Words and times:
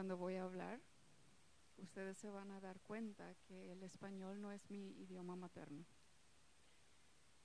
cuando 0.00 0.16
voy 0.16 0.36
a 0.36 0.44
hablar, 0.44 0.80
ustedes 1.76 2.16
se 2.16 2.30
van 2.30 2.50
a 2.52 2.60
dar 2.62 2.80
cuenta 2.80 3.34
que 3.46 3.70
el 3.70 3.82
español 3.82 4.40
no 4.40 4.50
es 4.50 4.70
mi 4.70 4.92
idioma 4.92 5.36
materno. 5.36 5.84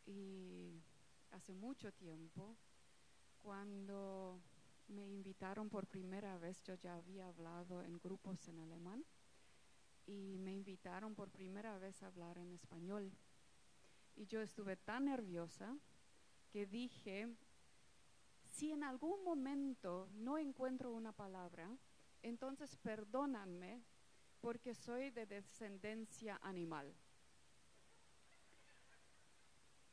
Y 0.06 0.82
hace 1.32 1.54
mucho 1.54 1.92
tiempo, 1.92 2.56
cuando 3.44 4.40
me 4.88 5.06
invitaron 5.06 5.70
por 5.70 5.86
primera 5.86 6.38
vez, 6.38 6.64
yo 6.64 6.76
ya 6.76 6.96
había 6.96 7.28
hablado 7.28 7.84
en 7.84 8.00
grupos 8.00 8.48
en 8.48 8.60
alemán, 8.60 9.04
y 10.06 10.38
me 10.40 10.54
invitaron 10.54 11.14
por 11.14 11.30
primera 11.32 11.78
vez 11.78 12.02
a 12.04 12.08
hablar 12.08 12.38
en 12.38 12.54
español. 12.54 13.12
Y 14.16 14.28
yo 14.28 14.40
estuve 14.40 14.78
tan 14.78 15.04
nerviosa 15.04 15.78
que 16.54 16.66
dije, 16.66 17.36
si 18.46 18.72
en 18.72 18.86
algún 18.86 19.26
momento 19.26 20.08
no 20.14 20.38
encuentro 20.38 20.94
una 20.94 21.12
palabra, 21.12 21.78
entonces 22.30 22.76
perdónanme 22.78 23.84
porque 24.42 24.74
soy 24.74 25.12
de 25.12 25.26
descendencia 25.26 26.40
animal. 26.42 26.96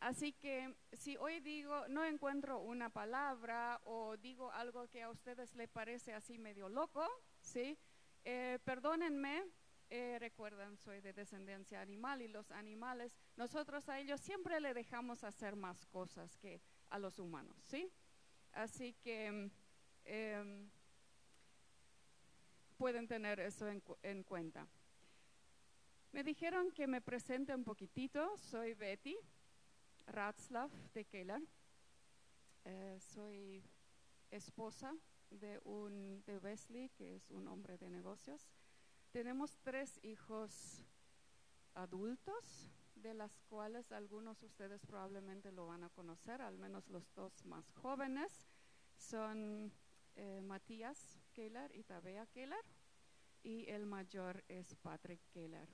Así 0.00 0.32
que 0.32 0.74
si 0.92 1.16
hoy 1.16 1.40
digo, 1.40 1.86
no 1.88 2.04
encuentro 2.04 2.58
una 2.58 2.90
palabra 2.90 3.80
o 3.84 4.16
digo 4.16 4.50
algo 4.50 4.88
que 4.88 5.02
a 5.02 5.10
ustedes 5.10 5.54
les 5.54 5.68
parece 5.68 6.12
así 6.12 6.38
medio 6.38 6.68
loco, 6.68 7.06
¿sí? 7.40 7.78
Eh, 8.24 8.58
perdónenme, 8.64 9.44
eh, 9.90 10.16
recuerdan, 10.18 10.76
soy 10.76 11.00
de 11.00 11.12
descendencia 11.12 11.80
animal 11.80 12.20
y 12.20 12.28
los 12.28 12.50
animales, 12.50 13.16
nosotros 13.36 13.88
a 13.88 14.00
ellos 14.00 14.20
siempre 14.20 14.58
le 14.58 14.74
dejamos 14.74 15.22
hacer 15.22 15.54
más 15.54 15.86
cosas 15.86 16.36
que 16.38 16.60
a 16.90 16.98
los 16.98 17.18
humanos, 17.18 17.56
¿sí? 17.66 17.92
Así 18.52 18.94
que 18.94 19.50
em, 20.04 20.70
pueden 22.82 23.06
tener 23.06 23.38
eso 23.38 23.68
en, 23.68 24.24
cuenta. 24.24 24.66
Me 26.10 26.24
dijeron 26.24 26.72
que 26.72 26.88
me 26.88 27.00
presente 27.00 27.54
un 27.54 27.62
poquitito. 27.62 28.36
Soy 28.36 28.74
Betty 28.74 29.16
Ratzlaff 30.08 30.72
de 30.92 31.04
Keller. 31.04 31.40
Eh, 32.64 32.98
soy 32.98 33.62
esposa 34.32 34.96
de, 35.30 35.60
un, 35.62 36.24
de 36.26 36.38
Wesley, 36.38 36.88
que 36.88 37.14
es 37.14 37.30
un 37.30 37.46
hombre 37.46 37.78
de 37.78 37.88
negocios. 37.88 38.50
Tenemos 39.12 39.56
tres 39.62 40.00
hijos 40.02 40.84
adultos, 41.74 42.68
de 42.96 43.14
las 43.14 43.38
cuales 43.48 43.92
algunos 43.92 44.40
de 44.40 44.46
ustedes 44.46 44.84
probablemente 44.84 45.52
lo 45.52 45.68
van 45.68 45.84
a 45.84 45.90
conocer, 45.90 46.42
al 46.42 46.58
menos 46.58 46.88
los 46.88 47.14
dos 47.14 47.44
más 47.44 47.70
jóvenes. 47.74 48.48
Son 48.96 49.70
eh, 50.16 50.40
Matías 50.42 51.21
Keller 51.32 51.74
y 51.74 51.82
Tabea 51.82 52.26
Keller, 52.26 52.64
y 53.42 53.68
el 53.68 53.86
mayor 53.86 54.44
es 54.48 54.74
Patrick 54.76 55.20
Keller. 55.32 55.68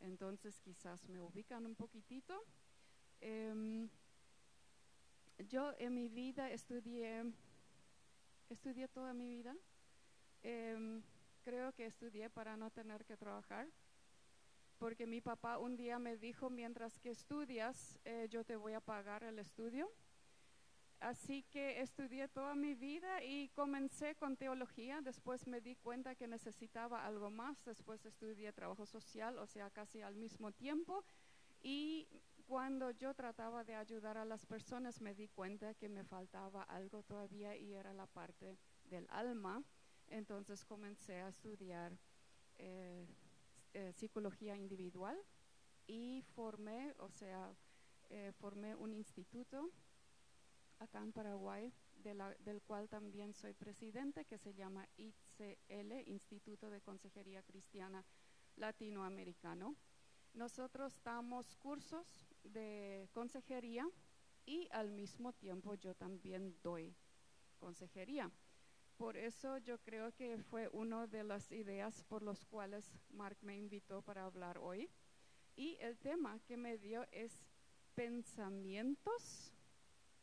Entonces 0.00 0.60
quizás 0.60 1.08
me 1.08 1.20
ubican 1.20 1.66
un 1.66 1.74
poquitito. 1.74 2.44
Em, 3.20 3.88
yo 5.48 5.72
en 5.78 5.94
mi 5.94 6.08
vida 6.08 6.50
estudié, 6.50 7.24
estudié 8.48 8.88
toda 8.88 9.12
mi 9.14 9.28
vida. 9.28 9.54
Em, 10.42 11.02
creo 11.42 11.72
que 11.72 11.86
estudié 11.86 12.30
para 12.30 12.56
no 12.56 12.70
tener 12.70 13.04
que 13.04 13.16
trabajar 13.16 13.68
porque 14.82 15.06
mi 15.06 15.20
papá 15.20 15.58
un 15.58 15.76
día 15.76 16.00
me 16.00 16.16
dijo, 16.16 16.50
mientras 16.50 16.98
que 16.98 17.10
estudias, 17.10 18.00
eh, 18.04 18.26
yo 18.28 18.42
te 18.42 18.56
voy 18.56 18.72
a 18.72 18.80
pagar 18.80 19.22
el 19.22 19.38
estudio. 19.38 19.88
Así 21.02 21.42
que 21.50 21.80
estudié 21.80 22.28
toda 22.28 22.54
mi 22.54 22.74
vida 22.76 23.24
y 23.24 23.48
comencé 23.48 24.14
con 24.14 24.36
teología, 24.36 25.00
después 25.00 25.48
me 25.48 25.60
di 25.60 25.74
cuenta 25.74 26.14
que 26.14 26.28
necesitaba 26.28 27.04
algo 27.04 27.28
más, 27.28 27.64
después 27.64 28.06
estudié 28.06 28.52
trabajo 28.52 28.86
social, 28.86 29.36
o 29.38 29.46
sea, 29.48 29.68
casi 29.70 30.00
al 30.00 30.14
mismo 30.14 30.52
tiempo. 30.52 31.04
Y 31.60 32.06
cuando 32.46 32.92
yo 32.92 33.14
trataba 33.14 33.64
de 33.64 33.74
ayudar 33.74 34.16
a 34.16 34.24
las 34.24 34.46
personas, 34.46 35.00
me 35.00 35.12
di 35.12 35.26
cuenta 35.26 35.74
que 35.74 35.88
me 35.88 36.04
faltaba 36.04 36.62
algo 36.62 37.02
todavía 37.02 37.56
y 37.56 37.74
era 37.74 37.92
la 37.92 38.06
parte 38.06 38.56
del 38.84 39.08
alma. 39.10 39.64
Entonces 40.06 40.64
comencé 40.64 41.20
a 41.20 41.30
estudiar 41.30 41.98
eh, 42.58 43.08
eh, 43.74 43.92
psicología 43.96 44.56
individual 44.56 45.18
y 45.88 46.22
formé, 46.36 46.94
o 46.98 47.10
sea, 47.10 47.52
eh, 48.10 48.30
formé 48.38 48.76
un 48.76 48.94
instituto 48.94 49.72
acá 50.82 51.00
en 51.00 51.12
Paraguay, 51.12 51.72
del 52.02 52.62
cual 52.62 52.88
también 52.88 53.32
soy 53.32 53.54
presidente, 53.54 54.24
que 54.24 54.38
se 54.38 54.54
llama 54.54 54.88
ICL, 54.96 55.92
Instituto 56.06 56.70
de 56.70 56.80
Consejería 56.80 57.42
Cristiana 57.42 58.04
Latinoamericano. 58.56 59.76
Nosotros 60.34 60.98
damos 61.04 61.56
cursos 61.56 62.26
de 62.42 63.08
consejería 63.12 63.86
y 64.44 64.68
al 64.72 64.90
mismo 64.90 65.32
tiempo 65.32 65.74
yo 65.74 65.94
también 65.94 66.56
doy 66.62 66.94
consejería. 67.58 68.30
Por 68.96 69.16
eso 69.16 69.58
yo 69.58 69.78
creo 69.78 70.12
que 70.12 70.38
fue 70.38 70.68
una 70.68 71.06
de 71.06 71.24
las 71.24 71.50
ideas 71.52 72.04
por 72.04 72.22
las 72.22 72.44
cuales 72.44 72.90
Mark 73.10 73.36
me 73.42 73.56
invitó 73.56 74.02
para 74.02 74.24
hablar 74.24 74.58
hoy. 74.58 74.90
Y 75.54 75.76
el 75.80 75.98
tema 75.98 76.40
que 76.46 76.56
me 76.56 76.78
dio 76.78 77.06
es 77.12 77.46
pensamientos 77.94 79.51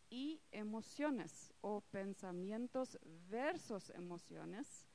y 0.09 0.41
emociones 0.51 1.53
o 1.61 1.81
pensamientos 1.81 2.97
versus 3.29 3.89
emociones. 3.91 4.87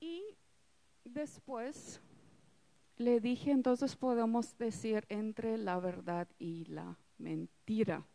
Y 0.00 0.36
después 1.04 2.00
le 2.96 3.20
dije, 3.20 3.50
entonces 3.50 3.96
podemos 3.96 4.56
decir 4.58 5.06
entre 5.08 5.58
la 5.58 5.78
verdad 5.80 6.28
y 6.38 6.64
la 6.66 6.96
mentira. 7.18 8.06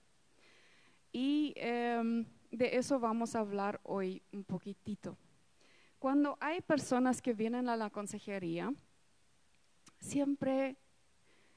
Y 1.11 1.53
em, 1.55 2.25
de 2.51 2.77
eso 2.77 2.99
vamos 2.99 3.35
a 3.35 3.39
hablar 3.39 3.79
hoy 3.83 4.21
un 4.31 4.43
poquitito. 4.43 5.17
Cuando 5.99 6.37
hay 6.39 6.61
personas 6.61 7.21
que 7.21 7.33
vienen 7.33 7.67
a 7.67 7.75
la 7.75 7.89
consejería, 7.89 8.73
siempre, 9.99 10.77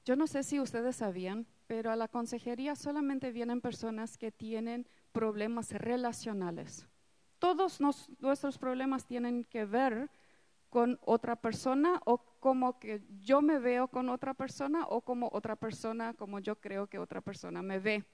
yo 0.04 0.16
no 0.16 0.26
sé 0.26 0.42
si 0.42 0.58
ustedes 0.58 0.96
sabían, 0.96 1.46
pero 1.68 1.92
a 1.92 1.96
la 1.96 2.08
consejería 2.08 2.74
solamente 2.74 3.30
vienen 3.30 3.60
personas 3.60 4.16
que 4.16 4.32
tienen 4.32 4.88
problemas 5.12 5.70
relacionales. 5.70 6.88
Todos 7.38 7.80
nuestros 7.80 8.58
problemas 8.58 9.06
tienen 9.06 9.44
que 9.44 9.66
ver 9.66 10.10
con 10.70 10.98
otra 11.02 11.36
persona 11.36 12.00
o 12.06 12.18
como 12.40 12.78
que 12.78 13.02
yo 13.20 13.42
me 13.42 13.58
veo 13.58 13.88
con 13.88 14.08
otra 14.08 14.32
persona 14.34 14.86
o 14.86 15.02
como 15.02 15.28
otra 15.32 15.56
persona, 15.56 16.14
como 16.14 16.40
yo 16.40 16.56
creo 16.56 16.86
que 16.86 16.98
otra 16.98 17.20
persona 17.20 17.62
me 17.62 17.78
ve. 17.78 18.04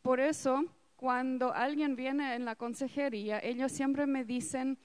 Por 0.00 0.18
eso 0.18 0.64
cuando 0.96 1.52
alguien 1.52 1.94
viene 1.94 2.34
en 2.34 2.46
la 2.46 2.56
consejería, 2.56 3.38
ellos 3.38 3.70
siempre 3.70 4.06
me 4.06 4.24
dicen, 4.24 4.78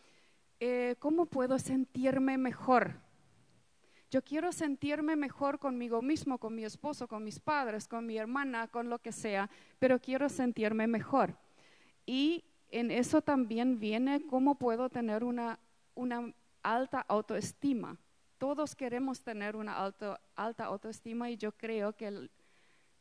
eh, 0.60 0.96
¿cómo 1.00 1.26
puedo 1.26 1.58
sentirme 1.58 2.38
mejor? 2.38 3.05
Yo 4.16 4.22
quiero 4.22 4.54
sentirme 4.54 5.18
mejor 5.18 5.60
conmigo 5.60 6.02
mismo, 6.02 6.38
con 6.38 6.56
mi 6.56 6.64
esposo, 6.64 7.06
con 7.06 7.22
mis 7.22 7.38
padres, 7.38 7.86
con 7.86 8.06
mi 8.06 8.16
hermana, 8.16 8.70
con 8.70 8.90
lo 8.90 9.00
que 9.00 9.12
sea, 9.12 9.50
pero 9.78 10.00
quiero 10.00 10.30
sentirme 10.30 10.88
mejor. 10.88 11.36
Y 12.06 12.46
en 12.70 12.92
eso 12.92 13.22
también 13.22 13.78
viene 13.78 14.26
cómo 14.26 14.56
puedo 14.56 14.90
tener 14.90 15.26
una, 15.26 15.60
una 15.96 16.34
alta 16.64 17.02
autoestima. 17.02 17.98
Todos 18.38 18.74
queremos 18.74 19.22
tener 19.22 19.58
una 19.58 19.84
alta 19.84 20.64
autoestima 20.64 21.30
y 21.30 21.36
yo 21.36 21.52
creo 21.52 21.92
que 21.92 22.30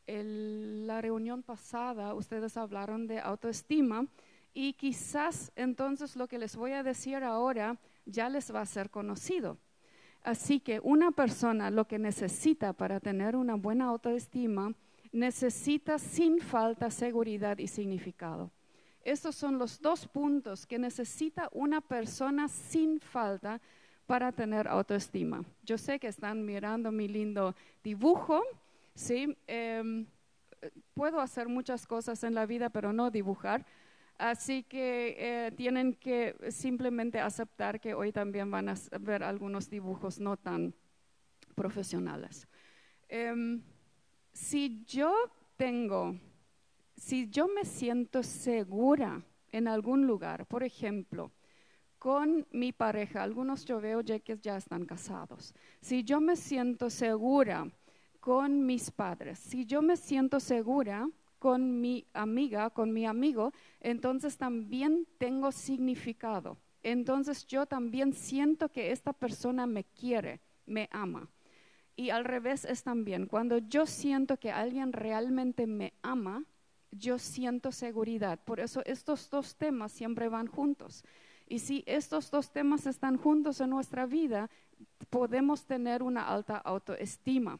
el, 0.08 0.86
la 0.88 1.00
reunión 1.00 1.44
pasada 1.44 2.12
ustedes 2.12 2.56
hablaron 2.56 3.06
de 3.06 3.20
autoestima 3.20 4.08
y 4.52 4.72
quizás 4.72 5.52
entonces 5.54 6.16
lo 6.16 6.26
que 6.26 6.40
les 6.40 6.56
voy 6.56 6.72
a 6.72 6.82
decir 6.82 7.22
ahora 7.22 7.78
ya 8.04 8.28
les 8.28 8.52
va 8.52 8.62
a 8.62 8.66
ser 8.66 8.90
conocido. 8.90 9.58
Así 10.24 10.58
que 10.58 10.80
una 10.82 11.12
persona 11.12 11.70
lo 11.70 11.86
que 11.86 11.98
necesita 11.98 12.72
para 12.72 12.98
tener 12.98 13.36
una 13.36 13.54
buena 13.54 13.84
autoestima 13.84 14.74
necesita 15.12 15.98
sin 15.98 16.40
falta 16.40 16.90
seguridad 16.90 17.58
y 17.58 17.68
significado. 17.68 18.50
Estos 19.04 19.36
son 19.36 19.58
los 19.58 19.80
dos 19.80 20.08
puntos 20.08 20.66
que 20.66 20.78
necesita 20.78 21.48
una 21.52 21.80
persona 21.80 22.48
sin 22.48 22.98
falta 22.98 23.60
para 24.06 24.32
tener 24.32 24.66
autoestima. 24.66 25.44
Yo 25.62 25.78
sé 25.78 26.00
que 26.00 26.08
están 26.08 26.44
mirando 26.44 26.90
mi 26.90 27.06
lindo 27.06 27.54
dibujo 27.84 28.42
¿sí? 28.94 29.36
Em, 29.46 30.06
puedo 30.94 31.20
hacer 31.20 31.48
muchas 31.48 31.86
cosas 31.86 32.24
en 32.24 32.34
la 32.34 32.46
vida, 32.46 32.70
pero 32.70 32.92
no 32.92 33.10
dibujar. 33.10 33.66
Así 34.18 34.62
que 34.62 35.16
eh, 35.18 35.52
tienen 35.52 35.94
que 35.94 36.36
simplemente 36.50 37.18
aceptar 37.18 37.80
que 37.80 37.94
hoy 37.94 38.12
también 38.12 38.50
van 38.50 38.68
a 38.68 38.74
ver 39.00 39.24
algunos 39.24 39.68
dibujos 39.68 40.20
no 40.20 40.36
tan 40.36 40.74
profesionales. 41.54 42.46
Em, 43.08 43.62
si 44.32 44.84
yo 44.86 45.12
tengo, 45.56 46.16
si 46.96 47.28
yo 47.28 47.48
me 47.48 47.64
siento 47.64 48.22
segura 48.22 49.24
en 49.50 49.68
algún 49.68 50.06
lugar, 50.06 50.46
por 50.46 50.62
ejemplo, 50.62 51.32
con 51.98 52.46
mi 52.52 52.72
pareja, 52.72 53.22
algunos 53.22 53.64
yo 53.64 53.80
veo 53.80 54.00
ya 54.00 54.18
que 54.20 54.36
ya 54.38 54.56
están 54.56 54.84
casados, 54.84 55.54
si 55.80 56.04
yo 56.04 56.20
me 56.20 56.36
siento 56.36 56.90
segura 56.90 57.66
con 58.20 58.64
mis 58.64 58.90
padres, 58.90 59.38
si 59.38 59.64
yo 59.64 59.82
me 59.82 59.96
siento 59.96 60.38
segura 60.38 61.08
con 61.44 61.78
mi 61.78 62.06
amiga, 62.14 62.70
con 62.70 62.90
mi 62.90 63.04
amigo, 63.04 63.52
entonces 63.78 64.38
también 64.38 65.06
tengo 65.18 65.52
significado. 65.52 66.56
Entonces 66.82 67.46
yo 67.46 67.66
también 67.66 68.14
siento 68.14 68.70
que 68.70 68.92
esta 68.92 69.12
persona 69.12 69.66
me 69.66 69.84
quiere, 69.84 70.40
me 70.64 70.88
ama. 70.90 71.28
Y 71.96 72.08
al 72.08 72.24
revés 72.24 72.64
es 72.64 72.82
también, 72.82 73.26
cuando 73.26 73.58
yo 73.58 73.84
siento 73.84 74.38
que 74.38 74.52
alguien 74.52 74.94
realmente 74.94 75.66
me 75.66 75.92
ama, 76.00 76.46
yo 76.90 77.18
siento 77.18 77.72
seguridad. 77.72 78.40
Por 78.42 78.58
eso 78.58 78.80
estos 78.86 79.28
dos 79.28 79.54
temas 79.54 79.92
siempre 79.92 80.30
van 80.30 80.46
juntos. 80.46 81.04
Y 81.46 81.58
si 81.58 81.84
estos 81.86 82.30
dos 82.30 82.52
temas 82.52 82.86
están 82.86 83.18
juntos 83.18 83.60
en 83.60 83.68
nuestra 83.68 84.06
vida, 84.06 84.48
podemos 85.10 85.66
tener 85.66 86.02
una 86.02 86.26
alta 86.26 86.56
autoestima. 86.56 87.58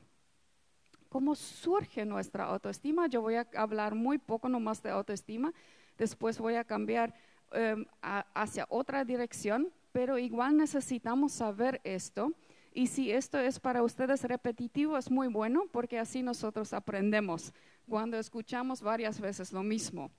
¿Cómo 1.15 1.37
surge 1.37 2.05
nuestra 2.05 2.47
autoestima? 2.47 3.07
Yo 3.07 3.23
voy 3.23 3.37
a 3.37 3.47
hablar 3.55 3.95
muy 3.95 4.19
poco 4.19 4.49
nomás 4.49 4.83
de 4.83 4.91
autoestima, 4.91 5.53
después 5.97 6.41
voy 6.41 6.57
a 6.57 6.65
cambiar 6.65 7.15
em, 7.53 7.87
hacia 8.03 8.67
otra 8.69 9.05
dirección, 9.05 9.73
pero 9.93 10.19
igual 10.19 10.57
necesitamos 10.57 11.31
saber 11.31 11.81
esto 11.85 12.33
y 12.73 12.89
si 12.89 13.13
esto 13.13 13.39
es 13.39 13.61
para 13.61 13.85
ustedes 13.85 14.25
repetitivo, 14.25 14.99
es 14.99 15.09
muy 15.09 15.29
bueno 15.29 15.69
porque 15.71 16.01
así 16.01 16.21
nosotros 16.21 16.73
aprendemos 16.73 17.55
cuando 17.89 18.19
escuchamos 18.19 18.83
varias 18.83 19.21
veces 19.21 19.53
lo 19.53 19.63
mismo. 19.63 20.11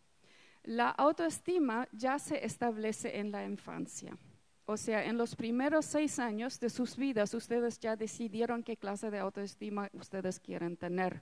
La 0.63 0.91
autoestima 0.91 1.89
ya 1.91 2.17
se 2.19 2.45
establece 2.45 3.19
en 3.19 3.33
la 3.33 3.43
infancia. 3.43 4.17
O 4.67 4.77
sea, 4.77 5.05
en 5.05 5.17
los 5.17 5.35
primeros 5.35 5.85
seis 5.85 6.17
años 6.17 6.59
de 6.59 6.71
sus 6.71 6.97
vidas, 6.97 7.33
ustedes 7.35 7.79
ya 7.79 7.95
decidieron 7.95 8.63
qué 8.63 8.77
clase 8.77 9.11
de 9.11 9.19
autoestima 9.19 9.89
ustedes 9.93 10.39
quieren 10.39 10.75
tener. 10.75 11.21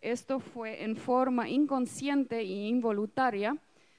Esto 0.00 0.38
fue 0.38 0.84
en 0.84 0.96
forma 0.96 1.48
inconsciente 1.48 2.38
e 2.38 2.68
involuntaria, 2.68 3.56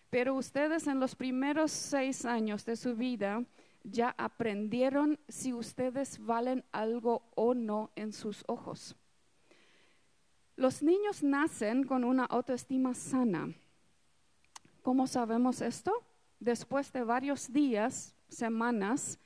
pero 0.09 0.33
ustedes 0.35 0.87
en 0.87 0.99
los 0.99 1.13
primeros 1.13 1.71
seis 1.71 2.23
años 2.23 2.63
de 2.63 2.77
su 2.77 2.95
vida 2.95 3.43
ya 3.83 4.15
aprendieron 4.17 5.19
si 5.27 5.51
ustedes 5.53 6.23
valen 6.23 6.63
algo 6.71 7.23
o 7.35 7.53
no 7.53 7.91
en 7.97 8.13
sus 8.13 8.45
ojos. 8.47 8.95
Los 10.55 10.81
niños 10.81 11.21
nacen 11.21 11.83
con 11.83 12.05
una 12.05 12.25
autoestima 12.25 12.93
sana. 12.93 13.53
¿Cómo 14.81 15.05
sabemos 15.07 15.61
esto? 15.61 15.91
Después 16.39 16.91
de 16.93 17.03
varios 17.03 17.51
días, 17.51 18.15
semanas 18.29 19.19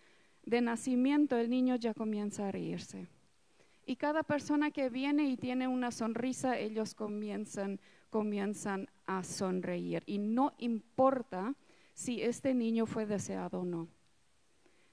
de 0.44 0.61
nacimiento, 0.61 1.38
el 1.38 1.50
niño 1.50 1.75
ya 1.75 1.94
comienza 1.94 2.47
a 2.47 2.51
reírse. 2.51 3.07
Y 3.85 3.97
cada 3.97 4.23
persona 4.23 4.71
que 4.71 4.89
viene 4.89 5.29
y 5.29 5.38
tiene 5.38 5.67
una 5.67 5.91
sonrisa, 5.91 6.57
ellos 6.57 6.95
comienzan, 6.95 7.79
comienzan 8.09 8.89
a 9.05 9.23
sonreír. 9.23 10.03
Y 10.05 10.17
no 10.17 10.53
importa 10.57 11.53
si 11.94 12.21
este 12.21 12.53
niño 12.53 12.85
fue 12.85 13.05
deseado 13.05 13.61
o 13.61 13.65
no 13.65 13.88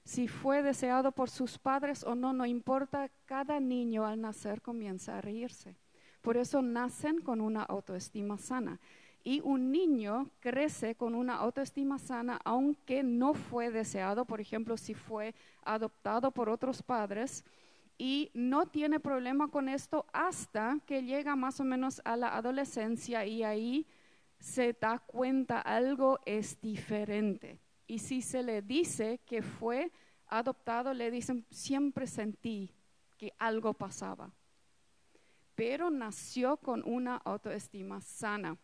si 0.03 0.27
fue 0.27 0.63
deseado 0.63 1.11
por 1.11 1.29
sus 1.29 1.57
padres 1.57 2.03
o 2.03 2.15
no, 2.15 2.33
no 2.33 2.45
importa, 2.45 3.09
cada 3.25 3.59
niño 3.59 4.05
al 4.05 4.21
nacer 4.21 4.61
comienza 4.61 5.17
a 5.17 5.21
reírse. 5.21 5.75
Por 6.21 6.37
eso 6.37 6.61
nacen 6.61 7.21
con 7.21 7.41
una 7.41 7.63
autoestima 7.63 8.37
sana. 8.37 8.79
Y 9.23 9.41
un 9.41 9.71
niño 9.71 10.29
crece 10.39 10.95
con 10.95 11.13
una 11.13 11.35
autoestima 11.35 11.99
sana 11.99 12.39
aunque 12.43 13.03
no 13.03 13.33
fue 13.33 13.69
deseado, 13.69 14.25
por 14.25 14.41
ejemplo, 14.41 14.77
si 14.77 14.93
fue 14.93 15.35
adoptado 15.63 16.31
por 16.31 16.49
otros 16.49 16.81
padres, 16.81 17.43
y 18.03 18.31
no 18.33 18.65
tiene 18.65 18.99
problema 18.99 19.49
con 19.49 19.69
esto 19.69 20.07
hasta 20.11 20.79
que 20.87 21.03
llega 21.03 21.35
más 21.35 21.59
o 21.59 21.63
menos 21.63 22.01
a 22.03 22.17
la 22.17 22.35
adolescencia 22.35 23.27
y 23.27 23.43
ahí 23.43 23.85
se 24.39 24.73
da 24.73 24.97
cuenta 24.97 25.61
algo 25.61 26.19
es 26.25 26.59
diferente. 26.61 27.59
Y 27.85 27.99
si 27.99 28.23
se 28.23 28.41
le 28.41 28.63
dice 28.63 29.19
que 29.27 29.43
fue 29.43 29.91
adoptado, 30.25 30.95
le 30.95 31.11
dicen, 31.11 31.45
siempre 31.51 32.07
sentí 32.07 32.71
que 33.17 33.33
algo 33.37 33.73
pasaba. 33.75 34.31
Pero 35.53 35.91
nació 35.91 36.57
con 36.57 36.81
una 36.83 37.17
autoestima 37.17 38.01
sana. 38.01 38.57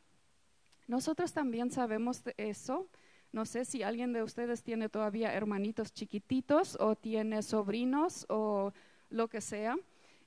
Nosotros 0.87 1.33
también 1.33 1.69
sabemos 1.69 2.23
de 2.23 2.33
eso. 2.37 2.87
No 3.33 3.45
sé 3.45 3.65
si 3.65 3.83
alguien 3.83 4.13
de 4.13 4.23
ustedes 4.23 4.63
tiene 4.63 4.87
todavía 4.87 5.33
hermanitos 5.33 5.91
chiquititos 5.93 6.77
o 6.79 6.95
tiene 6.95 7.43
sobrinos 7.43 8.25
o 8.29 8.73
lo 9.09 9.27
que 9.27 9.41
sea. 9.41 9.75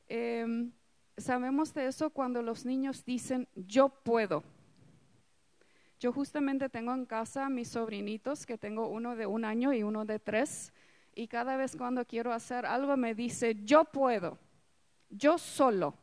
Em, 0.09 0.71
sabemos 1.17 1.73
de 1.73 1.87
eso 1.87 2.11
cuando 2.11 2.43
los 2.43 2.67
niños 2.67 3.05
dicen, 3.05 3.49
yo 3.55 3.89
puedo. 3.89 4.45
Yo 5.99 6.13
justamente 6.13 6.69
tengo 6.69 6.93
en 6.95 7.07
casa 7.07 7.49
mis 7.49 7.69
sobrinitos, 7.69 8.47
que 8.47 8.59
tengo 8.59 8.89
uno 8.89 9.17
de 9.17 9.27
un 9.27 9.45
año 9.45 9.73
y 9.73 9.83
uno 9.83 10.05
de 10.05 10.19
tres, 10.19 10.73
y 11.15 11.27
cada 11.29 11.57
vez 11.57 11.77
cuando 11.77 12.05
quiero 12.07 12.33
hacer 12.33 12.65
algo 12.65 12.97
me 12.97 13.15
dice, 13.15 13.57
yo 13.65 13.85
puedo, 13.85 14.39
yo 15.11 15.37
solo. 15.37 15.95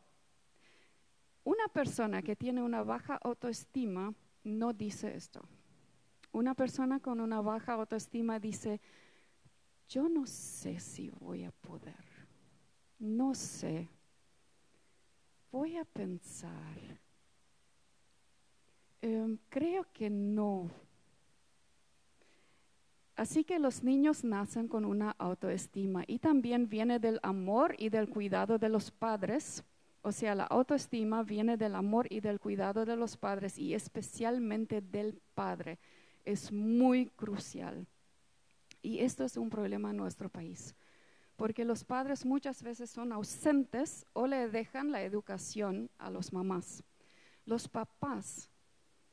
Una 1.42 1.66
persona 1.68 2.22
que 2.22 2.36
tiene 2.36 2.62
una 2.62 2.82
baja 2.82 3.18
autoestima 3.22 4.14
no 4.44 4.72
dice 4.72 5.16
esto. 5.16 5.42
Una 6.32 6.54
persona 6.54 7.00
con 7.00 7.20
una 7.20 7.40
baja 7.40 7.74
autoestima 7.74 8.38
dice, 8.38 8.80
yo 9.88 10.08
no 10.08 10.26
sé 10.26 10.78
si 10.78 11.10
voy 11.10 11.44
a 11.44 11.50
poder, 11.50 12.04
no 12.98 13.34
sé, 13.34 13.88
voy 15.50 15.76
a 15.76 15.84
pensar 15.84 16.98
Em, 19.00 19.38
creo 19.48 19.86
que 19.92 20.10
no. 20.10 20.70
Así 23.16 23.44
que 23.44 23.58
los 23.58 23.82
niños 23.82 24.24
nacen 24.24 24.68
con 24.68 24.84
una 24.84 25.12
autoestima 25.18 26.04
y 26.06 26.18
también 26.18 26.68
viene 26.68 26.98
del 26.98 27.18
amor 27.22 27.74
y 27.78 27.88
del 27.88 28.08
cuidado 28.08 28.58
de 28.58 28.68
los 28.68 28.90
padres. 28.90 29.64
O 30.02 30.12
sea, 30.12 30.34
la 30.34 30.44
autoestima 30.44 31.22
viene 31.22 31.56
del 31.56 31.74
amor 31.74 32.06
y 32.10 32.20
del 32.20 32.40
cuidado 32.40 32.84
de 32.84 32.96
los 32.96 33.16
padres 33.16 33.58
y 33.58 33.74
especialmente 33.74 34.80
del 34.80 35.20
padre. 35.34 35.78
Es 36.24 36.52
muy 36.52 37.06
crucial. 37.06 37.86
Y 38.80 39.00
esto 39.00 39.24
es 39.24 39.36
un 39.36 39.50
problema 39.50 39.90
en 39.90 39.96
nuestro 39.96 40.28
país, 40.28 40.74
porque 41.36 41.64
los 41.64 41.84
padres 41.84 42.24
muchas 42.24 42.62
veces 42.62 42.90
son 42.90 43.12
ausentes 43.12 44.06
o 44.12 44.26
le 44.26 44.48
dejan 44.48 44.92
la 44.92 45.02
educación 45.02 45.90
a 45.98 46.10
los 46.10 46.32
mamás. 46.32 46.84
Los 47.44 47.68
papás 47.68 48.50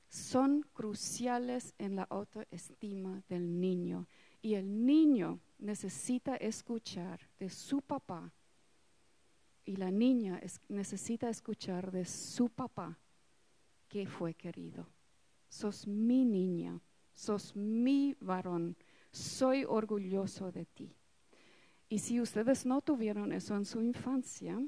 son 0.08 0.62
cruciales 0.74 1.74
en 1.78 1.96
la 1.96 2.04
autoestima 2.04 3.24
del 3.28 3.60
niño. 3.60 4.08
Y 4.42 4.54
el 4.54 4.86
niño 4.86 5.40
necesita 5.58 6.36
escuchar 6.36 7.20
de 7.40 7.50
su 7.50 7.82
papá 7.82 8.32
y 9.66 9.76
la 9.78 9.92
niña 9.92 10.40
necesita 10.70 11.30
escuchar 11.30 11.92
de 11.92 12.06
su 12.06 12.50
papá 12.50 12.98
que 13.90 14.06
fue 14.06 14.34
querido. 14.34 14.88
Sos 15.50 15.88
mi 15.88 16.24
niña, 16.24 16.80
sos 17.14 17.56
mi 17.56 18.16
varón, 18.20 18.78
soy 19.12 19.66
orgulloso 19.66 20.52
de 20.52 20.66
ti. 20.66 20.96
Y 21.90 22.00
si 22.00 22.20
ustedes 22.20 22.66
no 22.66 22.82
tuvieron 22.82 23.32
eso 23.32 23.56
en 23.56 23.66
su 23.66 23.82
infancia, 23.82 24.60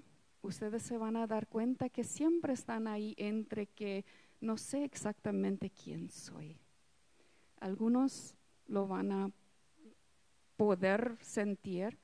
ustedes 0.42 0.84
se 0.84 0.98
van 0.98 1.16
a 1.16 1.28
dar 1.28 1.48
cuenta 1.48 1.90
que 1.90 2.04
siempre 2.04 2.54
están 2.54 2.88
ahí 2.88 3.14
entre 3.18 3.68
que 3.68 4.06
no 4.40 4.58
sé 4.58 4.84
exactamente 4.84 5.70
quién 5.70 6.10
soy. 6.10 6.60
Algunos 7.60 8.36
lo 8.68 8.88
van 8.88 9.12
a 9.12 9.32
poder 10.58 11.18
sentir 11.22 11.98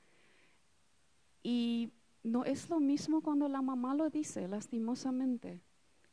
y 1.42 1.92
no 2.24 2.44
es 2.44 2.70
lo 2.70 2.80
mismo 2.80 3.20
cuando 3.20 3.48
la 3.48 3.62
mamá 3.62 3.94
lo 3.94 4.08
dice, 4.08 4.48
lastimosamente. 4.48 5.60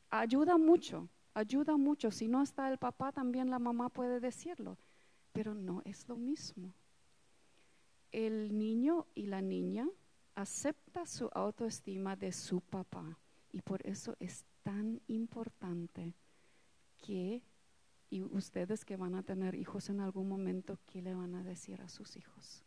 Ayuda 0.09 0.57
mucho, 0.57 1.09
ayuda 1.33 1.77
mucho. 1.77 2.11
Si 2.11 2.27
no 2.27 2.43
está 2.43 2.69
el 2.69 2.77
papá, 2.77 3.13
también 3.13 3.49
la 3.49 3.59
mamá 3.59 3.87
puede 3.89 4.19
decirlo, 4.19 4.77
pero 5.31 5.55
no 5.55 5.81
es 5.85 6.07
lo 6.09 6.17
mismo. 6.17 6.73
El 8.11 8.57
niño 8.57 9.07
y 9.15 9.27
la 9.27 9.41
niña 9.41 9.87
acepta 10.35 11.05
su 11.05 11.29
autoestima 11.33 12.17
de 12.17 12.33
su 12.33 12.59
papá 12.59 13.17
y 13.53 13.61
por 13.61 13.85
eso 13.87 14.17
es 14.19 14.45
tan 14.63 15.01
importante 15.07 16.13
que, 16.97 17.41
y 18.09 18.21
ustedes 18.21 18.83
que 18.83 18.97
van 18.97 19.15
a 19.15 19.23
tener 19.23 19.55
hijos 19.55 19.89
en 19.89 20.01
algún 20.01 20.27
momento, 20.27 20.77
¿qué 20.87 21.01
le 21.01 21.15
van 21.15 21.35
a 21.35 21.43
decir 21.43 21.81
a 21.81 21.87
sus 21.87 22.17
hijos? 22.17 22.65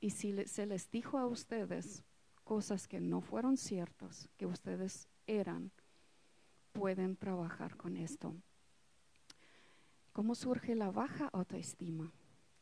Y 0.00 0.10
si 0.10 0.46
se 0.46 0.66
les 0.66 0.90
dijo 0.90 1.16
a 1.16 1.26
ustedes 1.26 2.02
cosas 2.46 2.86
que 2.86 3.00
no 3.00 3.20
fueron 3.20 3.56
ciertas, 3.56 4.30
que 4.36 4.46
ustedes 4.46 5.08
eran, 5.26 5.72
pueden 6.72 7.16
trabajar 7.16 7.76
con 7.76 7.96
esto. 7.96 8.36
¿Cómo 10.12 10.36
surge 10.36 10.76
la 10.76 10.92
baja 10.92 11.28
autoestima? 11.32 12.12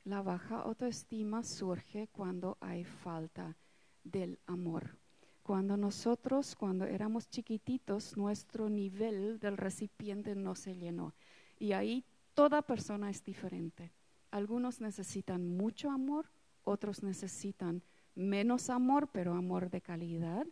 La 0.05 0.23
baja 0.23 0.63
autoestima 0.63 1.43
surge 1.43 2.09
cuando 2.09 2.57
hay 2.61 2.85
falta 2.85 3.59
del 4.05 4.39
amor. 4.47 4.97
Cuando 5.43 5.77
nosotros, 5.77 6.57
cuando 6.57 6.87
éramos 6.87 7.29
chiquititos, 7.29 8.17
nuestro 8.17 8.71
nivel 8.71 9.39
del 9.39 9.59
recipiente 9.59 10.35
no 10.35 10.55
se 10.55 10.77
llenó. 10.77 11.13
Y 11.59 11.73
ahí 11.73 12.07
toda 12.33 12.63
persona 12.63 13.11
es 13.11 13.23
diferente. 13.23 13.93
Algunos 14.31 14.81
necesitan 14.81 15.47
mucho 15.47 15.91
amor, 15.91 16.31
otros 16.63 17.03
necesitan 17.03 17.83
menos 18.15 18.71
amor, 18.71 19.09
pero 19.13 19.35
amor 19.35 19.71
de 19.71 19.81
calidad. 19.81 20.47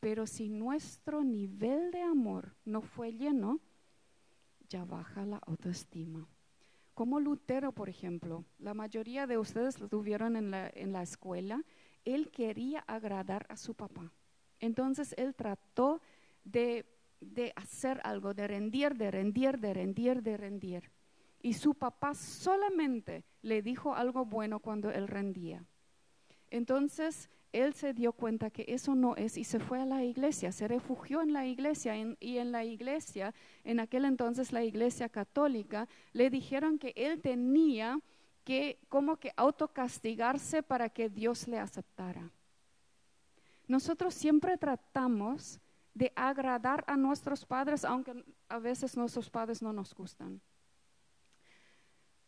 Pero 0.00 0.26
si 0.26 0.48
nuestro 0.48 1.22
nivel 1.22 1.90
de 1.90 2.00
amor 2.02 2.54
no 2.64 2.80
fue 2.80 3.12
lleno, 3.12 3.60
ya 4.68 4.84
baja 4.84 5.26
la 5.26 5.38
autoestima. 5.38 6.26
Como 6.94 7.20
Lutero, 7.20 7.72
por 7.72 7.88
ejemplo, 7.88 8.44
la 8.58 8.74
mayoría 8.74 9.26
de 9.26 9.38
ustedes 9.38 9.80
lo 9.80 9.88
tuvieron 9.88 10.36
en 10.36 10.50
la, 10.50 10.70
en 10.74 10.92
la 10.92 11.02
escuela, 11.02 11.62
él 12.04 12.30
quería 12.30 12.80
agradar 12.80 13.46
a 13.48 13.56
su 13.56 13.74
papá. 13.74 14.12
Entonces 14.58 15.14
él 15.16 15.34
trató 15.34 16.00
de, 16.44 16.86
de 17.20 17.52
hacer 17.56 18.00
algo, 18.04 18.34
de 18.34 18.46
rendir, 18.46 18.94
de 18.96 19.10
rendir, 19.10 19.58
de 19.58 19.74
rendir, 19.74 20.22
de 20.22 20.36
rendir. 20.36 20.90
Y 21.42 21.54
su 21.54 21.74
papá 21.74 22.14
solamente 22.14 23.24
le 23.42 23.62
dijo 23.62 23.94
algo 23.94 24.24
bueno 24.24 24.60
cuando 24.60 24.90
él 24.90 25.08
rendía. 25.08 25.64
Entonces 26.50 27.30
él 27.52 27.74
se 27.74 27.94
dio 27.94 28.12
cuenta 28.12 28.50
que 28.50 28.64
eso 28.68 28.94
no 28.94 29.16
es 29.16 29.36
y 29.36 29.44
se 29.44 29.58
fue 29.58 29.80
a 29.80 29.86
la 29.86 30.04
iglesia, 30.04 30.52
se 30.52 30.68
refugió 30.68 31.22
en 31.22 31.32
la 31.32 31.46
iglesia 31.46 31.96
y 32.20 32.38
en 32.38 32.52
la 32.52 32.64
iglesia, 32.64 33.34
en 33.64 33.80
aquel 33.80 34.04
entonces 34.04 34.52
la 34.52 34.62
iglesia 34.62 35.08
católica, 35.08 35.88
le 36.12 36.30
dijeron 36.30 36.78
que 36.78 36.92
él 36.96 37.20
tenía 37.20 38.00
que 38.44 38.78
como 38.88 39.16
que 39.16 39.32
autocastigarse 39.36 40.62
para 40.62 40.88
que 40.88 41.08
Dios 41.08 41.48
le 41.48 41.58
aceptara. 41.58 42.30
Nosotros 43.66 44.14
siempre 44.14 44.56
tratamos 44.56 45.60
de 45.94 46.12
agradar 46.14 46.84
a 46.86 46.96
nuestros 46.96 47.44
padres, 47.44 47.84
aunque 47.84 48.24
a 48.48 48.58
veces 48.58 48.96
nuestros 48.96 49.28
padres 49.28 49.60
no 49.62 49.72
nos 49.72 49.94
gustan. 49.94 50.40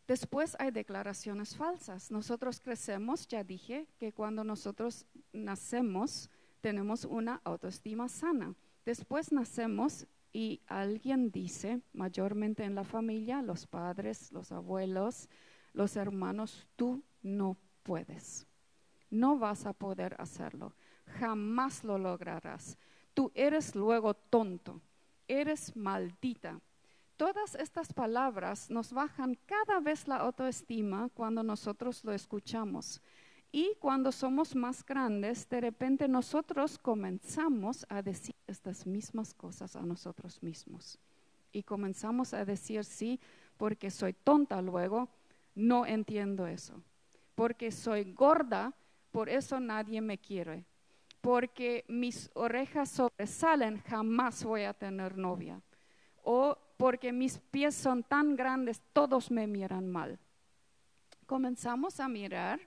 Después 0.07 0.55
hay 0.59 0.71
declaraciones 0.71 1.55
falsas. 1.55 2.11
Nosotros 2.11 2.59
crecemos, 2.59 3.27
ya 3.27 3.43
dije, 3.43 3.87
que 3.97 4.11
cuando 4.11 4.43
nosotros 4.43 5.05
nacemos 5.31 6.29
tenemos 6.59 7.05
una 7.05 7.41
autoestima 7.43 8.09
sana. 8.09 8.53
Después 8.85 9.31
nacemos 9.31 10.05
y 10.33 10.61
alguien 10.67 11.31
dice, 11.31 11.81
mayormente 11.93 12.63
en 12.63 12.75
la 12.75 12.83
familia, 12.83 13.41
los 13.41 13.65
padres, 13.65 14.31
los 14.31 14.51
abuelos, 14.51 15.29
los 15.71 15.95
hermanos, 15.95 16.67
tú 16.75 17.01
no 17.21 17.57
puedes. 17.83 18.45
No 19.09 19.37
vas 19.37 19.65
a 19.65 19.73
poder 19.73 20.15
hacerlo. 20.19 20.73
Jamás 21.19 21.83
lo 21.83 21.97
lograrás. 21.97 22.77
Tú 23.13 23.31
eres 23.35 23.75
luego 23.75 24.15
tonto. 24.15 24.81
Eres 25.27 25.75
maldita 25.75 26.59
Todas 27.17 27.55
estas 27.55 27.93
palabras 27.93 28.69
nos 28.69 28.91
bajan 28.91 29.37
cada 29.45 29.79
vez 29.79 30.07
la 30.07 30.17
autoestima 30.17 31.09
cuando 31.13 31.43
nosotros 31.43 32.03
lo 32.03 32.11
escuchamos. 32.11 33.01
Y 33.51 33.75
cuando 33.79 34.11
somos 34.11 34.55
más 34.55 34.83
grandes, 34.83 35.47
de 35.47 35.61
repente 35.61 36.07
nosotros 36.07 36.79
comenzamos 36.79 37.85
a 37.87 38.01
decir 38.01 38.35
estas 38.47 38.87
mismas 38.87 39.35
cosas 39.35 39.75
a 39.75 39.83
nosotros 39.83 40.41
mismos. 40.41 40.97
Y 41.51 41.61
comenzamos 41.61 42.33
a 42.33 42.45
decir, 42.45 42.83
sí, 42.83 43.19
porque 43.57 43.91
soy 43.91 44.13
tonta 44.13 44.59
luego, 44.59 45.07
no 45.53 45.85
entiendo 45.85 46.47
eso. 46.47 46.81
Porque 47.35 47.71
soy 47.71 48.11
gorda, 48.11 48.73
por 49.11 49.29
eso 49.29 49.59
nadie 49.59 50.01
me 50.01 50.17
quiere. 50.17 50.65
Porque 51.21 51.85
mis 51.87 52.31
orejas 52.33 52.89
sobresalen, 52.89 53.77
jamás 53.83 54.43
voy 54.43 54.63
a 54.63 54.73
tener 54.73 55.15
novia. 55.15 55.61
O 56.23 56.57
porque 56.77 57.11
mis 57.11 57.39
pies 57.39 57.75
son 57.75 58.03
tan 58.03 58.35
grandes, 58.35 58.81
todos 58.93 59.31
me 59.31 59.47
miran 59.47 59.87
mal. 59.87 60.19
Comenzamos 61.25 61.99
a 61.99 62.07
mirar 62.07 62.59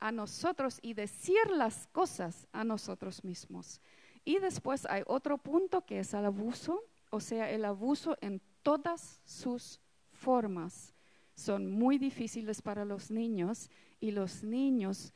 a 0.00 0.12
nosotros 0.12 0.78
y 0.82 0.94
decir 0.94 1.50
las 1.50 1.86
cosas 1.88 2.46
a 2.52 2.64
nosotros 2.64 3.24
mismos. 3.24 3.80
Y 4.24 4.38
después 4.38 4.86
hay 4.86 5.02
otro 5.06 5.38
punto 5.38 5.84
que 5.86 6.00
es 6.00 6.12
el 6.12 6.26
abuso, 6.26 6.82
o 7.10 7.20
sea, 7.20 7.50
el 7.50 7.64
abuso 7.64 8.16
en 8.20 8.42
todas 8.62 9.20
sus 9.24 9.80
formas. 10.10 10.92
Son 11.34 11.70
muy 11.70 11.98
difíciles 11.98 12.60
para 12.62 12.84
los 12.84 13.10
niños 13.10 13.70
y 14.00 14.10
los 14.10 14.42
niños 14.42 15.12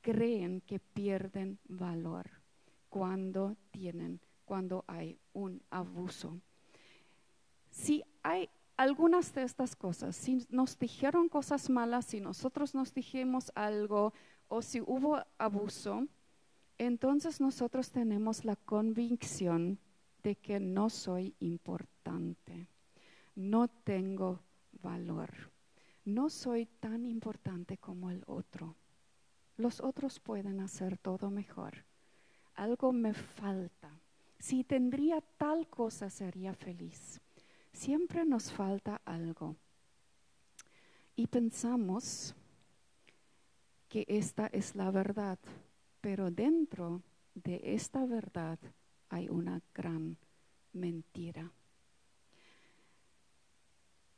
creen 0.00 0.60
que 0.62 0.80
pierden 0.80 1.58
valor 1.68 2.26
cuando 2.88 3.56
tienen, 3.70 4.20
cuando 4.44 4.84
hay 4.86 5.18
un 5.32 5.62
abuso 5.70 6.40
si 7.78 8.02
hay 8.24 8.50
algunas 8.76 9.32
de 9.34 9.44
estas 9.44 9.76
cosas, 9.76 10.16
si 10.16 10.44
nos 10.50 10.78
dijeron 10.78 11.28
cosas 11.28 11.70
malas, 11.70 12.06
si 12.06 12.20
nosotros 12.20 12.74
nos 12.74 12.92
dijimos 12.92 13.52
algo 13.54 14.12
o 14.48 14.62
si 14.62 14.80
hubo 14.80 15.22
abuso, 15.38 16.06
entonces 16.76 17.40
nosotros 17.40 17.92
tenemos 17.92 18.44
la 18.44 18.56
convicción 18.56 19.78
de 20.24 20.34
que 20.34 20.58
no 20.58 20.90
soy 20.90 21.36
importante, 21.38 22.66
no 23.36 23.68
tengo 23.68 24.40
valor, 24.82 25.30
no 26.04 26.30
soy 26.30 26.66
tan 26.66 27.06
importante 27.06 27.78
como 27.78 28.10
el 28.10 28.24
otro. 28.26 28.74
Los 29.56 29.80
otros 29.80 30.18
pueden 30.18 30.58
hacer 30.60 30.98
todo 30.98 31.30
mejor. 31.30 31.84
Algo 32.54 32.92
me 32.92 33.14
falta. 33.14 33.90
Si 34.40 34.64
tendría 34.64 35.20
tal 35.36 35.68
cosa, 35.68 36.10
sería 36.10 36.54
feliz 36.54 37.20
siempre 37.78 38.24
nos 38.24 38.50
falta 38.50 39.00
algo. 39.04 39.56
Y 41.14 41.28
pensamos 41.28 42.34
que 43.88 44.04
esta 44.08 44.48
es 44.48 44.74
la 44.74 44.90
verdad, 44.90 45.38
pero 46.00 46.30
dentro 46.30 47.02
de 47.34 47.60
esta 47.62 48.04
verdad 48.04 48.58
hay 49.08 49.28
una 49.28 49.62
gran 49.72 50.16
mentira. 50.72 51.52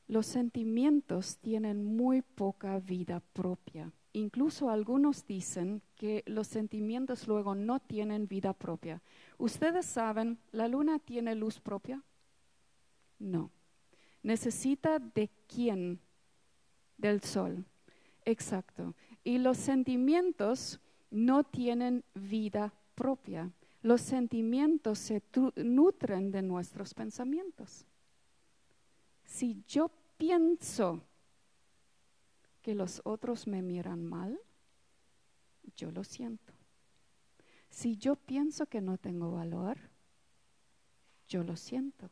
Los 0.09 0.27
sentimientos 0.27 1.37
tienen 1.39 1.85
muy 1.85 2.23
poca 2.23 2.81
vida 2.81 3.21
propia. 3.33 3.93
Incluso 4.13 4.71
algunos 4.71 5.25
dicen 5.27 5.83
que 5.95 6.25
los 6.27 6.49
sentimientos 6.49 7.29
luego 7.29 7.55
no 7.55 7.79
tienen 7.79 8.27
vida 8.27 8.53
propia. 8.53 9.03
Ustedes 9.39 9.87
saben, 9.87 10.39
¿la 10.51 10.67
luna 10.67 10.99
tiene 10.99 11.37
luz 11.37 11.61
propia? 11.61 12.03
No. 13.21 13.53
Necesita 14.25 14.99
de 14.99 15.31
quién? 15.47 16.01
Del 16.97 17.23
sol. 17.23 17.65
Exacto. 18.25 18.97
Y 19.23 19.39
los 19.39 19.57
sentimientos 19.57 20.81
no 21.11 21.45
tienen 21.45 22.05
vida 22.15 22.75
propia. 22.95 23.53
Los 23.83 24.01
sentimientos 24.01 24.99
se 24.99 25.23
nutren 25.57 26.31
de 26.33 26.43
nuestros 26.43 26.93
pensamientos. 26.93 27.87
Si 29.25 29.63
yo 29.67 29.91
pienso 30.19 31.03
que 32.61 32.75
los 32.75 33.01
otros 33.05 33.47
me 33.47 33.63
miran 33.63 34.05
mal, 34.05 34.39
yo 35.77 35.91
lo 35.91 36.05
siento. 36.05 36.53
Si 37.71 37.97
yo 37.97 38.17
pienso 38.17 38.67
que 38.67 38.81
no 38.81 38.99
tengo 38.99 39.31
valor, 39.31 39.79
yo 41.29 41.43
lo 41.43 41.57
siento. 41.57 42.11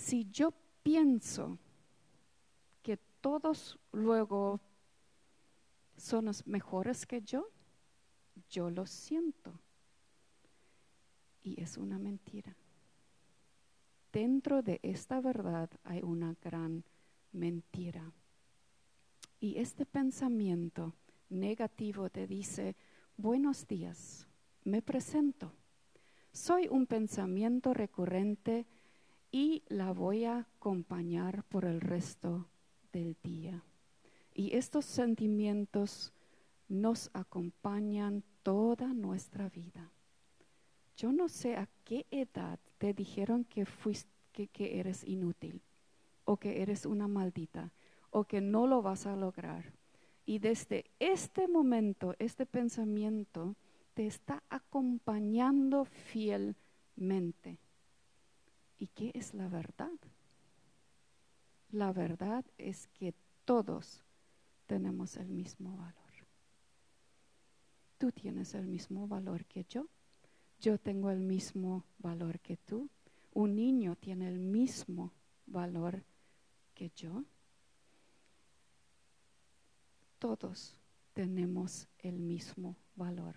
Si 0.00 0.30
yo 0.30 0.54
pienso 0.82 1.58
que 2.82 2.96
todos 3.20 3.78
luego 3.92 4.58
son 5.94 6.24
los 6.24 6.46
mejores 6.46 7.04
que 7.04 7.20
yo, 7.20 7.50
yo 8.48 8.70
lo 8.70 8.86
siento. 8.86 9.60
Y 11.42 11.60
es 11.60 11.76
una 11.76 11.98
mentira. 11.98 12.56
Dentro 14.10 14.62
de 14.62 14.80
esta 14.82 15.20
verdad 15.20 15.68
hay 15.84 16.00
una 16.02 16.34
gran 16.42 16.82
mentira. 17.32 18.10
Y 19.38 19.58
este 19.58 19.84
pensamiento 19.84 20.94
negativo 21.28 22.08
te 22.08 22.26
dice, 22.26 22.74
buenos 23.18 23.68
días, 23.68 24.26
me 24.64 24.80
presento. 24.80 25.52
Soy 26.32 26.68
un 26.68 26.86
pensamiento 26.86 27.74
recurrente 27.74 28.66
y 29.30 29.62
la 29.68 29.92
voy 29.92 30.24
a 30.24 30.38
acompañar 30.38 31.44
por 31.44 31.64
el 31.64 31.80
resto 31.80 32.48
del 32.92 33.16
día. 33.22 33.64
Y 34.34 34.56
estos 34.56 34.84
sentimientos 34.84 36.12
nos 36.68 37.10
acompañan 37.12 38.22
toda 38.42 38.92
nuestra 38.94 39.48
vida. 39.48 39.92
Yo 40.96 41.12
no 41.12 41.28
sé 41.28 41.56
a 41.56 41.68
qué 41.84 42.06
edad 42.10 42.58
te 42.78 42.94
dijeron 42.94 43.44
que, 43.44 43.66
fuiste, 43.66 44.48
que, 44.48 44.78
eres 44.78 45.04
inútil 45.04 45.62
o 46.24 46.36
que 46.36 46.62
eres 46.62 46.86
una 46.86 47.08
maldita 47.08 47.72
o 48.10 48.24
que 48.24 48.40
no 48.40 48.66
lo 48.66 48.82
vas 48.82 49.06
a 49.06 49.16
lograr. 49.16 49.72
Y 50.26 50.38
desde 50.38 50.84
este 50.98 51.48
momento, 51.48 52.14
este 52.18 52.46
pensamiento 52.46 53.56
te 53.94 54.06
está 54.06 54.42
acompañando 54.48 55.84
fielmente. 55.84 57.58
¿Y 58.80 58.88
qué 58.88 59.12
es 59.14 59.32
la 59.34 59.46
verdad? 59.46 59.92
La 61.70 61.92
verdad 61.92 62.44
es 62.58 62.88
que 62.88 63.14
todos 63.44 64.02
tenemos 64.66 65.16
el 65.16 65.28
mismo 65.28 65.76
valor. 65.76 65.94
Tú 67.98 68.10
tienes 68.10 68.54
el 68.54 68.66
mismo 68.66 69.06
valor 69.06 69.44
que 69.44 69.64
yo. 69.68 69.86
Yo 70.60 70.78
tengo 70.78 71.12
el 71.12 71.20
mismo 71.20 71.84
valor 71.98 72.40
que 72.40 72.56
tú. 72.56 72.90
Un 73.32 73.54
niño 73.54 73.94
tiene 73.94 74.26
el 74.26 74.40
mismo 74.40 75.12
valor 75.46 76.02
que 76.74 76.90
yo 76.96 77.24
todos 80.20 80.76
tenemos 81.14 81.88
el 81.98 82.20
mismo 82.20 82.76
valor. 82.94 83.34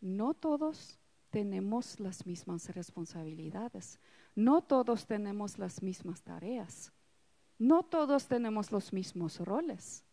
No 0.00 0.34
todos 0.34 0.97
tenemos 1.30 2.00
las 2.00 2.26
mismas 2.26 2.68
responsabilidades. 2.74 3.98
No 4.34 4.62
todos 4.62 5.06
tenemos 5.06 5.58
las 5.58 5.82
mismas 5.82 6.22
tareas. 6.22 6.92
No 7.58 7.82
todos 7.82 8.26
tenemos 8.26 8.72
los 8.72 8.92
mismos 8.92 9.40
roles. 9.40 10.04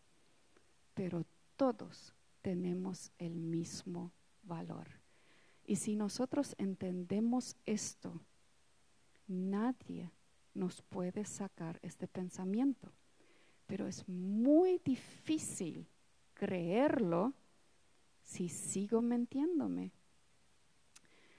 Pero 0.94 1.24
todos 1.56 2.14
tenemos 2.42 3.10
el 3.18 3.34
mismo 3.34 4.12
valor. 4.42 4.88
Y 5.64 5.76
si 5.76 5.96
nosotros 5.96 6.54
entendemos 6.58 7.56
esto, 7.64 8.20
nadie 9.26 10.12
nos 10.54 10.82
puede 10.82 11.24
sacar 11.24 11.78
este 11.82 12.06
pensamiento. 12.06 12.92
Pero 13.66 13.86
es 13.86 14.08
muy 14.08 14.80
difícil 14.84 15.88
creerlo 16.34 17.34
si 18.22 18.48
sigo 18.48 19.02
mintiéndome. 19.02 19.92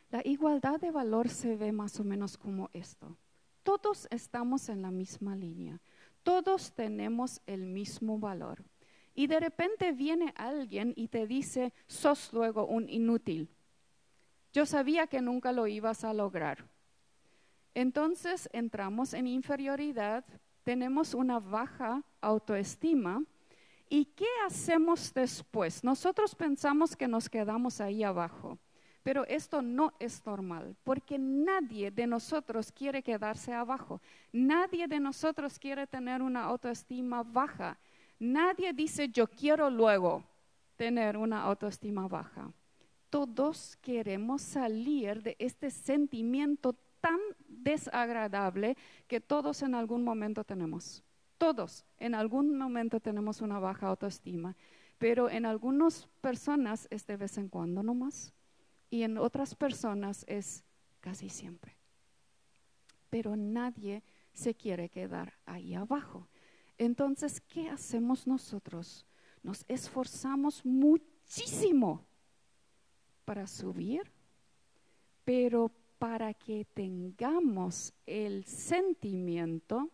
La 0.09 0.21
igualdad 0.23 0.79
de 0.79 0.91
valor 0.91 1.29
se 1.29 1.55
ve 1.55 1.71
más 1.71 1.99
o 1.99 2.03
menos 2.03 2.37
como 2.37 2.69
esto. 2.73 3.17
Todos 3.63 4.07
estamos 4.09 4.69
en 4.69 4.81
la 4.81 4.91
misma 4.91 5.35
línea. 5.35 5.81
Todos 6.23 6.73
tenemos 6.73 7.41
el 7.45 7.65
mismo 7.65 8.17
valor. 8.17 8.63
Y 9.13 9.27
de 9.27 9.39
repente 9.39 9.91
viene 9.91 10.33
alguien 10.37 10.93
y 10.95 11.07
te 11.07 11.27
dice, 11.27 11.73
sos 11.87 12.31
luego 12.31 12.65
un 12.65 12.87
inútil. 12.89 13.49
Yo 14.53 14.65
sabía 14.65 15.07
que 15.07 15.21
nunca 15.21 15.51
lo 15.51 15.67
ibas 15.67 16.03
a 16.03 16.13
lograr. 16.13 16.65
Entonces 17.73 18.49
entramos 18.53 19.13
en 19.13 19.27
inferioridad, 19.27 20.23
tenemos 20.63 21.13
una 21.13 21.39
baja 21.39 22.03
autoestima 22.21 23.23
¿Y 23.89 24.05
qué 24.05 24.27
hacemos 24.45 25.13
después? 25.13 25.83
Nosotros 25.83 26.35
pensamos 26.35 26.95
que 26.95 27.07
nos 27.07 27.29
quedamos 27.29 27.79
ahí 27.79 28.03
abajo, 28.03 28.59
pero 29.07 29.25
esto 29.27 29.61
no 29.61 29.93
es 29.99 30.25
normal, 30.25 30.75
porque 30.83 31.17
nadie 31.17 31.91
de 31.91 32.05
nosotros 32.05 32.73
quiere 32.73 33.01
quedarse 33.01 33.53
abajo, 33.53 34.01
nadie 34.33 34.85
de 34.85 34.99
nosotros 34.99 35.57
quiere 35.57 35.87
tener 35.87 36.21
una 36.21 36.43
autoestima 36.43 37.23
baja, 37.23 37.77
nadie 38.19 38.73
dice 38.73 39.07
yo 39.07 39.25
quiero 39.25 39.69
luego 39.69 40.25
tener 40.75 41.15
una 41.15 41.43
autoestima 41.43 42.05
baja. 42.09 42.51
Todos 43.09 43.77
queremos 43.77 44.41
salir 44.41 45.23
de 45.23 45.37
este 45.39 45.71
sentimiento 45.71 46.75
tan 46.99 47.19
desagradable 47.47 48.75
que 49.07 49.21
todos 49.21 49.61
en 49.61 49.73
algún 49.73 50.03
momento 50.03 50.43
tenemos. 50.43 51.01
Todos 51.37 51.85
en 51.97 52.13
algún 52.13 52.57
momento 52.57 52.99
tenemos 52.99 53.39
una 53.39 53.57
baja 53.57 53.87
autoestima, 53.87 54.53
pero 54.97 55.29
en 55.29 55.45
algunas 55.45 56.09
personas 56.19 56.89
es 56.91 57.07
de 57.07 57.15
vez 57.15 57.37
en 57.37 57.47
cuando 57.47 57.81
nomás 57.81 58.33
y 58.89 59.03
en 59.03 59.17
otras 59.17 59.55
personas 59.55 60.23
es 60.27 60.63
casi 60.99 61.29
siempre. 61.29 61.77
Pero 63.09 63.35
nadie 63.35 64.03
se 64.33 64.53
quiere 64.53 64.89
quedar 64.89 65.33
ahí 65.45 65.73
abajo. 65.73 66.27
Entonces, 66.77 67.41
¿qué 67.41 67.69
hacemos 67.69 68.27
nosotros? 68.27 69.05
Nos 69.43 69.65
esforzamos 69.67 70.63
muchísimo 70.65 72.05
para 73.25 73.47
subir, 73.47 74.11
pero 75.25 75.71
para 75.97 76.33
que 76.33 76.65
tengamos 76.65 77.93
el 78.05 78.45
sentimiento 78.45 79.89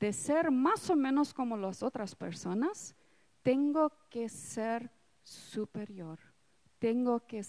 de 0.00 0.12
ser 0.12 0.50
más 0.50 0.90
o 0.90 0.96
menos 0.96 1.34
como 1.34 1.56
las 1.56 1.82
otras 1.82 2.14
personas, 2.14 2.94
tengo 3.42 3.92
que 4.08 4.28
ser 4.28 4.90
superior, 5.22 6.18
tengo 6.78 7.20
que 7.26 7.44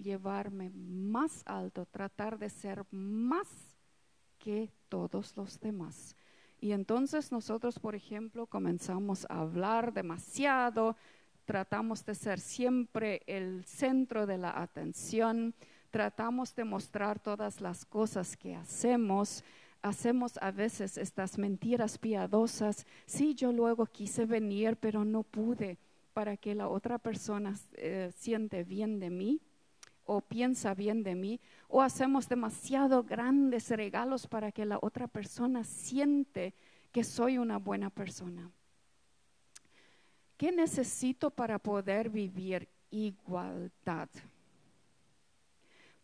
llevarme 0.00 0.70
más 0.70 1.42
alto, 1.46 1.86
tratar 1.86 2.38
de 2.38 2.50
ser 2.50 2.84
más 2.90 3.48
que 4.38 4.72
todos 4.88 5.36
los 5.36 5.60
demás. 5.60 6.16
Y 6.60 6.72
entonces 6.72 7.32
nosotros, 7.32 7.78
por 7.78 7.94
ejemplo, 7.94 8.46
comenzamos 8.46 9.26
a 9.30 9.40
hablar 9.40 9.92
demasiado, 9.92 10.96
tratamos 11.44 12.04
de 12.04 12.14
ser 12.14 12.38
siempre 12.38 13.22
el 13.26 13.64
centro 13.64 14.26
de 14.26 14.38
la 14.38 14.60
atención, 14.60 15.54
tratamos 15.90 16.54
de 16.54 16.64
mostrar 16.64 17.18
todas 17.18 17.60
las 17.60 17.84
cosas 17.84 18.36
que 18.36 18.54
hacemos, 18.54 19.42
hacemos 19.82 20.36
a 20.38 20.50
veces 20.50 20.98
estas 20.98 21.38
mentiras 21.38 21.96
piadosas. 21.98 22.86
Sí, 23.06 23.34
yo 23.34 23.52
luego 23.52 23.86
quise 23.86 24.26
venir, 24.26 24.76
pero 24.76 25.04
no 25.04 25.22
pude 25.22 25.78
para 26.12 26.36
que 26.36 26.54
la 26.54 26.68
otra 26.68 26.98
persona 26.98 27.54
eh, 27.74 28.10
siente 28.14 28.64
bien 28.64 29.00
de 29.00 29.10
mí 29.10 29.40
o 30.12 30.20
piensa 30.20 30.74
bien 30.74 31.04
de 31.04 31.14
mí, 31.14 31.40
o 31.68 31.82
hacemos 31.82 32.28
demasiado 32.28 33.04
grandes 33.04 33.70
regalos 33.70 34.26
para 34.26 34.50
que 34.50 34.66
la 34.66 34.76
otra 34.82 35.06
persona 35.06 35.62
siente 35.62 36.52
que 36.90 37.04
soy 37.04 37.38
una 37.38 37.58
buena 37.58 37.90
persona. 37.90 38.50
¿Qué 40.36 40.50
necesito 40.50 41.30
para 41.30 41.60
poder 41.60 42.10
vivir 42.10 42.68
igualdad? 42.90 44.08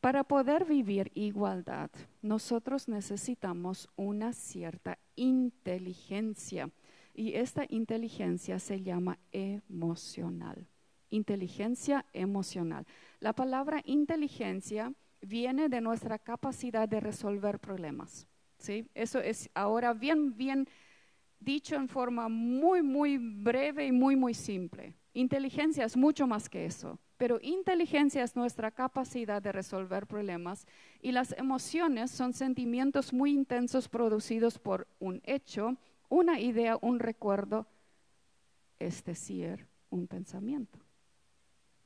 Para 0.00 0.22
poder 0.22 0.64
vivir 0.64 1.10
igualdad, 1.14 1.90
nosotros 2.22 2.86
necesitamos 2.86 3.88
una 3.96 4.32
cierta 4.32 4.98
inteligencia 5.16 6.70
y 7.12 7.32
esta 7.32 7.64
inteligencia 7.68 8.60
se 8.60 8.82
llama 8.82 9.18
emocional. 9.32 10.68
Inteligencia 11.10 12.04
emocional. 12.12 12.86
La 13.20 13.32
palabra 13.32 13.80
inteligencia 13.84 14.92
viene 15.20 15.68
de 15.68 15.80
nuestra 15.80 16.18
capacidad 16.18 16.88
de 16.88 17.00
resolver 17.00 17.58
problemas. 17.58 18.26
¿sí? 18.58 18.88
Eso 18.94 19.18
es 19.18 19.50
ahora 19.54 19.92
bien, 19.92 20.36
bien 20.36 20.68
dicho 21.40 21.76
en 21.76 21.88
forma 21.88 22.28
muy, 22.28 22.82
muy 22.82 23.18
breve 23.18 23.86
y 23.86 23.92
muy, 23.92 24.16
muy 24.16 24.34
simple. 24.34 24.94
Inteligencia 25.12 25.84
es 25.84 25.96
mucho 25.96 26.26
más 26.26 26.48
que 26.48 26.66
eso. 26.66 26.98
Pero 27.16 27.38
inteligencia 27.40 28.22
es 28.22 28.36
nuestra 28.36 28.70
capacidad 28.70 29.40
de 29.40 29.52
resolver 29.52 30.06
problemas 30.06 30.66
y 31.00 31.12
las 31.12 31.32
emociones 31.38 32.10
son 32.10 32.34
sentimientos 32.34 33.12
muy 33.12 33.32
intensos 33.32 33.88
producidos 33.88 34.58
por 34.58 34.86
un 34.98 35.22
hecho, 35.24 35.76
una 36.10 36.38
idea, 36.38 36.76
un 36.82 36.98
recuerdo, 36.98 37.66
es 38.78 39.02
decir, 39.02 39.66
un 39.88 40.06
pensamiento. 40.06 40.78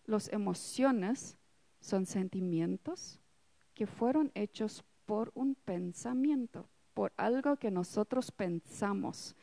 Las 0.05 0.33
emociones 0.33 1.37
son 1.81 2.07
sentimientos 2.07 3.21
que 3.75 3.87
fueron 3.87 4.31
hechos 4.35 4.85
por 5.07 5.33
un 5.35 5.55
pensamiento, 5.55 6.69
por 6.95 7.13
algo 7.17 7.57
que 7.57 7.71
nosotros 7.71 8.31
pensamos. 8.31 9.35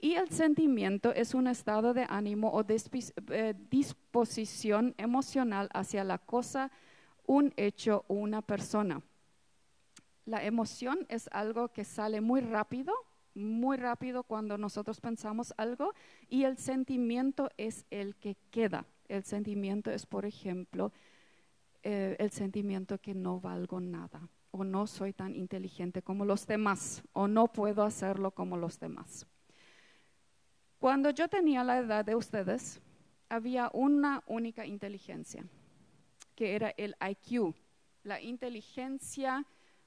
Y 0.00 0.14
el 0.14 0.28
sentimiento 0.28 1.12
es 1.12 1.34
un 1.34 1.48
estado 1.48 1.92
de 1.92 2.06
ánimo 2.08 2.50
o 2.50 2.64
eh, 2.68 3.54
disposición 3.68 4.94
emocional 4.96 5.68
hacia 5.72 6.04
la 6.04 6.18
cosa, 6.18 6.70
un 7.26 7.52
hecho 7.56 8.04
o 8.06 8.14
una 8.14 8.42
persona. 8.42 9.02
La 10.24 10.44
emoción 10.44 11.06
es 11.08 11.28
algo 11.32 11.68
que 11.68 11.84
sale 11.84 12.20
muy 12.20 12.40
rápido, 12.40 12.92
muy 13.34 13.76
rápido 13.76 14.22
cuando 14.22 14.58
nosotros 14.58 15.00
pensamos 15.00 15.52
algo 15.56 15.94
y 16.28 16.44
el 16.44 16.58
sentimiento 16.58 17.48
es 17.56 17.86
el 17.90 18.14
que 18.16 18.36
queda. 18.50 18.84
El 19.08 19.24
sentimiento 19.24 19.90
es, 19.90 20.06
por 20.06 20.26
ejemplo, 20.26 20.92
eh, 21.82 22.16
el 22.18 22.30
sentimiento 22.30 22.98
que 22.98 23.14
no 23.14 23.40
valgo 23.40 23.80
nada 23.80 24.28
o 24.50 24.64
no 24.64 24.86
soy 24.86 25.12
tan 25.12 25.34
inteligente 25.34 26.02
como 26.02 26.24
los 26.24 26.46
demás 26.46 27.02
o 27.12 27.28
no 27.28 27.48
puedo 27.48 27.82
hacerlo 27.82 28.30
como 28.30 28.56
los 28.56 28.78
demás. 28.78 29.26
Cuando 30.78 31.10
yo 31.10 31.28
tenía 31.28 31.64
la 31.64 31.78
edad 31.78 32.04
de 32.04 32.14
ustedes, 32.14 32.80
había 33.28 33.70
una 33.72 34.22
única 34.26 34.64
inteligencia, 34.64 35.44
que 36.34 36.54
era 36.54 36.72
el 36.76 36.94
IQ, 37.00 37.54
la 38.04 38.20
inteligencia 38.20 39.44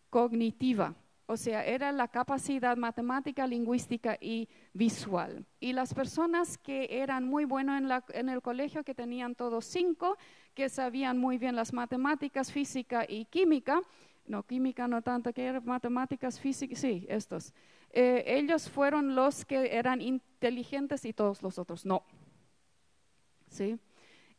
cognitiva 0.10 0.96
O 1.32 1.38
sea, 1.38 1.66
era 1.66 1.94
la 1.94 2.10
capacidad 2.10 2.76
matemática, 2.76 3.48
lingüística 3.48 4.18
y 4.20 4.50
visual. 4.74 5.46
Y 5.62 5.72
las 5.72 5.94
personas 5.94 6.58
que 6.58 6.90
eran 6.92 7.24
muy 7.24 7.46
buenos 7.46 7.82
en, 8.10 8.28
el 8.28 8.42
colegio, 8.42 8.84
que 8.84 8.94
tenían 8.94 9.34
todos 9.36 9.64
cinco, 9.64 10.18
que 10.54 10.68
sabían 10.68 11.18
muy 11.18 11.38
bien 11.38 11.56
las 11.56 11.72
matemáticas, 11.72 12.52
física 12.52 13.06
y 13.08 13.24
química, 13.24 13.82
no, 14.26 14.44
química 14.44 14.90
no 14.90 15.02
tanto, 15.02 15.32
que 15.32 15.46
eran 15.46 15.64
matemáticas, 15.64 16.38
física, 16.38 16.76
sí, 16.76 17.06
estos. 17.08 17.54
Eh, 17.92 18.26
ellos 18.28 18.70
fueron 18.70 19.16
los 19.16 19.46
que 19.46 19.74
eran 19.74 20.02
inteligentes 20.02 21.06
y 21.06 21.14
todos 21.14 21.42
los 21.42 21.58
otros 21.58 21.86
no. 21.86 22.04
¿Sí? 23.48 23.80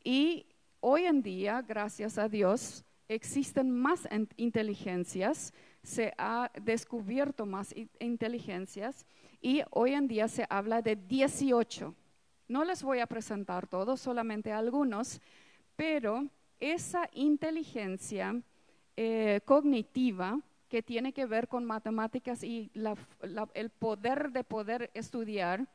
Y 0.05 0.44
hoy 0.81 1.07
en 1.07 1.22
día, 1.22 1.62
gracias 1.62 2.18
a 2.18 2.28
Dios, 2.28 2.85
existen 3.09 3.70
más 3.70 4.07
inteligencias, 4.37 5.55
se 5.83 6.12
ha 6.16 6.51
descubierto 6.61 7.47
más 7.47 7.75
inteligencias 7.99 9.05
y 9.40 9.62
hoy 9.71 9.95
en 9.95 10.07
día 10.07 10.29
se 10.29 10.47
habla 10.49 10.83
de 10.83 10.97
18. 10.97 11.95
No 12.49 12.64
les 12.64 12.83
voy 12.83 13.01
a 13.01 13.07
presentar 13.07 13.66
todos, 13.66 14.01
solamente 14.01 14.53
algunos, 14.53 15.21
pero 15.75 16.27
esa 16.61 17.09
inteligencia 17.12 18.40
eh, 18.97 19.40
cognitiva 19.45 20.38
que 20.68 20.83
tiene 20.83 21.12
que 21.12 21.27
ver 21.27 21.49
con 21.49 21.64
matemáticas 21.64 22.42
y 22.45 22.71
el 23.55 23.71
poder 23.71 24.31
de 24.31 24.45
poder 24.45 24.90
estudiar, 24.95 25.66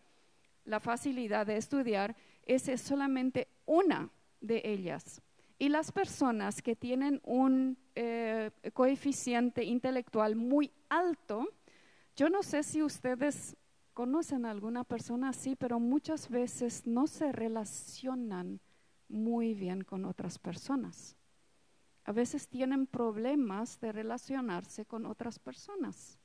la 0.66 0.80
facilidad 0.80 1.46
de 1.46 1.58
estudiar, 1.58 2.16
es 2.46 2.64
solamente 2.82 3.48
una 3.66 4.10
de 4.42 4.62
ellas. 4.64 5.22
Y 5.60 5.70
las 5.70 5.92
personas 5.92 6.62
que 6.62 6.76
tienen 6.76 7.20
un 7.24 7.78
eh, 7.96 8.52
coeficiente 8.74 9.64
intelectual 9.64 10.36
muy 10.36 10.72
alto, 10.90 11.48
yo 12.16 12.30
no 12.30 12.44
sé 12.44 12.62
si 12.64 12.84
ustedes 12.84 13.58
conocen 13.94 14.46
a 14.46 14.52
alguna 14.52 14.84
persona 14.84 15.30
así, 15.30 15.56
pero 15.56 15.80
muchas 15.80 16.30
veces 16.30 16.86
no 16.86 17.08
se 17.08 17.32
relacionan 17.32 18.60
muy 19.10 19.56
bien 19.56 19.84
con 19.84 20.06
otras 20.06 20.38
personas. 20.38 21.16
A 22.04 22.12
veces 22.12 22.48
tienen 22.48 22.86
problemas 22.86 23.80
de 23.80 23.92
relacionarse 23.92 24.86
con 24.86 25.08
otras 25.08 25.40
personas. 25.40 26.20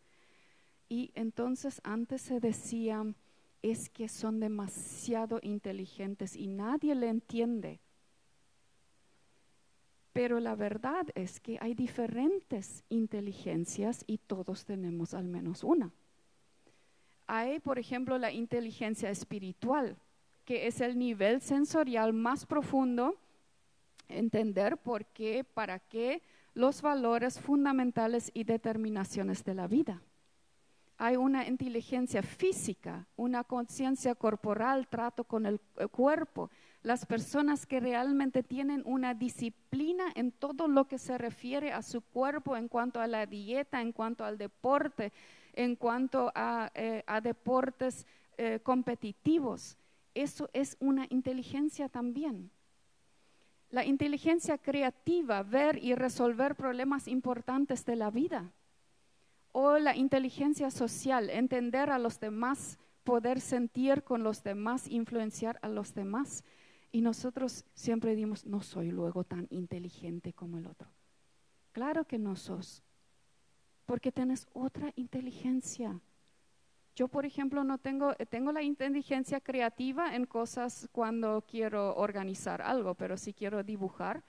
Y 0.88 1.10
entonces 1.14 1.80
antes 1.82 2.20
se 2.20 2.38
decía, 2.38 3.04
es 3.62 3.88
que 3.88 4.08
son 4.08 4.40
demasiado 4.40 5.38
inteligentes 5.42 6.36
y 6.36 6.48
nadie 6.48 6.94
le 6.94 7.08
entiende. 7.08 7.80
Pero 10.12 10.40
la 10.40 10.54
verdad 10.54 11.06
es 11.14 11.40
que 11.40 11.58
hay 11.60 11.74
diferentes 11.74 12.84
inteligencias 12.90 14.04
y 14.06 14.18
todos 14.18 14.64
tenemos 14.64 15.14
al 15.14 15.24
menos 15.24 15.64
una. 15.64 15.90
Hay, 17.26 17.60
por 17.60 17.78
ejemplo, 17.78 18.18
la 18.18 18.30
inteligencia 18.30 19.10
espiritual, 19.10 19.96
que 20.44 20.66
es 20.66 20.80
el 20.80 20.98
nivel 20.98 21.40
sensorial 21.40 22.12
más 22.12 22.44
profundo, 22.44 23.16
entender 24.08 24.76
por 24.76 25.06
qué, 25.06 25.44
para 25.44 25.78
qué, 25.78 26.22
los 26.54 26.82
valores 26.82 27.40
fundamentales 27.40 28.30
y 28.34 28.44
determinaciones 28.44 29.42
de 29.44 29.54
la 29.54 29.66
vida. 29.66 30.02
Hay 30.98 31.16
una 31.16 31.48
inteligencia 31.48 32.22
física, 32.22 33.06
una 33.16 33.44
conciencia 33.44 34.14
corporal, 34.14 34.86
trato 34.88 35.24
con 35.24 35.46
el 35.46 35.58
cuerpo, 35.90 36.50
las 36.82 37.06
personas 37.06 37.64
que 37.64 37.80
realmente 37.80 38.42
tienen 38.42 38.82
una 38.84 39.14
disciplina 39.14 40.04
en 40.14 40.32
todo 40.32 40.66
lo 40.66 40.86
que 40.86 40.98
se 40.98 41.16
refiere 41.16 41.72
a 41.72 41.82
su 41.82 42.00
cuerpo, 42.00 42.56
en 42.56 42.68
cuanto 42.68 43.00
a 43.00 43.06
la 43.06 43.26
dieta, 43.26 43.80
en 43.80 43.92
cuanto 43.92 44.24
al 44.24 44.36
deporte, 44.36 45.12
en 45.52 45.76
cuanto 45.76 46.32
a, 46.34 46.70
eh, 46.74 47.04
deportes 47.22 48.06
eh, 48.36 48.60
competitivos. 48.62 49.76
Eso 50.14 50.50
es 50.52 50.76
una 50.80 51.06
inteligencia 51.10 51.88
también. 51.88 52.50
La 53.70 53.84
inteligencia 53.84 54.58
creativa, 54.58 55.42
ver 55.42 55.82
y 55.82 55.94
resolver 55.94 56.56
problemas 56.56 57.06
importantes 57.08 57.84
de 57.86 57.96
la 57.96 58.10
vida. 58.10 58.52
O 59.52 59.78
la 59.78 59.96
inteligencia 59.96 60.70
social, 60.70 61.30
entender 61.30 61.90
a 61.90 61.98
los 61.98 62.18
demás, 62.18 62.78
poder 63.04 63.40
sentir 63.40 64.02
con 64.02 64.22
los 64.22 64.42
demás, 64.42 64.88
influenciar 64.88 65.58
a 65.62 65.68
los 65.68 65.94
demás. 65.94 66.44
Y 66.92 67.00
nosotros 67.00 67.64
siempre 67.74 68.14
dimos, 68.14 68.44
no 68.44 68.60
soy 68.60 68.90
luego 68.90 69.24
tan 69.24 69.46
inteligente 69.50 70.34
como 70.34 70.58
el 70.58 70.66
otro. 70.66 70.88
Claro 71.72 72.04
que 72.04 72.18
no 72.18 72.36
sos, 72.36 72.82
porque 73.86 74.12
tienes 74.12 74.46
otra 74.52 74.92
inteligencia. 74.94 75.98
Yo, 76.94 77.08
por 77.08 77.24
ejemplo, 77.24 77.64
no 77.64 77.78
tengo, 77.78 78.14
tengo 78.28 78.52
la 78.52 78.62
inteligencia 78.62 79.40
creativa 79.40 80.14
en 80.14 80.26
cosas 80.26 80.86
cuando 80.92 81.42
quiero 81.48 81.96
organizar 81.96 82.60
algo, 82.60 82.94
pero 82.94 83.16
si 83.16 83.32
quiero 83.32 83.62
dibujar, 83.62 84.22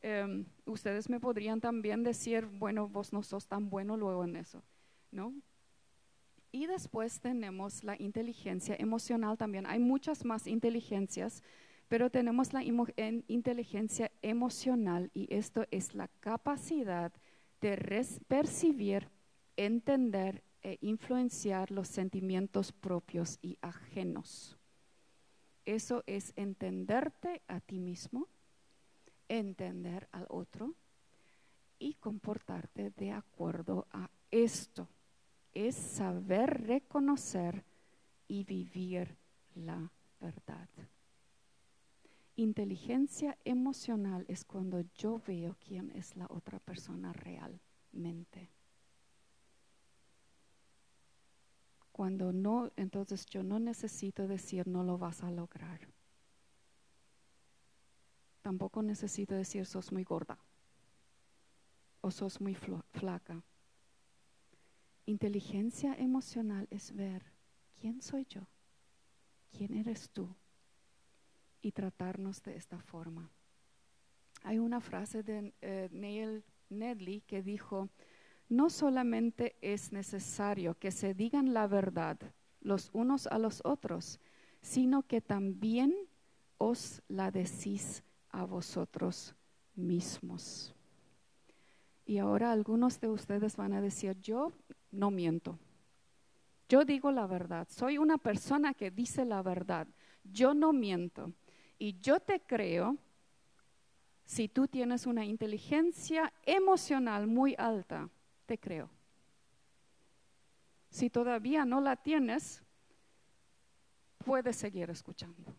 em, 0.00 0.46
ustedes 0.64 1.10
me 1.10 1.20
podrían 1.20 1.60
también 1.60 2.02
decir, 2.02 2.46
bueno, 2.46 2.88
vos 2.88 3.12
no 3.12 3.22
sos 3.22 3.46
tan 3.46 3.68
bueno 3.68 3.98
luego 3.98 4.24
en 4.24 4.36
eso, 4.36 4.62
¿no? 5.10 5.34
Y 6.50 6.66
después 6.66 7.20
tenemos 7.20 7.84
la 7.84 8.00
inteligencia 8.00 8.74
emocional 8.78 9.36
también. 9.36 9.66
Hay 9.66 9.78
muchas 9.78 10.24
más 10.24 10.46
inteligencias 10.46 11.42
pero 11.88 12.10
tenemos 12.10 12.52
la 12.52 12.62
inteligencia 12.62 14.12
emocional 14.22 15.10
y 15.14 15.26
esto 15.34 15.66
es 15.70 15.94
la 15.94 16.08
capacidad 16.20 17.12
de 17.60 18.06
percibir, 18.28 19.08
entender 19.56 20.44
e 20.62 20.78
influenciar 20.82 21.70
los 21.70 21.88
sentimientos 21.88 22.72
propios 22.72 23.38
y 23.40 23.58
ajenos. 23.62 24.58
Eso 25.64 26.02
es 26.06 26.32
entenderte 26.36 27.42
a 27.48 27.60
ti 27.60 27.78
mismo, 27.78 28.28
entender 29.28 30.08
al 30.12 30.26
otro 30.28 30.74
y 31.78 31.94
comportarte 31.94 32.90
de 32.90 33.12
acuerdo 33.12 33.86
a 33.92 34.10
esto. 34.30 34.88
Es 35.54 35.74
saber 35.74 36.66
reconocer 36.66 37.64
y 38.28 38.44
vivir 38.44 39.16
la 39.54 39.90
verdad. 40.20 40.68
Inteligencia 42.38 43.36
emocional 43.44 44.24
es 44.28 44.44
cuando 44.44 44.84
yo 44.94 45.20
veo 45.26 45.56
quién 45.58 45.90
es 45.96 46.14
la 46.14 46.28
otra 46.30 46.60
persona 46.60 47.12
realmente. 47.12 48.52
Cuando 51.90 52.32
no, 52.32 52.70
entonces 52.76 53.26
yo 53.26 53.42
no 53.42 53.58
necesito 53.58 54.28
decir 54.28 54.68
no 54.68 54.84
lo 54.84 54.98
vas 54.98 55.24
a 55.24 55.32
lograr. 55.32 55.80
Tampoco 58.40 58.84
necesito 58.84 59.34
decir 59.34 59.66
sos 59.66 59.90
muy 59.90 60.04
gorda 60.04 60.38
o 62.02 62.12
sos 62.12 62.40
muy 62.40 62.54
flaca. 62.54 63.42
Inteligencia 65.06 65.92
emocional 65.94 66.68
es 66.70 66.94
ver 66.94 67.32
quién 67.80 68.00
soy 68.00 68.26
yo, 68.30 68.46
quién 69.50 69.74
eres 69.74 70.08
tú 70.10 70.36
y 71.62 71.72
tratarnos 71.72 72.42
de 72.42 72.56
esta 72.56 72.78
forma. 72.78 73.30
Hay 74.42 74.58
una 74.58 74.80
frase 74.80 75.22
de 75.22 75.52
eh, 75.60 75.88
Neil 75.92 76.44
Nedley 76.68 77.22
que 77.22 77.42
dijo, 77.42 77.88
no 78.48 78.70
solamente 78.70 79.56
es 79.60 79.92
necesario 79.92 80.74
que 80.78 80.90
se 80.90 81.14
digan 81.14 81.52
la 81.52 81.66
verdad 81.66 82.18
los 82.60 82.90
unos 82.92 83.26
a 83.26 83.38
los 83.38 83.60
otros, 83.64 84.20
sino 84.60 85.02
que 85.02 85.20
también 85.20 85.94
os 86.58 87.02
la 87.08 87.30
decís 87.30 88.02
a 88.30 88.44
vosotros 88.44 89.34
mismos. 89.74 90.74
Y 92.04 92.18
ahora 92.18 92.52
algunos 92.52 93.00
de 93.00 93.08
ustedes 93.08 93.56
van 93.56 93.74
a 93.74 93.80
decir, 93.80 94.16
yo 94.20 94.52
no 94.90 95.10
miento. 95.10 95.58
Yo 96.68 96.84
digo 96.84 97.12
la 97.12 97.26
verdad. 97.26 97.68
Soy 97.70 97.98
una 97.98 98.18
persona 98.18 98.74
que 98.74 98.90
dice 98.90 99.24
la 99.24 99.42
verdad. 99.42 99.86
Yo 100.24 100.54
no 100.54 100.72
miento. 100.72 101.32
Y 101.78 101.98
yo 102.00 102.20
te 102.20 102.40
creo 102.40 102.96
si 104.24 104.48
tú 104.48 104.68
tienes 104.68 105.06
una 105.06 105.24
inteligencia 105.24 106.32
emocional 106.44 107.26
muy 107.26 107.54
alta, 107.56 108.10
te 108.44 108.58
creo. 108.58 108.90
Si 110.90 111.08
todavía 111.08 111.64
no 111.64 111.80
la 111.80 111.96
tienes, 111.96 112.62
puedes 114.18 114.56
seguir 114.56 114.90
escuchando. 114.90 115.54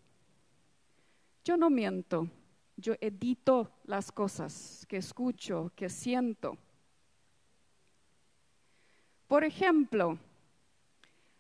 Yo 1.44 1.58
no 1.58 1.70
miento, 1.70 2.28
yo 2.78 2.94
edito 3.02 3.72
las 3.86 4.12
cosas 4.12 4.86
que 4.88 4.98
escucho, 4.98 5.72
que 5.76 5.90
siento. 5.90 6.56
Por 9.28 9.44
ejemplo, 9.44 10.18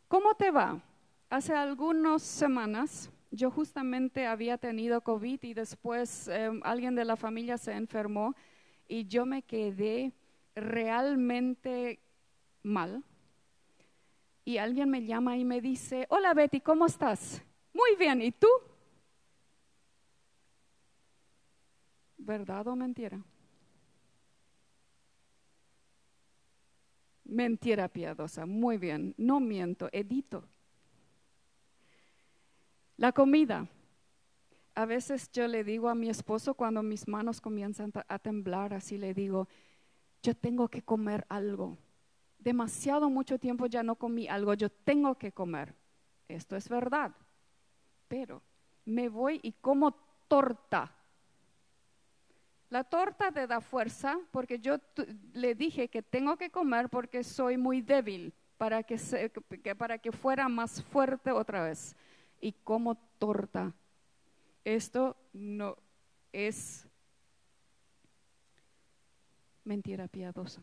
¿cómo 0.07 0.33
te 0.33 0.49
va? 0.49 0.81
Hace 1.29 1.53
algunas 1.53 2.23
semanas 2.23 3.11
yo 3.31 3.51
justamente 3.51 4.25
había 4.25 4.57
tenido 4.57 5.01
COVID 5.01 5.43
y 5.43 5.53
después 5.53 6.27
em, 6.27 6.61
alguien 6.63 6.95
de 6.95 7.05
la 7.05 7.15
familia 7.15 7.57
se 7.57 7.73
enfermó 7.73 8.35
y 8.87 9.05
yo 9.05 9.25
me 9.25 9.43
quedé 9.43 10.13
realmente 10.55 11.99
mal 12.63 13.03
y 14.45 14.57
alguien 14.57 14.89
me 14.89 15.05
llama 15.05 15.37
y 15.37 15.45
me 15.45 15.61
dice, 15.61 16.07
hola 16.09 16.33
Betty, 16.33 16.59
¿cómo 16.59 16.87
estás? 16.87 17.43
Muy 17.71 17.95
bien, 17.99 18.21
¿y 18.21 18.31
tú? 18.31 18.47
¿Verdad 22.17 22.67
o 22.67 22.75
mentira? 22.75 23.23
Mentira 27.25 27.87
piadosa, 27.87 28.47
muy 28.47 28.77
bien, 28.77 29.13
no 29.17 29.39
miento, 29.39 29.87
edito. 29.91 30.43
La 32.99 33.13
comida. 33.13 33.65
A 34.75 34.85
veces 34.85 35.31
yo 35.31 35.47
le 35.47 35.63
digo 35.63 35.87
a 35.87 35.95
mi 35.95 36.09
esposo 36.09 36.53
cuando 36.53 36.83
mis 36.83 37.07
manos 37.07 37.39
comienzan 37.39 37.91
a 38.07 38.19
temblar, 38.19 38.73
así 38.73 38.97
le 38.97 39.13
digo, 39.13 39.47
yo 40.21 40.35
tengo 40.35 40.67
que 40.67 40.81
comer 40.81 41.25
algo. 41.29 41.77
Demasiado 42.37 43.09
mucho 43.09 43.39
tiempo 43.39 43.67
ya 43.67 43.83
no 43.83 43.95
comí 43.95 44.27
algo, 44.27 44.53
yo 44.53 44.69
tengo 44.69 45.15
que 45.15 45.31
comer. 45.31 45.73
Esto 46.27 46.57
es 46.57 46.67
verdad. 46.67 47.15
Pero 48.09 48.41
me 48.83 49.07
voy 49.07 49.39
y 49.43 49.53
como 49.53 49.95
torta 50.27 50.93
la 52.69 52.83
torta 52.83 53.31
te 53.31 53.47
da 53.47 53.61
fuerza 53.61 54.19
porque 54.31 54.59
yo 54.59 54.77
le 55.33 55.55
dije 55.55 55.87
que 55.87 56.03
tengo 56.03 56.37
que 56.37 56.51
comer 56.51 56.89
porque 56.89 57.23
soy 57.23 57.57
muy 57.57 57.81
débil 57.81 58.31
para 58.57 58.83
que, 58.83 58.97
para 59.75 59.97
que 59.97 60.11
fuera 60.11 60.47
más 60.47 60.83
fuerte 60.83 61.31
otra 61.31 61.63
vez. 61.63 61.95
Y 62.39 62.53
como 62.53 62.95
torta. 63.17 63.73
Esto 64.63 65.15
no 65.33 65.77
es 66.31 66.87
mentira 69.63 70.07
piadosa. 70.07 70.61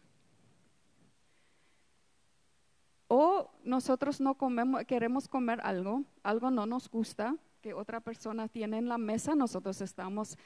O 3.08 3.50
nosotros 3.64 4.20
no 4.20 4.34
comemos, 4.34 4.84
queremos 4.84 5.28
comer 5.28 5.60
algo, 5.62 6.02
algo 6.22 6.50
no 6.50 6.66
nos 6.66 6.90
gusta, 6.90 7.36
que 7.62 7.72
otra 7.72 8.00
persona 8.00 8.48
tiene 8.48 8.78
en 8.78 8.88
la 8.88 8.98
mesa, 8.98 9.34
nosotros 9.34 9.80
estamos 9.80 10.36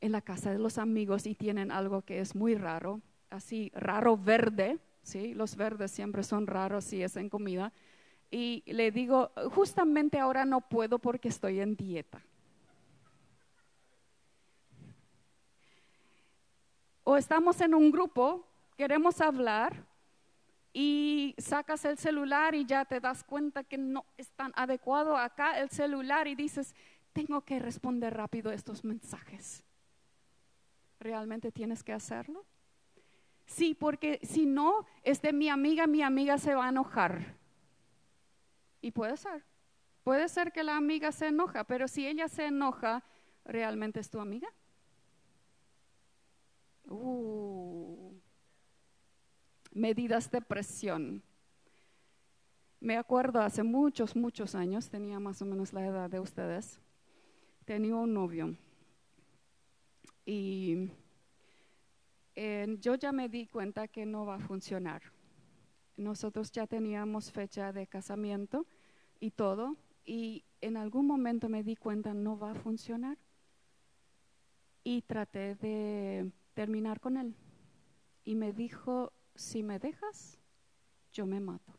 en 0.00 0.12
la 0.12 0.22
casa 0.22 0.50
de 0.50 0.58
los 0.58 0.78
amigos 0.78 1.26
y 1.26 1.34
tienen 1.34 1.70
algo 1.70 2.02
que 2.02 2.20
es 2.20 2.34
muy 2.34 2.54
raro, 2.54 3.00
así 3.30 3.70
raro 3.74 4.16
verde, 4.16 4.78
¿sí? 5.02 5.34
Los 5.34 5.56
verdes 5.56 5.90
siempre 5.90 6.22
son 6.22 6.46
raros 6.46 6.84
si 6.84 7.02
es 7.02 7.16
en 7.16 7.28
comida. 7.28 7.72
Y 8.30 8.62
le 8.66 8.90
digo, 8.90 9.30
justamente 9.54 10.18
ahora 10.18 10.44
no 10.44 10.60
puedo 10.60 10.98
porque 10.98 11.28
estoy 11.28 11.60
en 11.60 11.76
dieta. 11.76 12.22
O 17.04 17.16
estamos 17.16 17.58
en 17.62 17.74
un 17.74 17.90
grupo, 17.90 18.46
queremos 18.76 19.22
hablar 19.22 19.86
y 20.74 21.34
sacas 21.38 21.86
el 21.86 21.96
celular 21.96 22.54
y 22.54 22.66
ya 22.66 22.84
te 22.84 23.00
das 23.00 23.24
cuenta 23.24 23.64
que 23.64 23.78
no 23.78 24.04
es 24.18 24.30
tan 24.32 24.52
adecuado 24.54 25.16
acá 25.16 25.58
el 25.58 25.70
celular 25.70 26.28
y 26.28 26.34
dices, 26.34 26.74
tengo 27.14 27.40
que 27.40 27.58
responder 27.58 28.14
rápido 28.14 28.52
estos 28.52 28.84
mensajes. 28.84 29.64
¿Realmente 31.00 31.50
tienes 31.50 31.82
que 31.82 31.94
hacerlo? 31.94 32.44
Sí, 33.46 33.74
porque 33.74 34.20
si 34.22 34.44
no, 34.44 34.84
es 35.02 35.22
de 35.22 35.32
mi 35.32 35.48
amiga, 35.48 35.86
mi 35.86 36.02
amiga 36.02 36.36
se 36.36 36.54
va 36.54 36.66
a 36.66 36.68
enojar. 36.68 37.37
Y 38.88 38.90
puede 38.90 39.18
ser. 39.18 39.44
Puede 40.02 40.30
ser 40.30 40.50
que 40.50 40.62
la 40.62 40.78
amiga 40.78 41.12
se 41.12 41.26
enoja, 41.26 41.64
pero 41.64 41.86
si 41.88 42.06
ella 42.06 42.26
se 42.26 42.46
enoja, 42.46 43.04
¿realmente 43.44 44.00
es 44.00 44.08
tu 44.08 44.18
amiga? 44.18 44.48
Uh, 46.86 48.14
medidas 49.72 50.30
de 50.30 50.40
presión. 50.40 51.22
Me 52.80 52.96
acuerdo 52.96 53.42
hace 53.42 53.62
muchos, 53.62 54.16
muchos 54.16 54.54
años, 54.54 54.88
tenía 54.88 55.20
más 55.20 55.42
o 55.42 55.44
menos 55.44 55.74
la 55.74 55.86
edad 55.86 56.08
de 56.08 56.20
ustedes, 56.20 56.80
tenía 57.66 57.94
un 57.94 58.14
novio 58.14 58.56
y 60.24 60.90
yo 62.78 62.94
ya 62.94 63.12
me 63.12 63.28
di 63.28 63.48
cuenta 63.48 63.86
que 63.86 64.06
no 64.06 64.24
va 64.24 64.36
a 64.36 64.40
funcionar. 64.40 65.02
Nosotros 65.98 66.50
ya 66.52 66.66
teníamos 66.66 67.30
fecha 67.30 67.70
de 67.70 67.86
casamiento 67.86 68.64
y 69.20 69.30
todo, 69.30 69.76
y 70.04 70.44
en 70.60 70.76
algún 70.76 71.06
momento 71.06 71.48
me 71.48 71.62
di 71.62 71.76
cuenta 71.76 72.14
no 72.14 72.38
va 72.38 72.52
a 72.52 72.54
funcionar. 72.54 73.18
Y 74.84 75.02
traté 75.02 75.54
de 75.56 76.30
terminar 76.54 77.00
con 77.00 77.16
él. 77.16 77.34
Y 78.24 78.34
me 78.34 78.52
dijo, 78.52 79.12
si 79.34 79.62
me 79.62 79.78
dejas, 79.78 80.38
yo 81.12 81.26
me 81.26 81.40
mato. 81.40 81.74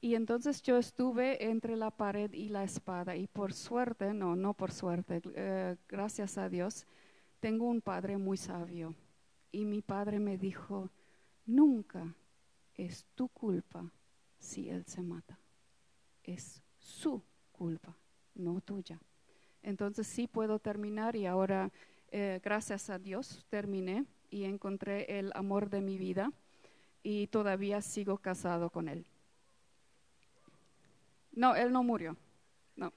Y 0.00 0.14
entonces 0.14 0.62
yo 0.62 0.76
estuve 0.76 1.50
entre 1.50 1.76
la 1.76 1.90
pared 1.90 2.32
y 2.32 2.48
la 2.48 2.62
espada 2.62 3.16
y 3.16 3.26
por 3.26 3.54
suerte, 3.54 4.12
no, 4.12 4.36
no 4.36 4.52
por 4.52 4.70
suerte, 4.70 5.22
eh, 5.34 5.76
gracias 5.88 6.36
a 6.36 6.48
Dios, 6.48 6.86
tengo 7.40 7.66
un 7.66 7.80
padre 7.80 8.18
muy 8.18 8.36
sabio. 8.36 8.94
Y 9.50 9.64
mi 9.64 9.80
padre 9.80 10.18
me 10.18 10.36
dijo, 10.36 10.90
nunca 11.46 12.14
es 12.74 13.06
tu 13.14 13.28
culpa 13.28 13.90
si 14.44 14.68
él 14.68 14.84
se 14.86 15.02
mata. 15.02 15.38
Es 16.22 16.62
su 16.78 17.22
culpa, 17.52 17.96
no 18.34 18.60
tuya. 18.60 19.00
Entonces 19.62 20.06
sí 20.06 20.26
puedo 20.26 20.58
terminar 20.58 21.16
y 21.16 21.26
ahora, 21.26 21.70
eh, 22.12 22.40
gracias 22.42 22.90
a 22.90 22.98
Dios, 22.98 23.46
terminé 23.48 24.04
y 24.30 24.44
encontré 24.44 25.18
el 25.18 25.32
amor 25.34 25.70
de 25.70 25.80
mi 25.80 25.96
vida 25.96 26.30
y 27.02 27.26
todavía 27.28 27.80
sigo 27.80 28.18
casado 28.18 28.70
con 28.70 28.88
él. 28.88 29.06
No, 31.32 31.54
él 31.56 31.72
no 31.72 31.82
murió. 31.82 32.16
No. 32.76 32.92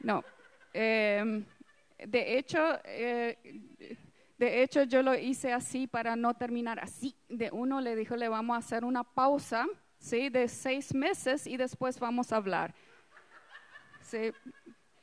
No. 0.00 0.24
Em, 0.72 1.44
de 1.98 2.38
hecho, 2.38 2.78
eh, 2.84 3.38
de 4.38 4.62
hecho, 4.62 4.84
yo 4.84 5.02
lo 5.02 5.14
hice 5.14 5.52
así 5.52 5.86
para 5.86 6.16
no 6.16 6.32
terminar 6.32 6.80
así. 6.80 7.14
De 7.28 7.50
uno 7.52 7.80
le 7.80 7.94
dijo, 7.94 8.16
le 8.16 8.28
vamos 8.28 8.54
a 8.54 8.60
hacer 8.60 8.86
una 8.86 9.04
pausa, 9.04 9.66
¿sí? 10.00 10.28
De 10.28 10.48
seis 10.48 10.92
meses 10.92 11.46
y 11.46 11.56
después 11.56 12.00
vamos 12.00 12.32
a 12.32 12.36
hablar. 12.36 12.74
¿Sí? 14.02 14.32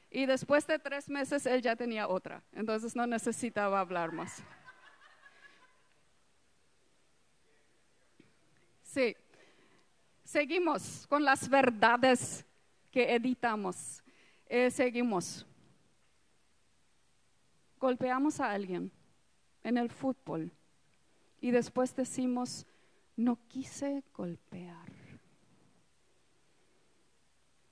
Y 0.09 0.25
después 0.25 0.67
de 0.67 0.79
tres 0.79 1.07
meses 1.07 1.45
él 1.45 1.61
ya 1.61 1.75
tenía 1.75 2.07
otra, 2.07 2.43
entonces 2.51 2.95
no 2.95 3.07
necesitaba 3.07 3.79
hablar 3.79 4.11
más. 4.11 4.43
Sí. 8.81 9.15
Seguimos 10.23 11.05
con 11.07 11.23
las 11.23 11.47
verdades 11.47 12.43
que 12.91 13.13
editamos. 13.13 14.03
Eh, 14.47 14.71
seguimos. 14.71 15.45
Golpeamos 17.79 18.39
a 18.39 18.51
alguien 18.51 18.91
en 19.63 19.77
el 19.77 19.89
fútbol 19.89 20.51
y 21.39 21.51
después 21.51 21.95
decimos, 21.95 22.65
no 23.17 23.37
quise 23.47 24.03
golpear. 24.13 24.87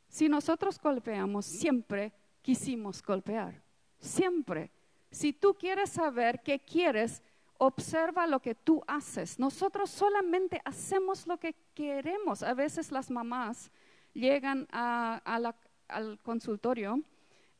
Si 0.10 0.27
nosotros 0.27 0.79
golpeamos, 0.79 1.45
siempre 1.45 2.13
quisimos 2.41 3.01
golpear. 3.01 3.62
Siempre. 3.99 4.71
Si 5.12 5.34
tú 5.34 5.53
quieres 5.53 5.91
saber 5.91 6.41
qué 6.41 6.60
quieres, 6.60 7.21
observa 7.58 8.27
lo 8.27 8.41
que 8.41 8.55
tú 8.55 8.84
haces. 8.88 9.39
Nosotros 9.39 9.89
solamente 9.89 10.62
hacemos 10.65 11.27
lo 11.27 11.38
que 11.38 11.55
queremos. 11.73 12.43
A 12.43 12.53
veces 12.53 12.91
las 12.91 13.10
mamás 13.10 13.71
llegan 14.13 14.67
al 14.71 16.19
consultorio 16.23 17.01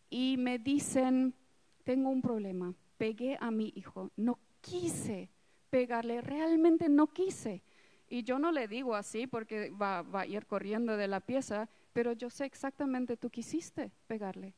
y 0.10 0.38
me 0.38 0.60
dicen, 0.60 1.36
tengo 1.84 2.10
un 2.10 2.22
problema, 2.22 2.74
pegué 2.98 3.38
a 3.40 3.52
mi 3.52 3.74
hijo, 3.76 4.12
no 4.16 4.40
quise 4.62 5.30
pegarle, 5.70 6.22
realmente 6.22 6.90
no 6.90 7.08
quise. 7.08 7.64
Y 8.08 8.24
yo 8.24 8.38
no 8.38 8.52
le 8.52 8.68
digo 8.68 8.96
así 8.96 9.28
porque 9.28 9.72
va, 9.72 10.06
a 10.14 10.26
ir 10.26 10.46
corriendo 10.46 10.96
de 10.96 11.08
la 11.08 11.20
pieza, 11.20 11.68
pero 11.94 12.14
yo 12.14 12.30
sé 12.30 12.46
exactamente 12.46 13.18
tú 13.18 13.30
quisiste 13.30 13.92
pegarle. 14.08 14.54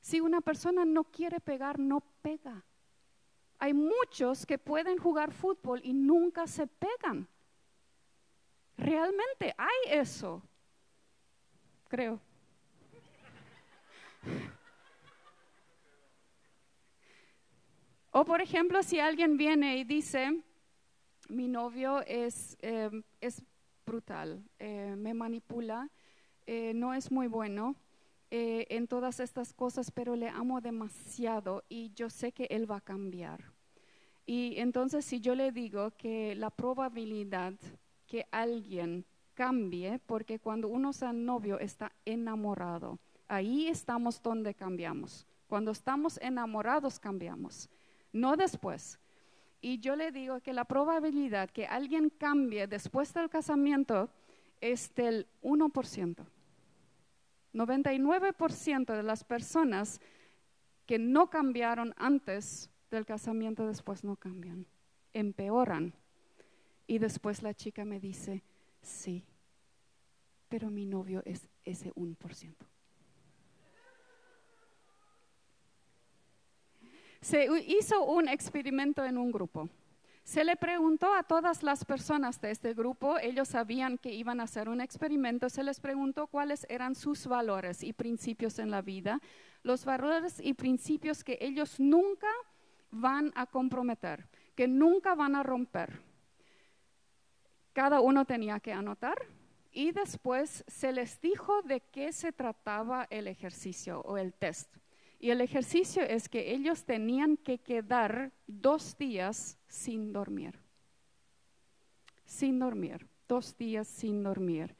Si 0.00 0.20
una 0.20 0.40
persona 0.40 0.84
no 0.84 1.04
quiere 1.04 1.40
pegar, 1.40 1.78
no 1.78 2.00
pega. 2.22 2.64
Hay 3.58 3.74
muchos 3.74 4.46
que 4.46 4.58
pueden 4.58 4.98
jugar 4.98 5.32
fútbol 5.32 5.80
y 5.84 5.92
nunca 5.92 6.46
se 6.46 6.66
pegan. 6.66 7.28
Realmente 8.76 9.54
hay 9.56 9.98
eso, 9.98 10.42
creo. 11.88 12.20
O 18.10 18.24
por 18.24 18.40
ejemplo, 18.40 18.82
si 18.82 18.98
alguien 18.98 19.36
viene 19.36 19.76
y 19.78 19.84
dice, 19.84 20.42
mi 21.28 21.48
novio 21.48 22.02
es, 22.06 22.56
em, 22.60 23.02
es 23.20 23.42
brutal, 23.86 24.42
eh, 24.58 24.94
me 24.96 25.14
manipula, 25.14 25.90
eh, 26.46 26.72
no 26.74 26.94
es 26.94 27.10
muy 27.10 27.26
bueno 27.26 27.76
eh, 28.30 28.66
en 28.70 28.86
todas 28.86 29.20
estas 29.20 29.52
cosas, 29.52 29.90
pero 29.90 30.16
le 30.16 30.28
amo 30.28 30.60
demasiado 30.60 31.64
y 31.68 31.92
yo 31.94 32.10
sé 32.10 32.32
que 32.32 32.44
él 32.50 32.70
va 32.70 32.76
a 32.76 32.80
cambiar. 32.80 33.44
Y 34.26 34.58
entonces 34.58 35.04
si 35.04 35.20
yo 35.20 35.34
le 35.34 35.52
digo 35.52 35.90
que 35.96 36.34
la 36.34 36.50
probabilidad 36.50 37.54
que 38.06 38.26
alguien 38.30 39.06
cambie, 39.34 39.98
porque 40.00 40.38
cuando 40.38 40.68
uno 40.68 40.90
es 40.90 41.02
novio 41.14 41.58
está 41.58 41.92
enamorado, 42.04 42.98
ahí 43.28 43.68
estamos 43.68 44.22
donde 44.22 44.54
cambiamos. 44.54 45.26
Cuando 45.46 45.70
estamos 45.70 46.18
enamorados 46.20 46.98
cambiamos, 46.98 47.70
no 48.12 48.36
después. 48.36 48.98
Y 49.60 49.80
yo 49.80 49.96
le 49.96 50.12
digo 50.12 50.40
que 50.40 50.52
la 50.52 50.64
probabilidad 50.64 51.50
que 51.50 51.66
alguien 51.66 52.10
cambie 52.10 52.66
después 52.66 53.12
del 53.12 53.28
casamiento 53.28 54.10
es 54.60 54.94
del 54.94 55.26
1%. 55.42 56.26
99% 57.54 58.96
de 58.96 59.02
las 59.02 59.24
personas 59.24 60.00
que 60.86 60.98
no 60.98 61.28
cambiaron 61.28 61.94
antes 61.96 62.70
del 62.90 63.04
casamiento 63.04 63.66
después 63.66 64.04
no 64.04 64.16
cambian, 64.16 64.66
empeoran. 65.12 65.92
Y 66.86 66.98
después 66.98 67.42
la 67.42 67.52
chica 67.52 67.84
me 67.84 68.00
dice, 68.00 68.42
sí, 68.80 69.24
pero 70.48 70.70
mi 70.70 70.86
novio 70.86 71.22
es 71.24 71.48
ese 71.64 71.92
1%. 71.94 72.54
Se 77.20 77.48
hizo 77.66 78.04
un 78.04 78.28
experimento 78.28 79.04
en 79.04 79.18
un 79.18 79.32
grupo. 79.32 79.68
Se 80.28 80.44
le 80.44 80.56
preguntó 80.56 81.14
a 81.14 81.22
todas 81.22 81.62
las 81.62 81.86
personas 81.86 82.38
de 82.40 82.50
este 82.50 82.74
grupo, 82.74 83.18
ellos 83.18 83.48
sabían 83.48 83.96
que 83.96 84.12
iban 84.12 84.40
a 84.40 84.42
hacer 84.42 84.68
un 84.68 84.82
experimento, 84.82 85.48
se 85.48 85.62
les 85.62 85.80
preguntó 85.80 86.26
cuáles 86.26 86.66
eran 86.68 86.94
sus 86.94 87.26
valores 87.26 87.82
y 87.82 87.94
principios 87.94 88.58
en 88.58 88.70
la 88.70 88.82
vida, 88.82 89.20
los 89.62 89.86
valores 89.86 90.38
y 90.38 90.52
principios 90.52 91.24
que 91.24 91.38
ellos 91.40 91.80
nunca 91.80 92.28
van 92.90 93.32
a 93.36 93.46
comprometer, 93.46 94.28
que 94.54 94.68
nunca 94.68 95.14
van 95.14 95.34
a 95.34 95.42
romper. 95.42 95.98
Cada 97.72 98.00
uno 98.00 98.26
tenía 98.26 98.60
que 98.60 98.74
anotar 98.74 99.16
y 99.72 99.92
después 99.92 100.62
se 100.66 100.92
les 100.92 101.20
dijo 101.22 101.62
de 101.62 101.80
qué 101.80 102.12
se 102.12 102.32
trataba 102.32 103.06
el 103.08 103.28
ejercicio 103.28 104.02
o 104.02 104.18
el 104.18 104.34
test. 104.34 104.76
Y 105.18 105.30
el 105.30 105.40
ejercicio 105.40 106.02
es 106.02 106.28
que 106.28 106.52
ellos 106.52 106.84
tenían 106.84 107.36
que 107.36 107.58
quedar 107.58 108.32
dos 108.46 108.96
días 108.96 109.58
sin 109.66 110.12
dormir. 110.12 110.60
Sin 112.24 112.58
dormir, 112.58 113.08
dos 113.26 113.56
días 113.56 113.88
sin 113.88 114.22
dormir. 114.22 114.76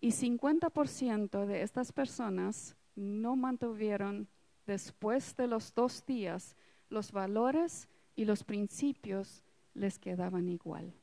Y 0.00 0.12
50% 0.12 1.46
de 1.46 1.62
estas 1.62 1.92
personas 1.92 2.74
no 2.94 3.36
mantuvieron 3.36 4.28
después 4.66 5.36
de 5.36 5.46
los 5.46 5.74
dos 5.74 6.04
días 6.06 6.56
los 6.88 7.12
valores 7.12 7.88
y 8.16 8.24
los 8.24 8.44
principios 8.44 9.44
les 9.74 9.98
quedaban 9.98 10.48
igual. 10.48 10.94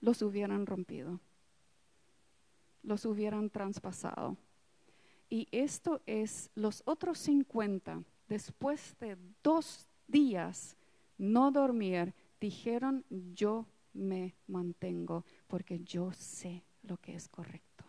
Los 0.00 0.22
hubieran 0.22 0.66
rompido, 0.66 1.20
los 2.82 3.04
hubieran 3.06 3.50
traspasado. 3.50 4.36
Y 5.28 5.48
esto 5.50 6.00
es 6.06 6.50
los 6.54 6.82
otros 6.86 7.18
50, 7.18 8.02
después 8.28 8.96
de 9.00 9.16
dos 9.42 9.88
días 10.06 10.76
no 11.18 11.50
dormir, 11.50 12.14
dijeron, 12.40 13.04
yo 13.34 13.66
me 13.92 14.34
mantengo 14.46 15.24
porque 15.48 15.80
yo 15.80 16.12
sé 16.12 16.62
lo 16.82 16.96
que 16.98 17.14
es 17.14 17.28
correcto. 17.28 17.84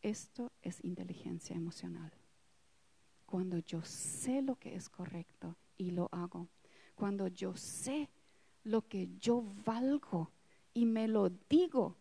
Esto 0.00 0.52
es 0.62 0.82
inteligencia 0.84 1.56
emocional. 1.56 2.12
Cuando 3.26 3.58
yo 3.58 3.82
sé 3.82 4.42
lo 4.42 4.56
que 4.56 4.74
es 4.74 4.88
correcto 4.88 5.56
y 5.76 5.90
lo 5.90 6.08
hago. 6.12 6.48
Cuando 6.94 7.26
yo 7.26 7.56
sé 7.56 8.08
lo 8.62 8.86
que 8.86 9.08
yo 9.18 9.44
valgo 9.64 10.30
y 10.72 10.86
me 10.86 11.08
lo 11.08 11.30
digo 11.48 11.96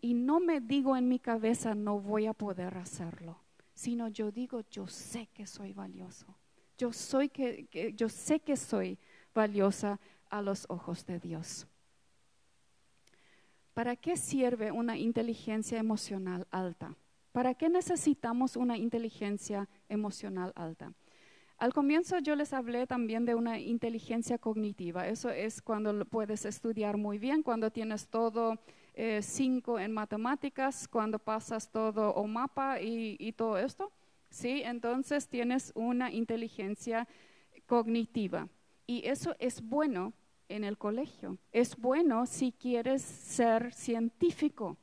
y 0.00 0.14
no 0.14 0.40
me 0.40 0.60
digo 0.60 0.96
en 0.96 1.08
mi 1.08 1.18
cabeza 1.18 1.74
no 1.74 2.00
voy 2.00 2.26
a 2.26 2.32
poder 2.32 2.76
hacerlo 2.76 3.41
sino 3.82 4.06
yo 4.06 4.30
digo, 4.30 4.60
yo 4.70 4.86
sé 4.86 5.26
que 5.34 5.44
soy 5.44 5.72
valioso. 5.72 6.26
Yo, 6.78 6.92
soy 6.92 7.28
que, 7.28 7.92
yo 7.96 8.08
sé 8.08 8.38
que 8.38 8.56
soy 8.56 8.96
valiosa 9.34 9.98
a 10.30 10.40
los 10.40 10.66
ojos 10.68 11.04
de 11.04 11.18
Dios. 11.18 11.66
¿Para 13.74 13.96
qué 13.96 14.16
sirve 14.16 14.70
una 14.70 14.96
inteligencia 14.96 15.80
emocional 15.80 16.46
alta? 16.52 16.94
¿Para 17.32 17.54
qué 17.54 17.68
necesitamos 17.68 18.54
una 18.56 18.76
inteligencia 18.76 19.68
emocional 19.88 20.52
alta? 20.54 20.92
Al 21.58 21.74
comienzo 21.74 22.20
yo 22.20 22.36
les 22.36 22.52
hablé 22.52 22.86
también 22.86 23.24
de 23.24 23.34
una 23.34 23.58
inteligencia 23.58 24.38
cognitiva. 24.38 25.08
Eso 25.08 25.28
es 25.28 25.60
cuando 25.60 26.04
puedes 26.04 26.44
estudiar 26.44 26.98
muy 26.98 27.18
bien, 27.18 27.42
cuando 27.42 27.72
tienes 27.72 28.06
todo 28.06 28.60
eh, 28.94 29.20
cinco 29.22 29.78
en 29.78 29.92
matemáticas, 29.92 30.86
cuando 30.86 31.18
pasas 31.18 31.70
todo 31.70 32.10
o 32.10 32.26
mapa 32.26 32.80
y, 32.80 33.32
todo 33.32 33.56
esto, 33.56 33.90
¿sí? 34.28 34.62
Entonces 34.64 35.28
tienes 35.28 35.72
una 35.74 36.10
inteligencia 36.12 37.08
cognitiva. 37.66 38.48
Y 38.86 39.06
eso 39.06 39.34
es 39.38 39.62
bueno 39.62 40.12
en 40.48 40.64
el 40.64 40.76
colegio. 40.76 41.38
Es 41.52 41.76
bueno 41.76 42.26
si 42.26 42.52
quieres 42.52 43.00
ser 43.02 43.72
científico. 43.72 44.76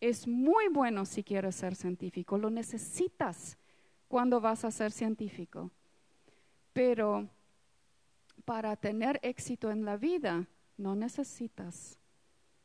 Es 0.00 0.28
muy 0.28 0.68
bueno 0.68 1.04
si 1.04 1.24
quieres 1.24 1.56
ser 1.56 1.74
científico. 1.74 2.38
Lo 2.38 2.50
necesitas 2.50 3.58
cuando 4.06 4.40
vas 4.40 4.64
a 4.64 4.70
ser 4.70 4.92
científico. 4.92 5.72
Pero 6.72 7.28
para 8.44 8.76
tener 8.76 9.18
éxito 9.22 9.72
en 9.72 9.84
la 9.84 9.96
vida, 9.96 10.46
no 10.76 10.94
necesitas 10.94 11.98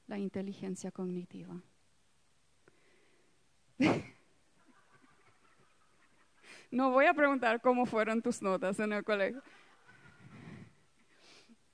la 0.08 0.18
inteligencia 0.18 0.92
cognitiva. 0.92 1.62
no 6.72 6.92
voy 6.92 7.06
a 7.06 7.14
preguntar 7.14 7.62
cómo 7.62 7.86
fueron 7.86 8.22
tus 8.22 8.42
notas 8.42 8.80
en 8.80 8.94
el 8.94 9.04
colegio. 9.04 9.42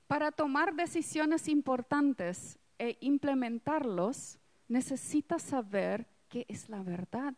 Para 0.06 0.32
tomar 0.32 0.74
decisiones 0.74 1.48
importantes 1.48 2.58
e 2.78 2.98
implementarlos, 3.00 4.38
necesitas 4.66 5.42
saber 5.42 6.06
qué 6.28 6.46
es 6.48 6.68
la 6.68 6.82
verdad. 6.82 7.34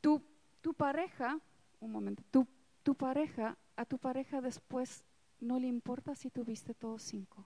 Tu, 0.00 0.22
tu 0.60 0.74
pareja, 0.74 1.38
un 1.80 1.92
momento, 1.92 2.22
tu, 2.30 2.46
tu 2.82 2.94
pareja, 2.94 3.56
a 3.76 3.84
tu 3.84 3.98
pareja 3.98 4.40
después 4.40 5.04
no 5.40 5.58
le 5.58 5.66
importa 5.66 6.14
si 6.14 6.30
tuviste 6.30 6.74
todos 6.74 7.02
cinco. 7.02 7.44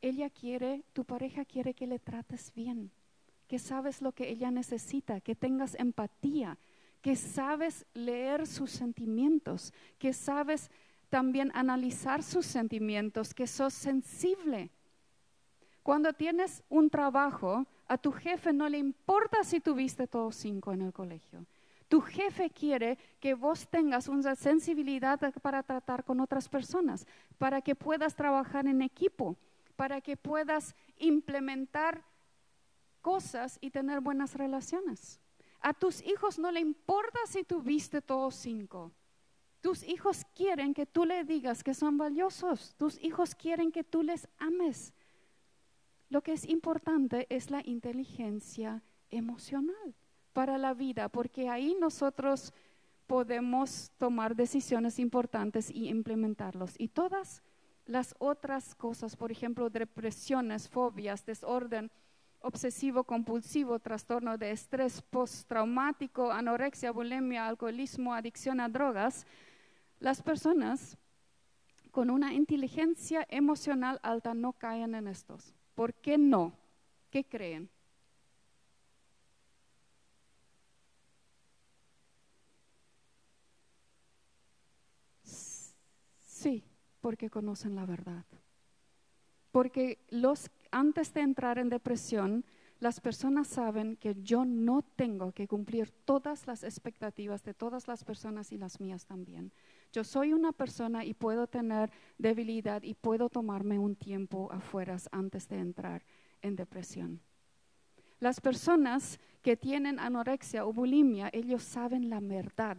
Ella 0.00 0.30
quiere, 0.30 0.84
tu 0.92 1.04
pareja 1.04 1.44
quiere 1.44 1.74
que 1.74 1.86
le 1.86 1.98
trates 1.98 2.52
bien, 2.54 2.90
que 3.48 3.58
sabes 3.58 4.02
lo 4.02 4.12
que 4.12 4.28
ella 4.28 4.50
necesita, 4.50 5.20
que 5.20 5.34
tengas 5.34 5.74
empatía, 5.76 6.58
que 7.00 7.16
sabes 7.16 7.86
leer 7.94 8.46
sus 8.46 8.70
sentimientos, 8.70 9.72
que 9.98 10.12
sabes 10.12 10.70
también 11.08 11.50
analizar 11.54 12.22
sus 12.22 12.46
sentimientos, 12.46 13.34
que 13.34 13.46
sos 13.46 13.74
sensible. 13.74 14.70
Cuando 15.82 16.12
tienes 16.12 16.62
un 16.68 16.88
trabajo, 16.90 17.66
a 17.86 17.98
tu 17.98 18.10
jefe 18.10 18.52
no 18.52 18.68
le 18.68 18.78
importa 18.78 19.44
si 19.44 19.60
tuviste 19.60 20.06
todos 20.06 20.34
cinco 20.34 20.72
en 20.72 20.82
el 20.82 20.92
colegio. 20.92 21.44
Tu 21.88 22.00
jefe 22.00 22.50
quiere 22.50 22.98
que 23.20 23.34
vos 23.34 23.68
tengas 23.68 24.08
una 24.08 24.34
sensibilidad 24.34 25.20
para 25.42 25.62
tratar 25.62 26.04
con 26.04 26.20
otras 26.20 26.48
personas, 26.48 27.06
para 27.38 27.60
que 27.60 27.74
puedas 27.74 28.14
trabajar 28.16 28.66
en 28.66 28.82
equipo, 28.82 29.36
para 29.76 30.00
que 30.00 30.16
puedas 30.16 30.74
implementar 30.96 32.04
cosas 33.02 33.58
y 33.60 33.70
tener 33.70 34.00
buenas 34.00 34.34
relaciones. 34.34 35.20
A 35.60 35.74
tus 35.74 36.02
hijos 36.02 36.38
no 36.38 36.50
le 36.50 36.60
importa 36.60 37.18
si 37.26 37.44
tuviste 37.44 38.00
todos 38.00 38.34
cinco. 38.34 38.92
Tus 39.60 39.82
hijos 39.82 40.24
quieren 40.34 40.74
que 40.74 40.86
tú 40.86 41.04
le 41.04 41.24
digas 41.24 41.62
que 41.62 41.74
son 41.74 41.96
valiosos. 41.96 42.74
Tus 42.76 43.02
hijos 43.02 43.34
quieren 43.34 43.72
que 43.72 43.82
tú 43.84 44.02
les 44.02 44.28
ames. 44.38 44.92
Lo 46.10 46.22
que 46.22 46.32
es 46.32 46.46
importante 46.48 47.26
es 47.30 47.50
la 47.50 47.62
inteligencia 47.64 48.82
emocional 49.10 49.94
para 50.34 50.58
la 50.58 50.74
vida, 50.74 51.08
porque 51.08 51.48
ahí 51.48 51.74
nosotros 51.80 52.52
podemos 53.06 53.90
tomar 53.96 54.36
decisiones 54.36 54.98
importantes 54.98 55.70
y 55.70 55.88
implementarlos. 55.88 56.74
Y 56.78 56.88
todas 56.88 57.42
las 57.86 58.14
otras 58.18 58.74
cosas, 58.74 59.16
por 59.16 59.32
ejemplo, 59.32 59.70
depresiones, 59.70 60.68
fobias, 60.68 61.24
desorden 61.24 61.90
obsesivo 62.44 63.04
compulsivo, 63.04 63.78
trastorno 63.78 64.36
de 64.36 64.50
estrés 64.50 65.00
postraumático, 65.00 66.30
anorexia, 66.30 66.92
bulimia, 66.92 67.48
alcoholismo, 67.48 68.12
adicción 68.12 68.60
a 68.60 68.68
drogas, 68.68 69.26
las 69.98 70.20
personas 70.20 70.98
con 71.90 72.10
una 72.10 72.34
inteligencia 72.34 73.26
emocional 73.30 73.98
alta 74.02 74.34
no 74.34 74.52
caen 74.52 74.94
en 74.94 75.08
estos. 75.08 75.54
¿Por 75.74 75.94
qué 75.94 76.18
no? 76.18 76.52
¿Qué 77.10 77.24
creen? 77.24 77.70
Sí, 85.22 86.62
porque 87.04 87.28
conocen 87.28 87.74
la 87.74 87.84
verdad. 87.84 88.24
Porque 89.52 89.98
los, 90.08 90.50
antes 90.70 91.12
de 91.12 91.20
entrar 91.20 91.58
en 91.58 91.68
depresión, 91.68 92.46
las 92.80 92.98
personas 92.98 93.46
saben 93.46 93.96
que 93.96 94.16
yo 94.22 94.46
no 94.46 94.80
tengo 94.80 95.30
que 95.32 95.46
cumplir 95.46 95.90
todas 96.06 96.46
las 96.46 96.64
expectativas 96.64 97.44
de 97.44 97.52
todas 97.52 97.88
las 97.88 98.04
personas 98.04 98.52
y 98.52 98.56
las 98.56 98.80
mías 98.80 99.04
también. 99.04 99.52
Yo 99.92 100.02
soy 100.02 100.32
una 100.32 100.52
persona 100.52 101.04
y 101.04 101.12
puedo 101.12 101.46
tener 101.46 101.90
debilidad 102.16 102.82
y 102.82 102.94
puedo 102.94 103.28
tomarme 103.28 103.78
un 103.78 103.96
tiempo 103.96 104.50
afuera 104.50 104.96
antes 105.12 105.46
de 105.46 105.58
entrar 105.58 106.06
en 106.40 106.56
depresión. 106.56 107.20
Las 108.18 108.40
personas 108.40 109.20
que 109.42 109.58
tienen 109.58 109.98
anorexia 109.98 110.64
o 110.64 110.72
bulimia, 110.72 111.28
ellos 111.34 111.64
saben 111.64 112.08
la 112.08 112.20
verdad, 112.20 112.78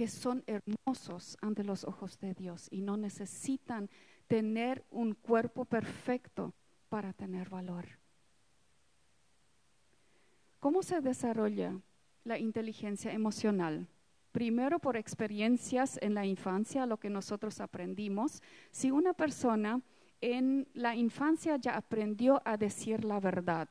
que 0.00 0.08
son 0.08 0.42
hermosos 0.46 1.36
ante 1.42 1.62
los 1.62 1.84
ojos 1.84 2.18
de 2.20 2.32
Dios 2.32 2.68
y 2.70 2.80
no 2.80 2.96
necesitan 2.96 3.90
tener 4.28 4.82
un 4.90 5.12
cuerpo 5.12 5.66
perfecto 5.66 6.54
para 6.88 7.12
tener 7.12 7.50
valor. 7.50 7.84
¿Cómo 10.58 10.82
se 10.82 11.02
desarrolla 11.02 11.78
la 12.24 12.38
inteligencia 12.38 13.12
emocional? 13.12 13.88
Primero 14.32 14.78
por 14.78 14.96
experiencias 14.96 15.98
en 16.00 16.14
la 16.14 16.24
infancia, 16.24 16.86
lo 16.86 16.96
que 16.96 17.10
nosotros 17.10 17.60
aprendimos. 17.60 18.42
Si 18.70 18.90
una 18.90 19.12
persona 19.12 19.82
en 20.22 20.66
la 20.72 20.96
infancia 20.96 21.58
ya 21.58 21.76
aprendió 21.76 22.40
a 22.46 22.56
decir 22.56 23.04
la 23.04 23.20
verdad 23.20 23.68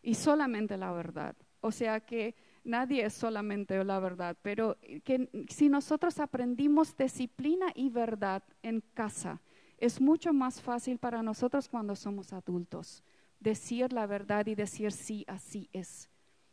y 0.00 0.14
solamente 0.14 0.76
la 0.76 0.92
verdad, 0.92 1.34
o 1.60 1.72
sea 1.72 1.98
que 1.98 2.36
nadie 2.66 3.04
es 3.04 3.14
solamente 3.14 3.82
la 3.84 3.98
verdad, 4.00 4.36
pero 4.42 4.76
que 5.04 5.46
si 5.48 5.68
nosotros 5.68 6.18
aprendimos 6.18 6.96
disciplina 6.96 7.66
y 7.74 7.88
verdad 7.88 8.42
en 8.62 8.82
casa, 8.94 9.40
es 9.78 10.00
mucho 10.00 10.32
más 10.32 10.60
fácil 10.60 10.98
para 10.98 11.22
nosotros 11.22 11.68
cuando 11.68 11.96
somos 11.96 12.32
adultos 12.32 13.02
decir 13.40 13.92
la 13.92 14.06
verdad 14.06 14.46
y 14.46 14.54
decir 14.54 14.92
sí, 14.92 15.24
así 15.28 15.68
es. 15.72 16.10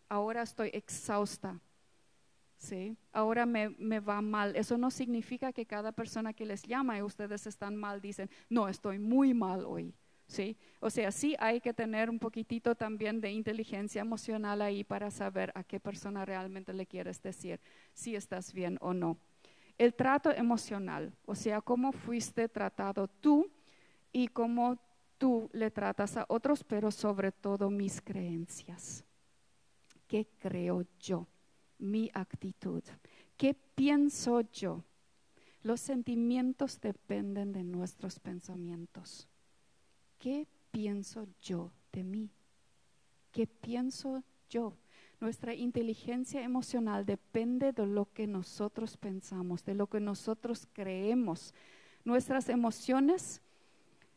Ahora 0.09 0.43
estoy 0.43 0.69
exhausta. 0.73 1.59
¿sí? 2.57 2.97
Ahora 3.11 3.45
me, 3.45 3.69
me, 3.69 3.99
va 3.99 4.21
mal. 4.21 4.55
Eso 4.55 4.77
no 4.77 4.91
significa 4.91 5.51
que 5.51 5.65
cada 5.65 5.91
persona 5.91 6.33
que 6.33 6.45
les 6.45 6.63
llama 6.63 6.97
y 6.97 7.01
ustedes 7.01 7.47
están 7.47 7.75
mal 7.75 8.01
dicen, 8.01 8.29
no, 8.49 8.67
estoy 8.67 8.99
muy 8.99 9.33
mal 9.33 9.65
hoy. 9.65 9.93
¿Sí? 10.33 10.57
O 10.79 10.89
sea, 10.89 11.11
sí 11.11 11.35
hay 11.39 11.61
que 11.61 11.73
tener 11.73 12.09
un 12.09 12.19
poquitito 12.19 12.75
también 12.75 13.21
de 13.21 13.31
inteligencia 13.31 14.01
emocional 14.01 14.61
ahí 14.61 14.83
para 14.83 15.11
saber 15.11 15.51
a 15.55 15.63
qué 15.63 15.79
persona 15.79 16.25
realmente 16.25 16.73
le 16.73 16.87
quieres 16.87 17.21
decir 17.21 17.59
si 17.93 18.15
estás 18.15 18.51
bien 18.51 18.77
o 18.81 18.93
no. 18.93 19.17
El 19.77 19.93
trato 19.93 20.31
emocional, 20.31 21.15
o 21.25 21.35
sea, 21.35 21.61
cómo 21.61 21.91
fuiste 21.91 22.49
tratado 22.49 23.07
tú 23.07 23.49
y 24.11 24.27
cómo 24.27 24.77
tú 25.17 25.49
le 25.53 25.69
tratas 25.71 26.17
a 26.17 26.25
otros, 26.27 26.63
pero 26.63 26.91
sobre 26.91 27.31
todo 27.31 27.69
mis 27.69 28.01
creencias. 28.01 29.05
¿Qué 30.07 30.27
creo 30.39 30.83
yo? 30.99 31.27
Mi 31.77 32.09
actitud. 32.13 32.83
¿Qué 33.37 33.53
pienso 33.53 34.41
yo? 34.41 34.83
Los 35.61 35.79
sentimientos 35.79 36.79
dependen 36.81 37.51
de 37.51 37.63
nuestros 37.63 38.19
pensamientos. 38.19 39.27
¿Qué 40.23 40.47
pienso 40.71 41.27
yo 41.41 41.73
de 41.91 42.01
mí? 42.01 42.31
¿Qué 43.33 43.45
pienso 43.45 44.23
yo? 44.49 44.77
Nuestra 45.19 45.53
inteligencia 45.53 46.41
emocional 46.41 47.05
depende 47.05 47.73
de 47.73 47.85
lo 47.85 48.05
que 48.13 48.25
nosotros 48.25 48.95
pensamos, 48.95 49.65
de 49.65 49.75
lo 49.75 49.87
que 49.87 49.99
nosotros 49.99 50.65
creemos. 50.71 51.53
Nuestras 52.05 52.47
emociones 52.47 53.41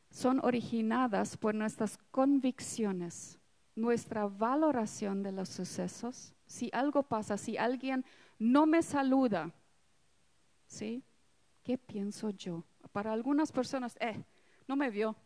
son 0.08 0.38
originadas 0.44 1.36
por 1.36 1.56
nuestras 1.56 1.98
convicciones, 2.12 3.40
nuestra 3.74 4.28
valoración 4.28 5.24
de 5.24 5.32
los 5.32 5.48
sucesos. 5.48 6.32
Si 6.46 6.70
algo 6.72 7.02
pasa, 7.02 7.36
si 7.36 7.56
alguien 7.56 8.04
no 8.38 8.64
me 8.64 8.84
saluda, 8.84 9.52
¿sí? 10.68 11.02
¿Qué 11.64 11.76
pienso 11.76 12.30
yo? 12.30 12.62
Para 12.92 13.12
algunas 13.12 13.50
personas, 13.50 13.96
eh, 13.98 14.24
no 14.68 14.76
me 14.76 14.88
vio, 14.88 15.16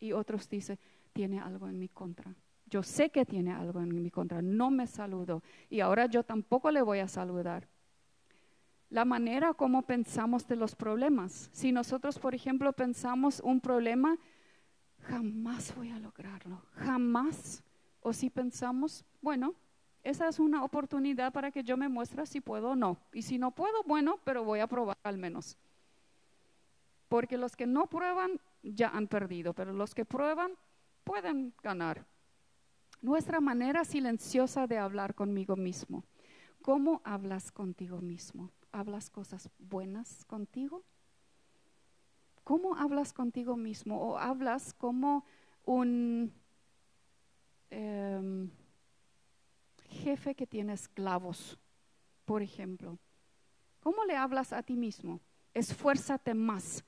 y 0.00 0.12
otros 0.12 0.48
dicen, 0.48 0.78
tiene 1.12 1.40
algo 1.40 1.68
en 1.68 1.78
mi 1.78 1.88
contra. 1.88 2.34
Yo 2.66 2.82
sé 2.82 3.10
que 3.10 3.26
tiene 3.26 3.52
algo 3.52 3.80
en 3.80 3.94
mi 3.94 4.10
contra, 4.10 4.40
no 4.40 4.70
me 4.70 4.86
saludo 4.86 5.42
y 5.68 5.80
ahora 5.80 6.06
yo 6.06 6.22
tampoco 6.22 6.70
le 6.70 6.80
voy 6.82 7.00
a 7.00 7.08
saludar. 7.08 7.68
La 8.88 9.04
manera 9.04 9.54
como 9.54 9.82
pensamos 9.82 10.46
de 10.46 10.56
los 10.56 10.74
problemas. 10.74 11.48
Si 11.52 11.72
nosotros, 11.72 12.18
por 12.18 12.34
ejemplo, 12.34 12.72
pensamos 12.72 13.40
un 13.40 13.60
problema, 13.60 14.18
jamás 15.00 15.74
voy 15.74 15.90
a 15.90 15.98
lograrlo, 15.98 16.62
jamás. 16.74 17.62
O 18.00 18.12
si 18.12 18.28
pensamos, 18.28 19.04
bueno, 19.22 19.54
esa 20.02 20.28
es 20.28 20.38
una 20.38 20.64
oportunidad 20.64 21.32
para 21.32 21.50
que 21.50 21.62
yo 21.62 21.76
me 21.76 21.88
muestre 21.88 22.26
si 22.26 22.40
puedo 22.40 22.70
o 22.70 22.76
no. 22.76 22.98
Y 23.12 23.22
si 23.22 23.38
no 23.38 23.52
puedo, 23.52 23.82
bueno, 23.84 24.18
pero 24.24 24.44
voy 24.44 24.60
a 24.60 24.66
probar 24.66 24.96
al 25.04 25.16
menos. 25.16 25.56
Porque 27.12 27.36
los 27.36 27.56
que 27.56 27.66
no 27.66 27.88
prueban 27.88 28.40
ya 28.62 28.88
han 28.88 29.06
perdido, 29.06 29.52
pero 29.52 29.74
los 29.74 29.94
que 29.94 30.06
prueban 30.06 30.52
pueden 31.04 31.52
ganar. 31.62 32.06
Nuestra 33.02 33.38
manera 33.38 33.84
silenciosa 33.84 34.66
de 34.66 34.78
hablar 34.78 35.14
conmigo 35.14 35.54
mismo. 35.54 36.04
¿Cómo 36.62 37.02
hablas 37.04 37.52
contigo 37.52 38.00
mismo? 38.00 38.50
¿Hablas 38.72 39.10
cosas 39.10 39.50
buenas 39.58 40.24
contigo? 40.24 40.84
¿Cómo 42.44 42.76
hablas 42.76 43.12
contigo 43.12 43.58
mismo? 43.58 44.00
¿O 44.00 44.16
hablas 44.16 44.72
como 44.72 45.26
un 45.66 46.32
em, 47.68 48.50
jefe 49.86 50.34
que 50.34 50.46
tiene 50.46 50.72
esclavos, 50.72 51.58
por 52.24 52.40
ejemplo? 52.40 52.98
¿Cómo 53.80 54.02
le 54.06 54.16
hablas 54.16 54.54
a 54.54 54.62
ti 54.62 54.78
mismo? 54.78 55.20
Esfuérzate 55.52 56.32
más 56.32 56.82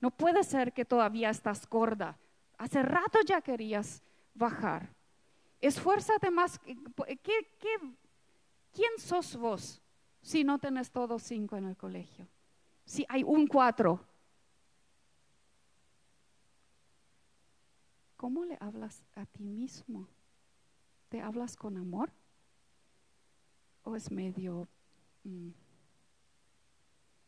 no 0.00 0.10
puede 0.10 0.42
ser 0.44 0.72
que 0.72 0.84
todavía 0.84 1.30
estás 1.30 1.68
gorda. 1.68 2.18
Hace 2.58 2.82
rato 2.82 3.20
ya 3.26 3.40
querías 3.40 4.02
bajar. 4.34 4.94
Esfuérzate 5.60 6.30
más. 6.30 6.58
quién 8.72 8.92
sos 8.98 9.36
vos 9.36 9.82
si 10.22 10.42
no 10.42 10.58
tenés 10.58 10.90
todos 10.90 11.22
cinco 11.22 11.56
en 11.56 11.66
el 11.66 11.76
colegio? 11.76 12.26
Si 12.84 13.04
hay 13.08 13.22
un 13.22 13.46
cuatro. 13.46 14.06
¿Cómo 18.16 18.44
le 18.44 18.56
hablas 18.60 19.04
a 19.14 19.24
ti 19.26 19.44
mismo? 19.44 20.08
¿Te 21.08 21.20
hablas 21.20 21.56
con 21.56 21.76
amor? 21.76 22.12
¿O 23.82 23.96
es 23.96 24.10
medio... 24.10 24.68
Mm, 25.24 25.50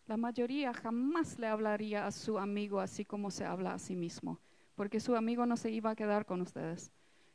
la 0.07 0.17
mayoría 0.17 0.73
jamás 0.75 1.39
le 1.39 1.47
hablaría 1.47 2.07
a 2.07 2.11
su 2.11 2.39
amigo 2.39 2.81
así 2.81 3.05
como 3.05 3.31
se 3.31 3.45
habla 3.45 3.75
a 3.75 3.79
sí 3.79 3.95
mismo, 3.95 4.41
porque 4.75 5.01
su 5.01 5.15
amigo 5.15 5.47
no 5.47 5.57
se 5.57 5.71
iba 5.71 5.91
a 5.91 5.97
quedar 5.97 6.27
con 6.27 6.41
ustedes. 6.41 6.93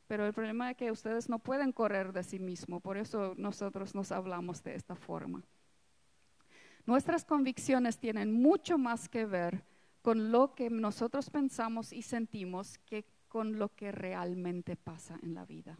Pero 0.07 0.25
el 0.25 0.33
problema 0.33 0.71
es 0.71 0.77
que 0.77 0.91
ustedes 0.91 1.29
no 1.29 1.39
pueden 1.39 1.71
correr 1.71 2.13
de 2.13 2.23
sí 2.23 2.39
mismo, 2.39 2.79
por 2.79 2.97
eso 2.97 3.33
nosotros 3.37 3.93
nos 3.93 4.11
hablamos 4.11 4.63
de 4.63 4.75
esta 4.75 4.95
forma. 4.95 5.43
Nuestras 6.85 7.25
convicciones 7.25 7.99
tienen 7.99 8.31
mucho 8.31 8.77
más 8.77 9.09
que 9.09 9.25
ver 9.25 9.65
con 10.01 10.31
lo 10.31 10.55
que 10.55 10.69
nosotros 10.69 11.29
pensamos 11.29 11.91
y 11.91 12.01
sentimos 12.01 12.77
que 12.79 13.05
con 13.27 13.59
lo 13.59 13.75
que 13.75 13.91
realmente 13.91 14.77
pasa 14.77 15.19
en 15.21 15.33
la 15.33 15.45
vida. 15.45 15.77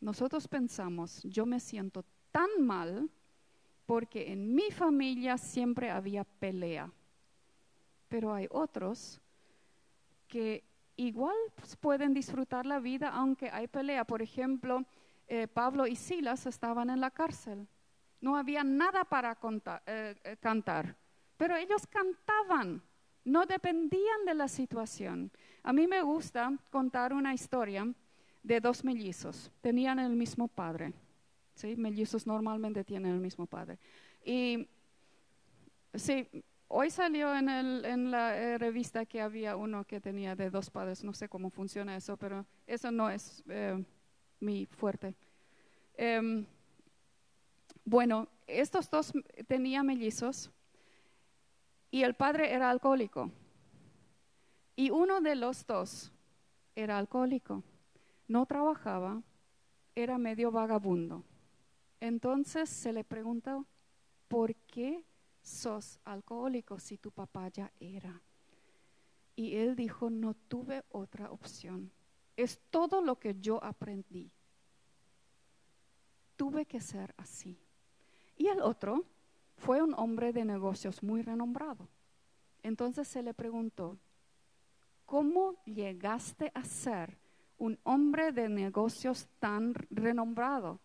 Nosotros 0.00 0.46
pensamos, 0.46 1.22
yo 1.24 1.46
me 1.46 1.58
siento 1.58 2.04
tan 2.30 2.48
mal 2.60 3.10
porque 3.86 4.32
en 4.32 4.54
mi 4.54 4.70
familia 4.70 5.36
siempre 5.36 5.90
había 5.90 6.24
pelea. 6.24 6.90
Pero 8.08 8.32
hay 8.32 8.46
otros 8.50 9.20
que 10.28 10.64
igual 10.96 11.36
pues, 11.56 11.76
pueden 11.76 12.14
disfrutar 12.14 12.66
la 12.66 12.80
vida 12.80 13.08
aunque 13.08 13.50
hay 13.50 13.66
pelea. 13.66 14.04
Por 14.04 14.22
ejemplo, 14.22 14.84
eh, 15.26 15.48
Pablo 15.48 15.86
y 15.86 15.96
Silas 15.96 16.46
estaban 16.46 16.90
en 16.90 17.00
la 17.00 17.10
cárcel. 17.10 17.66
No 18.20 18.36
había 18.36 18.64
nada 18.64 19.04
para 19.04 19.36
eh, 19.86 20.14
eh, 20.24 20.36
cantar, 20.40 20.96
pero 21.36 21.56
ellos 21.56 21.86
cantaban, 21.86 22.82
no 23.22 23.44
dependían 23.44 24.24
de 24.24 24.34
la 24.34 24.48
situación. 24.48 25.30
A 25.62 25.74
mí 25.74 25.86
me 25.86 26.00
gusta 26.02 26.50
contar 26.70 27.12
una 27.12 27.34
historia 27.34 27.86
de 28.42 28.60
dos 28.60 28.82
mellizos, 28.82 29.50
tenían 29.60 29.98
el 29.98 30.14
mismo 30.14 30.48
padre. 30.48 30.94
¿Sí? 31.54 31.76
Mellizos 31.76 32.26
normalmente 32.26 32.84
tienen 32.84 33.12
el 33.14 33.20
mismo 33.20 33.46
padre. 33.46 33.78
Y 34.24 34.68
sí, 35.94 36.28
hoy 36.68 36.90
salió 36.90 37.34
en, 37.34 37.48
el, 37.48 37.84
en 37.84 38.10
la 38.10 38.36
eh, 38.36 38.58
revista 38.58 39.06
que 39.06 39.20
había 39.20 39.56
uno 39.56 39.84
que 39.84 40.00
tenía 40.00 40.34
de 40.34 40.50
dos 40.50 40.70
padres, 40.70 41.04
no 41.04 41.12
sé 41.12 41.28
cómo 41.28 41.50
funciona 41.50 41.96
eso, 41.96 42.16
pero 42.16 42.46
eso 42.66 42.90
no 42.90 43.10
es 43.10 43.42
eh, 43.48 43.82
mi 44.40 44.66
fuerte. 44.66 45.14
Em, 45.96 46.44
bueno, 47.84 48.28
estos 48.46 48.90
dos 48.90 49.12
tenían 49.46 49.86
mellizos, 49.86 50.50
y 51.94 52.02
el 52.02 52.14
padre 52.14 52.52
era 52.52 52.70
alcohólico. 52.70 53.30
Y 54.74 54.90
uno 54.90 55.20
de 55.20 55.36
los 55.36 55.64
dos 55.64 56.10
era 56.74 56.98
alcohólico, 56.98 57.62
no 58.26 58.46
trabajaba, 58.46 59.22
era 59.94 60.18
medio 60.18 60.50
vagabundo. 60.50 61.22
Entonces 62.04 62.68
se 62.68 62.92
le 62.92 63.02
preguntó, 63.02 63.64
¿por 64.28 64.54
qué 64.54 65.02
sos 65.40 65.98
alcohólico 66.04 66.78
si 66.78 66.98
tu 66.98 67.10
papá 67.10 67.48
ya 67.48 67.72
era? 67.80 68.20
Y 69.34 69.56
él 69.56 69.74
dijo, 69.74 70.10
no 70.10 70.34
tuve 70.34 70.84
otra 70.90 71.30
opción. 71.30 71.90
Es 72.36 72.60
todo 72.68 73.00
lo 73.00 73.18
que 73.18 73.40
yo 73.40 73.64
aprendí. 73.64 74.30
Tuve 76.36 76.66
que 76.66 76.78
ser 76.78 77.14
así. 77.16 77.58
Y 78.36 78.48
el 78.48 78.60
otro 78.60 79.06
fue 79.56 79.80
un 79.80 79.94
hombre 79.94 80.34
de 80.34 80.44
negocios 80.44 81.02
muy 81.02 81.22
renombrado. 81.22 81.88
Entonces 82.62 83.08
se 83.08 83.22
le 83.22 83.32
preguntó, 83.32 83.96
¿cómo 85.06 85.54
llegaste 85.64 86.52
a 86.54 86.64
ser 86.64 87.16
un 87.56 87.78
hombre 87.82 88.30
de 88.30 88.50
negocios 88.50 89.26
tan 89.38 89.72
renombrado? 89.88 90.83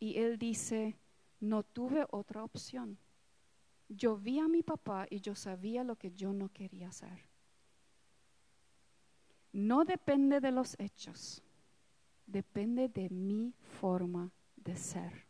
Y 0.00 0.18
él 0.18 0.38
dice, 0.38 0.96
no 1.38 1.62
tuve 1.62 2.06
otra 2.10 2.42
opción. 2.42 2.98
Yo 3.88 4.16
vi 4.16 4.38
a 4.38 4.48
mi 4.48 4.62
papá 4.62 5.06
y 5.10 5.20
yo 5.20 5.34
sabía 5.34 5.84
lo 5.84 5.96
que 5.96 6.10
yo 6.12 6.32
no 6.32 6.48
quería 6.48 6.88
hacer. 6.88 7.28
No 9.52 9.84
depende 9.84 10.40
de 10.40 10.52
los 10.52 10.78
hechos, 10.78 11.42
depende 12.26 12.88
de 12.88 13.10
mi 13.10 13.52
forma 13.80 14.30
de 14.56 14.76
ser. 14.76 15.26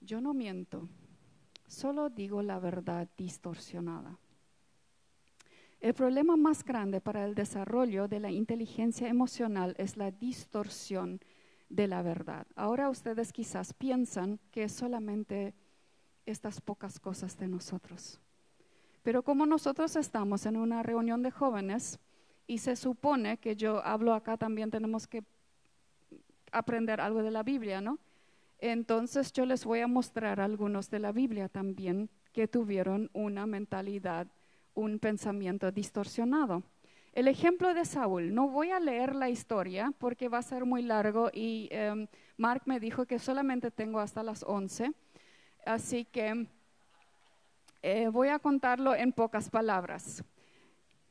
Yo 0.00 0.20
no 0.20 0.32
miento, 0.32 0.88
solo 1.66 2.08
digo 2.08 2.40
la 2.42 2.60
verdad 2.60 3.08
distorsionada. 3.16 4.18
El 5.80 5.92
problema 5.92 6.36
más 6.36 6.64
grande 6.64 7.00
para 7.00 7.24
el 7.24 7.34
desarrollo 7.34 8.06
de 8.06 8.20
la 8.20 8.30
inteligencia 8.30 9.08
emocional 9.08 9.74
es 9.76 9.96
la 9.96 10.10
distorsión 10.10 11.20
de 11.68 11.86
la 11.86 12.02
verdad. 12.02 12.46
Ahora 12.54 12.90
ustedes 12.90 13.32
quizás 13.32 13.72
piensan 13.72 14.38
que 14.50 14.64
es 14.64 14.72
solamente 14.72 15.54
estas 16.24 16.60
pocas 16.60 16.98
cosas 17.00 17.38
de 17.38 17.48
nosotros. 17.48 18.20
Pero 19.02 19.22
como 19.22 19.46
nosotros 19.46 19.94
estamos 19.96 20.46
en 20.46 20.56
una 20.56 20.82
reunión 20.82 21.22
de 21.22 21.30
jóvenes 21.30 21.98
y 22.46 22.58
se 22.58 22.76
supone 22.76 23.38
que 23.38 23.56
yo 23.56 23.84
hablo 23.84 24.14
acá 24.14 24.36
también 24.36 24.70
tenemos 24.70 25.06
que 25.06 25.24
aprender 26.52 27.00
algo 27.00 27.22
de 27.22 27.30
la 27.30 27.42
Biblia, 27.42 27.80
¿no? 27.80 27.98
Entonces 28.58 29.32
yo 29.32 29.44
les 29.46 29.64
voy 29.64 29.80
a 29.80 29.86
mostrar 29.86 30.40
algunos 30.40 30.90
de 30.90 30.98
la 30.98 31.12
Biblia 31.12 31.48
también 31.48 32.08
que 32.32 32.48
tuvieron 32.48 33.10
una 33.12 33.46
mentalidad, 33.46 34.26
un 34.74 34.98
pensamiento 34.98 35.70
distorsionado. 35.70 36.62
El 37.16 37.28
ejemplo 37.28 37.72
de 37.72 37.84
Saúl, 37.86 38.34
no 38.34 38.50
voy 38.50 38.72
a 38.72 38.78
leer 38.78 39.14
la 39.14 39.30
historia 39.30 39.90
porque 39.98 40.28
va 40.28 40.36
a 40.36 40.42
ser 40.42 40.66
muy 40.66 40.82
largo 40.82 41.30
y 41.32 41.66
em, 41.72 42.06
Mark 42.36 42.64
me 42.66 42.78
dijo 42.78 43.06
que 43.06 43.18
solamente 43.18 43.70
tengo 43.70 44.00
hasta 44.00 44.22
las 44.22 44.42
11, 44.42 44.92
así 45.64 46.04
que 46.04 46.46
eh, 47.80 48.08
voy 48.08 48.28
a 48.28 48.38
contarlo 48.38 48.94
en 48.94 49.14
pocas 49.14 49.48
palabras. 49.48 50.22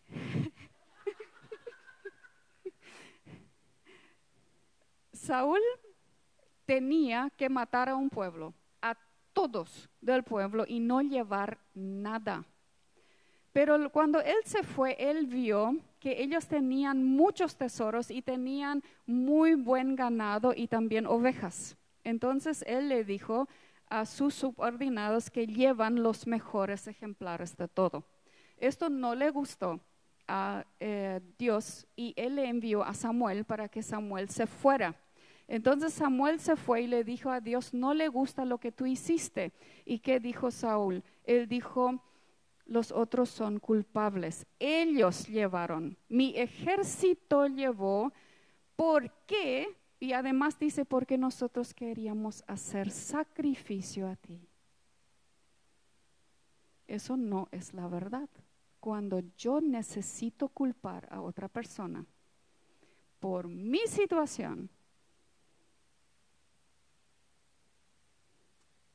Saúl 5.12 5.62
tenía 6.68 7.32
que 7.36 7.50
matar 7.50 7.90
a 7.90 7.96
un 7.96 8.12
pueblo, 8.12 8.54
a 8.80 8.96
todos 9.34 9.90
del 10.02 10.22
pueblo 10.22 10.66
y 10.68 10.80
no 10.80 11.02
llevar 11.02 11.58
nada. 11.74 12.46
Pero 13.52 13.90
cuando 13.90 14.22
él 14.22 14.38
se 14.44 14.62
fue, 14.62 14.96
él 15.00 15.26
vio 15.26 15.80
que 16.06 16.22
ellos 16.22 16.46
tenían 16.46 17.04
muchos 17.04 17.58
tesoros 17.58 18.12
y 18.12 18.22
tenían 18.22 18.84
muy 19.08 19.56
buen 19.56 19.96
ganado 19.96 20.54
y 20.56 20.68
también 20.68 21.08
ovejas. 21.08 21.78
Entonces 22.04 22.64
él 22.68 22.90
le 22.90 23.04
dijo 23.04 23.50
a 23.90 24.06
sus 24.06 24.36
subordinados 24.36 25.32
que 25.32 25.48
llevan 25.48 26.04
los 26.04 26.28
mejores 26.28 26.88
ejemplares 26.88 27.58
de 27.58 27.68
todo. 27.68 28.06
Esto 28.58 28.88
no 28.92 29.16
le 29.16 29.32
gustó 29.32 29.80
a 30.28 30.64
eh, 30.80 31.22
Dios 31.40 31.88
y 31.96 32.14
él 32.18 32.36
le 32.36 32.50
envió 32.50 32.84
a 32.84 32.94
Samuel 32.94 33.44
para 33.44 33.68
que 33.68 33.82
Samuel 33.82 34.30
se 34.30 34.46
fuera. 34.46 34.94
Entonces 35.48 35.92
Samuel 35.92 36.40
se 36.40 36.56
fue 36.56 36.84
y 36.84 36.88
le 36.88 37.04
dijo 37.04 37.32
a 37.32 37.42
Dios, 37.42 37.74
no 37.74 37.96
le 37.96 38.10
gusta 38.10 38.46
lo 38.46 38.60
que 38.60 38.72
tú 38.72 38.86
hiciste. 38.86 39.54
¿Y 39.86 39.98
qué 39.98 40.20
dijo 40.20 40.52
Saúl? 40.52 41.02
Él 41.24 41.48
dijo, 41.48 42.00
los 42.66 42.92
otros 42.92 43.30
son 43.30 43.60
culpables. 43.60 44.46
Ellos 44.60 45.28
llevaron, 45.28 45.98
mi 46.10 46.38
ejército 46.38 47.48
llevó, 47.48 48.12
¿por 48.76 49.12
qué? 49.26 49.76
Y 50.00 50.14
además 50.14 50.60
dice, 50.60 50.86
porque 50.86 51.18
nosotros 51.18 51.74
queríamos 51.74 52.44
hacer 52.48 52.92
sacrificio 52.92 54.08
a 54.08 54.16
ti. 54.16 54.48
Eso 56.88 57.18
no 57.18 57.48
es 57.52 57.74
la 57.74 57.88
verdad. 57.88 58.30
Cuando 58.80 59.22
yo 59.38 59.62
necesito 59.62 60.50
culpar 60.50 61.08
a 61.12 61.22
otra 61.22 61.48
persona 61.48 62.06
por 63.20 63.48
mi 63.48 63.80
situación, 63.88 64.70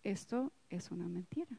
Esto 0.03 0.53
es 0.71 0.91
una 0.91 1.09
mentira. 1.09 1.59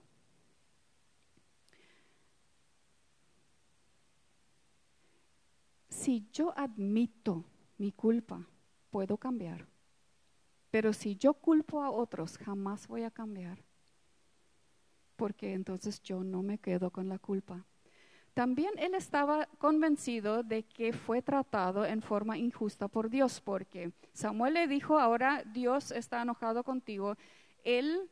Si 6.02 6.28
yo 6.34 6.52
admito 6.58 7.46
mi 7.78 7.92
culpa, 7.92 8.44
puedo 8.90 9.18
cambiar. 9.18 9.68
Pero 10.72 10.94
si 10.94 11.16
yo 11.16 11.36
culpo 11.36 11.84
a 11.84 11.92
otros, 11.92 12.40
jamás 12.40 12.88
voy 12.88 13.04
a 13.04 13.12
cambiar. 13.12 13.60
Porque 15.16 15.54
entonces 15.54 16.02
yo 16.02 16.24
no 16.24 16.42
me 16.42 16.58
quedo 16.58 16.90
con 16.90 17.08
la 17.08 17.20
culpa. 17.20 17.68
También 18.34 18.72
él 18.80 18.96
estaba 18.96 19.46
convencido 19.60 20.42
de 20.42 20.64
que 20.64 20.92
fue 20.92 21.22
tratado 21.22 21.86
en 21.86 22.02
forma 22.02 22.36
injusta 22.36 22.88
por 22.88 23.08
Dios, 23.08 23.40
porque 23.40 23.92
Samuel 24.12 24.56
le 24.56 24.68
dijo, 24.68 24.98
ahora 24.98 25.44
Dios 25.44 25.92
está 25.92 26.24
enojado 26.24 26.64
contigo. 26.64 27.16
Él 27.64 28.10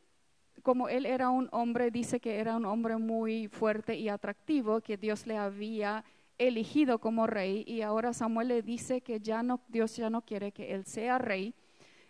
como 0.62 0.88
él 0.88 1.06
era 1.06 1.30
un 1.30 1.48
hombre, 1.50 1.90
dice 1.90 2.20
que 2.20 2.38
era 2.38 2.56
un 2.56 2.66
hombre 2.66 2.98
muy 2.98 3.48
fuerte 3.48 3.96
y 3.96 4.08
atractivo, 4.08 4.80
que 4.80 4.96
Dios 4.96 5.26
le 5.26 5.38
había 5.38 6.04
elegido 6.40 6.98
como 6.98 7.26
rey 7.26 7.64
y 7.66 7.82
ahora 7.82 8.14
Samuel 8.14 8.48
le 8.48 8.62
dice 8.62 9.02
que 9.02 9.20
ya 9.20 9.42
no, 9.42 9.60
Dios 9.68 9.94
ya 9.96 10.08
no 10.08 10.22
quiere 10.22 10.52
que 10.52 10.72
él 10.72 10.86
sea 10.86 11.18
rey. 11.18 11.54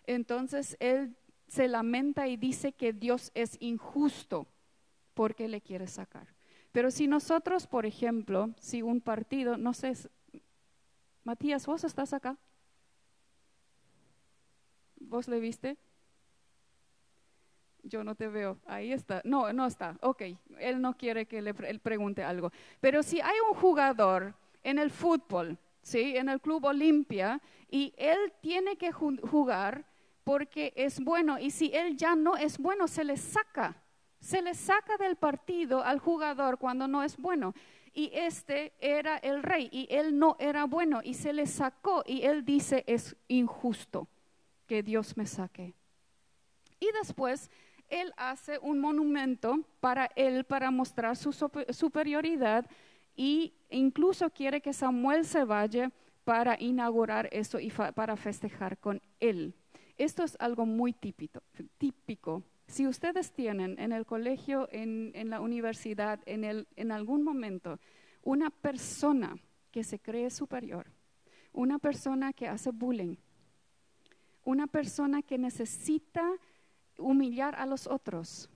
Entonces 0.06 0.76
él 0.78 1.16
se 1.48 1.66
lamenta 1.66 2.28
y 2.28 2.36
dice 2.36 2.72
que 2.72 2.92
Dios 2.92 3.32
es 3.34 3.56
injusto 3.60 4.46
porque 5.14 5.48
le 5.48 5.60
quiere 5.60 5.88
sacar. 5.88 6.28
Pero 6.70 6.92
si 6.92 7.08
nosotros, 7.08 7.66
por 7.66 7.86
ejemplo, 7.86 8.54
si 8.60 8.82
un 8.82 9.00
partido, 9.00 9.56
no 9.56 9.74
sé, 9.74 9.94
Matías, 11.24 11.66
¿vos 11.66 11.82
estás 11.82 12.12
acá? 12.12 12.38
¿Vos 15.00 15.26
le 15.26 15.40
viste? 15.40 15.76
Yo 17.82 18.04
no 18.04 18.14
te 18.14 18.28
veo, 18.28 18.58
ahí 18.66 18.92
está, 18.92 19.20
no, 19.24 19.52
no 19.52 19.66
está, 19.66 19.96
ok, 20.00 20.22
él 20.58 20.80
no 20.80 20.96
quiere 20.96 21.26
que 21.26 21.42
le 21.42 21.54
él 21.66 21.80
pregunte 21.80 22.22
algo. 22.22 22.52
Pero 22.80 23.02
si 23.02 23.20
hay 23.20 23.36
un 23.48 23.54
jugador 23.56 24.34
en 24.62 24.78
el 24.78 24.90
fútbol, 24.90 25.58
¿sí? 25.82 26.16
en 26.16 26.28
el 26.28 26.40
Club 26.40 26.64
Olimpia, 26.64 27.40
y 27.70 27.94
él 27.96 28.32
tiene 28.40 28.76
que 28.76 28.92
jugar 28.92 29.84
porque 30.24 30.72
es 30.76 31.00
bueno, 31.00 31.38
y 31.38 31.50
si 31.50 31.70
él 31.74 31.96
ya 31.96 32.14
no 32.14 32.36
es 32.36 32.58
bueno, 32.58 32.86
se 32.86 33.04
le 33.04 33.16
saca, 33.16 33.82
se 34.20 34.42
le 34.42 34.54
saca 34.54 34.96
del 34.96 35.16
partido 35.16 35.82
al 35.82 35.98
jugador 35.98 36.58
cuando 36.58 36.86
no 36.86 37.02
es 37.02 37.16
bueno. 37.16 37.54
Y 37.92 38.10
este 38.14 38.72
era 38.78 39.16
el 39.16 39.42
rey 39.42 39.68
y 39.72 39.88
él 39.90 40.16
no 40.16 40.36
era 40.38 40.64
bueno 40.64 41.00
y 41.02 41.14
se 41.14 41.32
le 41.32 41.46
sacó 41.46 42.04
y 42.06 42.22
él 42.22 42.44
dice 42.44 42.84
es 42.86 43.16
injusto 43.26 44.06
que 44.68 44.84
Dios 44.84 45.16
me 45.16 45.26
saque. 45.26 45.74
Y 46.78 46.88
después 47.00 47.50
él 47.90 48.12
hace 48.16 48.58
un 48.58 48.80
monumento 48.80 49.60
para 49.80 50.10
él, 50.16 50.44
para 50.44 50.70
mostrar 50.70 51.16
su 51.16 51.32
superioridad 51.32 52.66
y 53.16 53.52
incluso 53.68 54.30
quiere 54.30 54.60
que 54.60 54.72
Samuel 54.72 55.24
se 55.24 55.44
vaya 55.44 55.92
para 56.24 56.56
inaugurar 56.60 57.28
eso 57.32 57.58
y 57.58 57.70
para 57.70 58.16
festejar 58.16 58.78
con 58.78 59.02
él. 59.18 59.54
Esto 59.98 60.22
es 60.22 60.36
algo 60.40 60.64
muy 60.64 60.92
típico. 60.92 61.42
típico. 61.76 62.42
Si 62.66 62.86
ustedes 62.86 63.32
tienen 63.32 63.78
en 63.78 63.92
el 63.92 64.06
colegio, 64.06 64.68
en, 64.70 65.12
la 65.28 65.40
universidad, 65.40 66.20
en 66.26 66.92
algún 66.92 67.24
momento, 67.24 67.78
una 68.22 68.50
persona 68.50 69.36
que 69.70 69.82
se 69.84 69.98
cree 69.98 70.30
superior, 70.30 70.86
una 71.52 71.78
persona 71.78 72.32
que 72.32 72.48
hace 72.48 72.70
bullying, 72.70 73.16
una 74.44 74.66
persona 74.66 75.22
que 75.22 75.38
necesita 75.38 76.32
humillar 77.00 77.54
a 77.56 77.66
los 77.66 77.86
otros, 77.86 78.48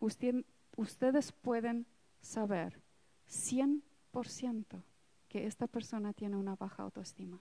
usted 0.00 0.44
ustedes 0.76 1.32
pueden 1.32 1.86
saber 2.20 2.80
100% 3.28 4.82
que 5.28 5.46
esta 5.46 5.66
persona 5.66 6.12
tiene 6.12 6.36
una 6.36 6.56
baja 6.56 6.82
autoestima. 6.82 7.40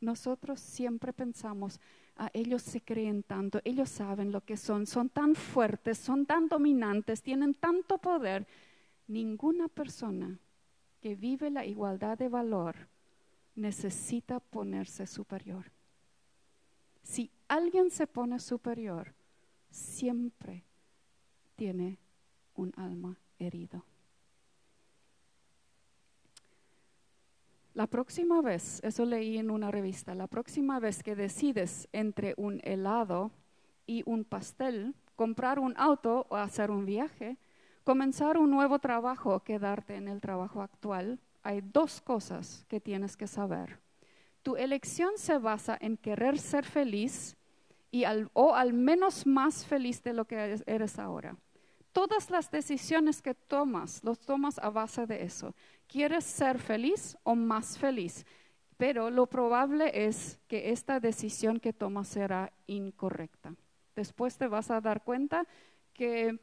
Nosotros 0.00 0.60
siempre 0.60 1.12
pensamos, 1.12 1.80
ah, 2.16 2.30
ellos 2.32 2.62
se 2.62 2.80
creen 2.80 3.24
tanto, 3.24 3.60
ellos 3.64 3.88
saben 3.88 4.30
lo 4.30 4.42
que 4.42 4.56
son, 4.56 4.86
son 4.86 5.08
tan 5.08 5.34
fuertes, 5.34 5.98
son 5.98 6.24
tan 6.24 6.48
dominantes, 6.48 7.22
tienen 7.22 7.54
tanto 7.54 7.98
poder. 7.98 8.46
Ninguna 9.08 9.68
persona 9.68 10.38
que 11.00 11.16
vive 11.16 11.50
la 11.50 11.64
igualdad 11.64 12.16
de 12.16 12.28
valor 12.28 12.76
necesita 13.56 14.38
ponerse 14.38 15.06
superior. 15.06 15.72
Si 17.02 17.30
alguien 17.48 17.90
se 17.90 18.06
pone 18.06 18.38
superior, 18.38 19.14
siempre 19.70 20.64
tiene 21.56 21.98
un 22.54 22.72
alma 22.76 23.18
herido. 23.38 23.84
La 27.74 27.86
próxima 27.86 28.42
vez, 28.42 28.80
eso 28.82 29.04
leí 29.04 29.38
en 29.38 29.50
una 29.50 29.70
revista, 29.70 30.14
la 30.14 30.26
próxima 30.26 30.80
vez 30.80 31.02
que 31.02 31.14
decides 31.14 31.88
entre 31.92 32.34
un 32.36 32.60
helado 32.64 33.30
y 33.86 34.02
un 34.04 34.24
pastel, 34.24 34.96
comprar 35.14 35.60
un 35.60 35.74
auto 35.76 36.26
o 36.28 36.36
hacer 36.36 36.72
un 36.72 36.86
viaje, 36.86 37.38
comenzar 37.84 38.36
un 38.36 38.50
nuevo 38.50 38.80
trabajo 38.80 39.34
o 39.34 39.44
quedarte 39.44 39.94
en 39.94 40.08
el 40.08 40.20
trabajo 40.20 40.60
actual, 40.60 41.20
hay 41.42 41.60
dos 41.60 42.00
cosas 42.00 42.64
que 42.68 42.80
tienes 42.80 43.16
que 43.16 43.26
saber. 43.26 43.78
Tu 44.42 44.56
elección 44.56 45.12
se 45.16 45.38
basa 45.38 45.78
en 45.80 45.96
querer 45.96 46.38
ser 46.38 46.64
feliz 46.64 47.36
y 47.90 48.04
o 48.32 48.54
al 48.54 48.72
menos 48.72 49.26
más 49.26 49.66
feliz 49.66 50.02
de 50.02 50.12
lo 50.12 50.26
que 50.26 50.60
eres 50.66 50.98
ahora. 50.98 51.36
Todas 51.92 52.30
las 52.30 52.50
decisiones 52.50 53.22
que 53.22 53.34
tomas, 53.34 54.04
los 54.04 54.20
tomas 54.20 54.58
a 54.58 54.70
base 54.70 55.06
de 55.06 55.22
eso. 55.22 55.54
¿Quieres 55.86 56.24
ser 56.24 56.58
feliz 56.58 57.16
o 57.22 57.34
más 57.34 57.78
feliz? 57.78 58.26
Pero 58.76 59.10
lo 59.10 59.26
probable 59.26 60.06
es 60.06 60.38
que 60.46 60.70
esta 60.70 61.00
decisión 61.00 61.58
que 61.58 61.72
tomas 61.72 62.08
será 62.08 62.52
incorrecta. 62.66 63.54
Después 63.96 64.36
te 64.36 64.46
vas 64.46 64.70
a 64.70 64.80
dar 64.80 65.02
cuenta 65.02 65.46
que 65.92 66.38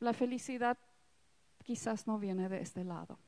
la 0.00 0.14
felicidad 0.14 0.78
quizás 1.62 2.06
no 2.06 2.18
viene 2.18 2.48
de 2.48 2.62
este 2.62 2.84
lado. 2.84 3.18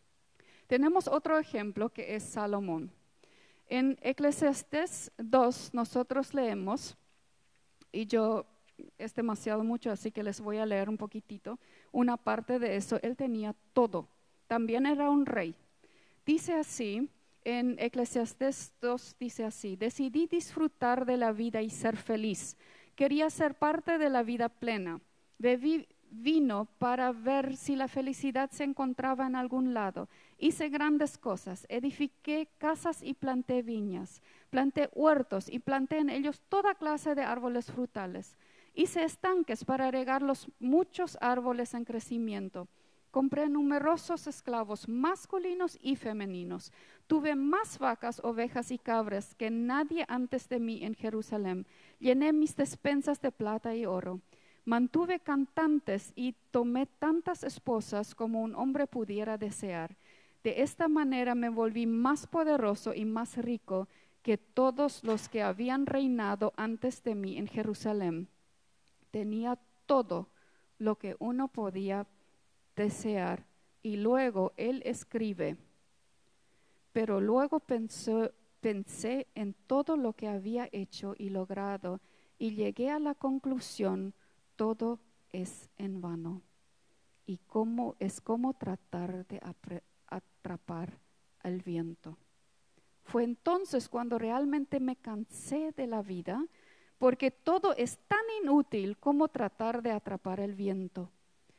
Tenemos 0.67 1.09
otro 1.09 1.39
ejemplo 1.39 1.91
que 1.91 2.15
es 2.15 2.23
Salomón. 2.23 2.93
En 3.71 3.97
Eclesiastes 4.03 5.13
2 5.17 5.75
nosotros 5.75 6.35
leemos, 6.35 6.97
y 7.93 8.05
yo 8.05 8.45
es 8.99 9.15
demasiado 9.15 9.63
mucho, 9.63 9.93
así 9.93 10.11
que 10.11 10.25
les 10.25 10.41
voy 10.41 10.59
a 10.59 10.67
leer 10.67 10.89
un 10.89 10.97
poquitito, 10.97 11.61
una 11.93 12.17
parte 12.17 12.59
de 12.59 12.75
eso. 12.75 12.99
Él 13.01 13.17
tenía 13.17 13.55
todo, 13.73 14.09
también 14.49 14.87
era 14.87 15.09
un 15.09 15.25
rey. 15.25 15.55
Dice 16.27 16.55
así, 16.55 17.09
en 17.45 17.77
Eclesiastes 17.79 18.73
2 18.81 19.17
dice 19.21 19.45
así, 19.45 19.77
decidí 19.77 20.27
disfrutar 20.27 21.07
de 21.07 21.17
la 21.17 21.31
vida 21.31 21.63
y 21.63 21.71
ser 21.71 21.97
feliz. 21.97 22.57
Quería 22.97 23.31
ser 23.31 23.55
parte 23.55 23.99
de 23.99 24.11
la 24.11 24.25
vida 24.25 24.49
plena. 24.49 25.01
Bebí 25.39 25.87
vino 26.11 26.67
para 26.79 27.13
ver 27.13 27.57
si 27.57 27.77
la 27.77 27.89
felicidad 27.89 28.51
se 28.51 28.65
encontraba 28.65 29.27
en 29.27 29.37
algún 29.37 29.75
lado. 29.75 30.09
Hice 30.39 30.69
grandes 30.69 31.19
cosas, 31.19 31.67
edifiqué 31.69 32.49
casas 32.59 33.03
y 33.03 33.15
planté 33.15 33.63
viñas, 33.63 34.23
planté 34.51 34.91
huertos 34.95 35.49
y 35.49 35.59
planté 35.59 35.99
en 35.99 36.11
ellos 36.11 36.43
toda 36.49 36.75
clase 36.75 37.15
de 37.15 37.23
árboles 37.23 37.71
frutales. 37.71 38.37
Hice 38.75 39.05
estanques 39.05 39.65
para 39.65 39.91
regar 39.91 40.23
los 40.23 40.49
muchos 40.59 41.19
árboles 41.21 41.75
en 41.75 41.85
crecimiento. 41.85 42.69
Compré 43.11 43.49
numerosos 43.49 44.29
esclavos 44.29 44.89
masculinos 44.89 45.77
y 45.83 45.97
femeninos. 45.97 46.73
Tuve 47.09 47.35
más 47.35 47.79
vacas, 47.81 48.21
ovejas 48.23 48.71
y 48.71 48.79
cabras 48.79 49.35
que 49.35 49.51
nadie 49.51 50.05
antes 50.09 50.49
de 50.49 50.61
mí 50.61 50.85
en 50.85 50.95
Jerusalén. 50.95 51.67
Llené 51.99 52.33
mis 52.33 52.55
despensas 52.55 53.21
de 53.21 53.33
plata 53.33 53.75
y 53.75 53.85
oro. 53.85 54.21
Mantuve 54.71 55.19
cantantes 55.19 56.13
y 56.15 56.37
tomé 56.53 56.87
tantas 56.87 57.43
esposas 57.43 58.15
como 58.15 58.41
un 58.41 58.55
hombre 58.55 58.87
pudiera 58.87 59.37
desear. 59.37 59.97
De 60.45 60.63
esta 60.63 60.87
manera 60.87 61.35
me 61.35 61.49
volví 61.49 61.87
más 61.87 62.29
poderoso 62.29 62.95
y 62.95 63.05
más 63.05 63.37
rico 63.37 63.89
que 64.23 64.39
todos 64.39 65.03
los 65.03 65.29
que 65.29 65.43
habían 65.43 65.87
reinado 65.87 66.53
antes 66.57 67.03
de 67.03 67.17
mí 67.17 67.37
en 67.37 67.49
Jerusalén. 67.49 68.29
Tenía 69.11 69.59
todo 69.87 70.29
lo 70.79 70.95
que 70.95 71.17
uno 71.19 71.49
podía 71.49 72.07
desear. 72.77 73.45
Y 73.83 73.97
luego 73.97 74.53
él 74.57 74.83
escribe, 74.85 75.57
pero 76.93 77.21
luego 77.21 77.59
pensé 77.59 79.27
en 79.35 79.53
todo 79.67 79.97
lo 79.97 80.13
que 80.13 80.29
había 80.29 80.69
hecho 80.71 81.17
y 81.19 81.31
logrado 81.31 82.01
y 82.39 82.55
llegué 82.55 82.89
a 82.89 83.01
la 83.01 83.17
conclusión 83.17 84.15
todo 84.61 85.01
es 85.33 85.71
en 85.79 86.03
vano. 86.03 86.43
Y 87.25 87.39
cómo 87.47 87.97
es 87.99 88.21
como 88.21 88.53
tratar 88.53 89.27
de 89.27 89.41
atrapar 90.07 90.99
al 91.43 91.63
viento. 91.63 92.19
Fue 93.05 93.25
entonces 93.25 93.89
cuando 93.89 94.19
realmente 94.19 94.79
me 94.79 94.97
cansé 94.97 95.73
de 95.75 95.87
la 95.87 96.03
vida, 96.03 96.45
porque 96.99 97.31
todo 97.31 97.75
es 97.75 98.01
tan 98.07 98.21
inútil 98.43 98.99
como 98.99 99.29
tratar 99.29 99.81
de 99.81 99.93
atrapar 99.93 100.41
el 100.41 100.55
viento. 100.55 101.11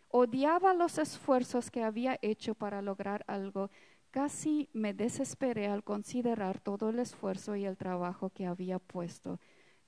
Odiaba 0.09 0.75
los 0.75 0.99
esfuerzos 0.99 1.71
que 1.71 1.81
había 1.81 2.19
hecho 2.21 2.53
para 2.53 2.83
lograr 2.83 3.23
algo. 3.25 3.71
Casi 4.11 4.69
me 4.73 4.93
desesperé 4.93 5.65
al 5.65 5.83
considerar 5.83 6.59
todo 6.59 6.89
el 6.89 6.99
esfuerzo 6.99 7.55
y 7.55 7.65
el 7.65 7.77
trabajo 7.77 8.29
que 8.29 8.45
había 8.45 8.77
puesto 8.77 9.39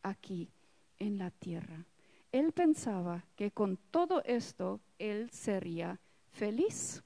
aquí 0.01 0.49
en 0.97 1.19
la 1.19 1.29
tierra 1.29 1.85
él 2.33 2.51
pensaba 2.51 3.23
que 3.35 3.51
con 3.51 3.77
todo 3.91 4.23
esto 4.25 4.81
él 4.97 5.29
sería 5.29 6.01
feliz. 6.31 7.03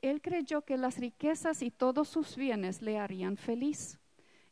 Él 0.00 0.22
creyó 0.22 0.62
que 0.62 0.76
las 0.76 0.98
riquezas 0.98 1.62
y 1.62 1.70
todos 1.70 2.08
sus 2.08 2.36
bienes 2.36 2.80
le 2.80 2.98
harían 2.98 3.36
feliz. 3.36 3.98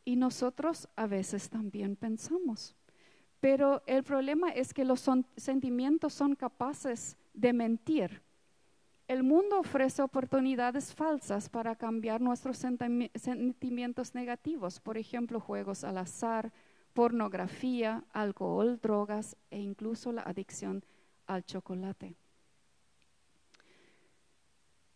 Y 0.05 0.17
nosotros 0.17 0.89
a 0.97 1.07
veces 1.07 1.49
también 1.49 1.95
pensamos. 1.95 2.75
Pero 3.39 3.83
el 3.87 4.03
problema 4.03 4.51
es 4.51 4.75
que 4.75 4.85
los 4.85 5.09
sentimientos 5.37 6.13
son 6.13 6.35
capaces 6.35 7.17
de 7.33 7.53
mentir. 7.53 8.21
El 9.07 9.23
mundo 9.23 9.61
ofrece 9.61 10.03
oportunidades 10.03 10.93
falsas 10.93 11.49
para 11.49 11.77
cambiar 11.77 12.21
nuestros 12.21 12.57
sentimientos 12.57 14.15
negativos, 14.15 14.81
por 14.81 14.99
ejemplo, 14.99 15.39
juegos 15.39 15.85
al 15.85 15.99
azar, 15.99 16.53
pornografía, 16.93 18.05
alcohol, 18.13 18.79
drogas 18.81 19.37
e 19.51 19.59
incluso 19.61 20.13
la 20.13 20.23
adicción 20.23 20.85
al 21.27 21.45
chocolate. 21.45 22.17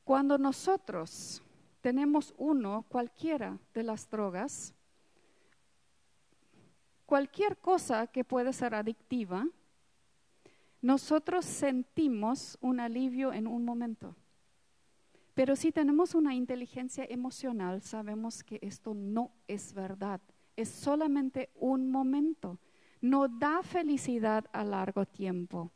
Cuando 0.04 0.38
nosotros 0.38 1.42
tenemos 1.80 2.34
uno, 2.36 2.84
cualquiera 2.88 3.58
de 3.74 3.82
las 3.82 4.08
drogas, 4.08 4.74
cualquier 7.06 7.58
cosa 7.58 8.06
que 8.06 8.24
puede 8.24 8.52
ser 8.52 8.74
adictiva, 8.74 9.46
nosotros 10.82 11.44
sentimos 11.44 12.58
un 12.60 12.78
alivio 12.78 13.32
en 13.32 13.46
un 13.46 13.64
momento. 13.64 14.14
Pero 15.34 15.56
si 15.56 15.72
tenemos 15.72 16.14
una 16.14 16.34
inteligencia 16.34 17.04
emocional, 17.08 17.82
sabemos 17.82 18.42
que 18.44 18.58
esto 18.62 18.94
no 18.94 19.32
es 19.48 19.72
verdad 19.72 20.20
es 20.56 20.68
solamente 20.68 21.50
un 21.54 21.90
momento, 21.90 22.58
no 23.00 23.28
da 23.28 23.62
felicidad 23.62 24.46
a 24.52 24.64
largo 24.64 25.06
tiempo. 25.06 25.70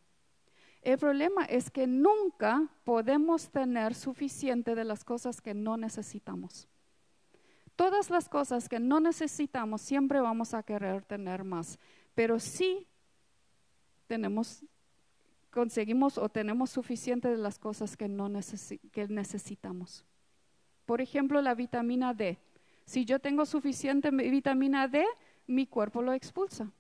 El 0.82 0.98
problema 0.98 1.44
es 1.44 1.70
que 1.70 1.86
nunca 1.86 2.66
podemos 2.84 3.50
tener 3.50 3.94
suficiente 3.94 4.74
de 4.74 4.84
las 4.84 5.04
cosas 5.04 5.40
que 5.40 5.52
no 5.52 5.76
necesitamos. 5.76 6.66
Todas 7.76 8.10
las 8.10 8.28
cosas 8.28 8.68
que 8.68 8.80
no 8.80 9.00
necesitamos 9.00 9.82
siempre 9.82 10.20
vamos 10.20 10.54
a 10.54 10.62
querer 10.62 11.04
tener 11.04 11.44
más, 11.44 11.78
pero 12.14 12.38
sí 12.38 12.86
tenemos, 14.06 14.64
conseguimos 15.50 16.18
o 16.18 16.28
tenemos 16.28 16.70
suficiente 16.70 17.28
de 17.28 17.36
las 17.36 17.58
cosas 17.58 17.96
que, 17.96 18.08
no 18.08 18.30
que 18.90 19.08
necesitamos. 19.08 20.04
Por 20.86 21.00
ejemplo, 21.00 21.40
la 21.40 21.54
vitamina 21.54 22.14
D 22.14 22.38
si 22.90 23.04
yo 23.04 23.20
tengo 23.20 23.46
suficiente 23.46 24.10
vitamina 24.10 24.88
D, 24.88 25.06
mi 25.46 25.64
cuerpo 25.64 26.02
lo 26.02 26.12
expulsa. 26.12 26.72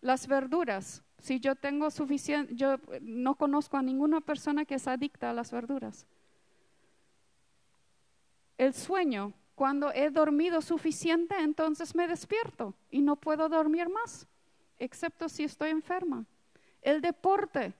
Las 0.00 0.26
verduras, 0.26 1.02
si 1.18 1.40
yo 1.40 1.54
tengo 1.54 1.90
suficiente, 1.90 2.54
yo 2.54 2.78
no 3.02 3.34
conozco 3.34 3.76
a 3.76 3.82
ninguna 3.82 4.22
persona 4.22 4.64
que 4.64 4.76
es 4.76 4.88
adicta 4.88 5.28
a 5.28 5.34
las 5.34 5.50
verduras. 5.50 6.06
El 8.56 8.72
sueño, 8.72 9.34
cuando 9.54 9.92
he 9.92 10.08
dormido 10.08 10.62
suficiente, 10.62 11.34
entonces 11.38 11.94
me 11.94 12.08
despierto 12.08 12.72
y 12.90 13.02
no 13.02 13.16
puedo 13.16 13.50
dormir 13.50 13.90
más, 13.90 14.26
excepto 14.78 15.28
si 15.28 15.44
estoy 15.44 15.68
enferma. 15.68 16.24
El 16.80 17.02
deporte, 17.02 17.74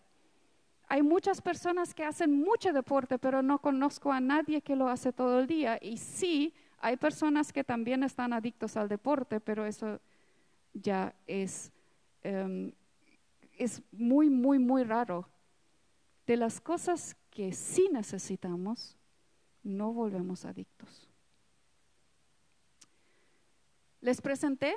Hay 0.88 1.02
muchas 1.02 1.40
personas 1.40 1.94
que 1.94 2.04
hacen 2.04 2.32
mucho 2.32 2.72
deporte, 2.72 3.18
pero 3.18 3.42
no 3.42 3.59
conozco 3.59 4.12
a 4.12 4.20
nadie 4.20 4.61
que 4.61 4.76
lo 4.76 4.88
hace 4.88 5.12
todo 5.12 5.40
el 5.40 5.46
día. 5.46 5.78
Y 5.82 5.96
sí, 5.96 6.54
hay 6.79 6.97
personas 6.97 7.53
que 7.53 7.64
también 7.64 8.03
están 8.03 8.33
adictos 8.33 8.77
al 8.77 8.89
deporte, 8.89 9.41
pero 9.41 9.66
eso 9.66 10.01
ya 10.72 11.14
es, 11.27 11.72
em, 12.22 12.72
es 13.59 13.83
muy, 13.93 14.31
muy, 14.31 14.59
muy 14.59 14.85
raro. 14.85 15.29
De 16.27 16.37
las 16.37 16.61
cosas 16.61 17.16
que 17.31 17.53
sí 17.53 17.89
necesitamos, 17.93 18.97
no 19.62 19.93
volvemos 19.93 20.45
adictos. 20.45 21.09
Les 24.01 24.20
presenté 24.20 24.74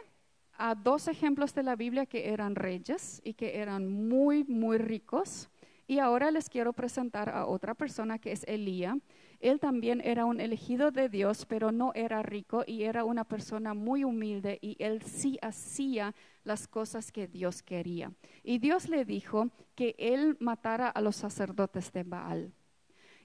a 0.57 0.75
dos 0.75 1.07
ejemplos 1.07 1.53
de 1.53 1.63
la 1.63 1.75
Biblia 1.75 2.05
que 2.05 2.29
eran 2.29 2.55
reyes 2.55 3.21
y 3.23 3.33
que 3.33 3.59
eran 3.59 3.87
muy, 3.87 4.43
muy 4.43 4.77
ricos. 4.77 5.49
Y 5.89 5.97
ahora 5.97 6.29
les 6.29 6.49
quiero 6.49 6.71
presentar 6.71 7.29
a 7.29 7.47
otra 7.47 7.73
persona 7.73 8.19
que 8.19 8.31
es 8.31 8.43
Elías. 8.43 8.95
Él 9.39 9.59
también 9.59 10.01
era 10.05 10.23
un 10.25 10.39
elegido 10.39 10.91
de 10.91 11.09
Dios, 11.09 11.47
pero 11.47 11.71
no 11.71 11.93
era 11.95 12.21
rico 12.21 12.63
y 12.67 12.83
era 12.83 13.03
una 13.03 13.23
persona 13.23 13.73
muy 13.73 14.03
humilde 14.03 14.59
y 14.61 14.75
él 14.77 15.01
sí 15.01 15.39
hacía 15.41 16.13
las 16.43 16.67
cosas 16.67 17.11
que 17.11 17.25
Dios 17.25 17.63
quería. 17.63 18.13
Y 18.43 18.59
Dios 18.59 18.87
le 18.87 19.03
dijo 19.03 19.49
que 19.73 19.95
él 19.97 20.37
matara 20.39 20.89
a 20.89 21.01
los 21.01 21.15
sacerdotes 21.15 21.91
de 21.91 22.03
Baal. 22.03 22.53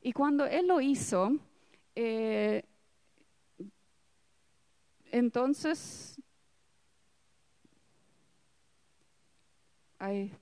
Y 0.00 0.14
cuando 0.14 0.46
él 0.46 0.66
lo 0.66 0.80
hizo, 0.80 1.36
eh, 1.94 2.62
entonces, 5.12 6.18
ay, 9.98 10.32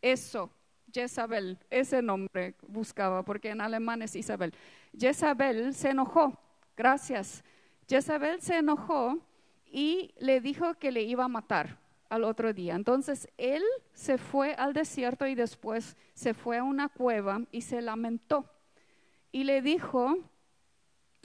eso, 0.00 0.52
Jezabel, 0.94 1.58
ese 1.70 2.00
nombre 2.00 2.54
buscaba, 2.68 3.24
porque 3.24 3.50
en 3.50 3.60
alemán 3.60 4.00
es 4.02 4.14
Isabel. 4.14 4.54
Jezabel 4.96 5.74
se 5.74 5.90
enojó, 5.90 6.38
gracias. 6.76 7.42
Jezabel 7.88 8.40
se 8.40 8.58
enojó 8.58 9.18
y 9.66 10.14
le 10.18 10.40
dijo 10.40 10.74
que 10.74 10.92
le 10.92 11.02
iba 11.02 11.24
a 11.24 11.28
matar 11.28 11.80
al 12.08 12.22
otro 12.22 12.52
día. 12.52 12.76
Entonces 12.76 13.28
él 13.36 13.62
se 13.92 14.18
fue 14.18 14.54
al 14.54 14.72
desierto 14.72 15.26
y 15.26 15.34
después 15.34 15.96
se 16.14 16.32
fue 16.32 16.58
a 16.58 16.62
una 16.62 16.88
cueva 16.88 17.42
y 17.50 17.62
se 17.62 17.82
lamentó. 17.82 18.48
Y 19.32 19.42
le 19.42 19.62
dijo 19.62 20.16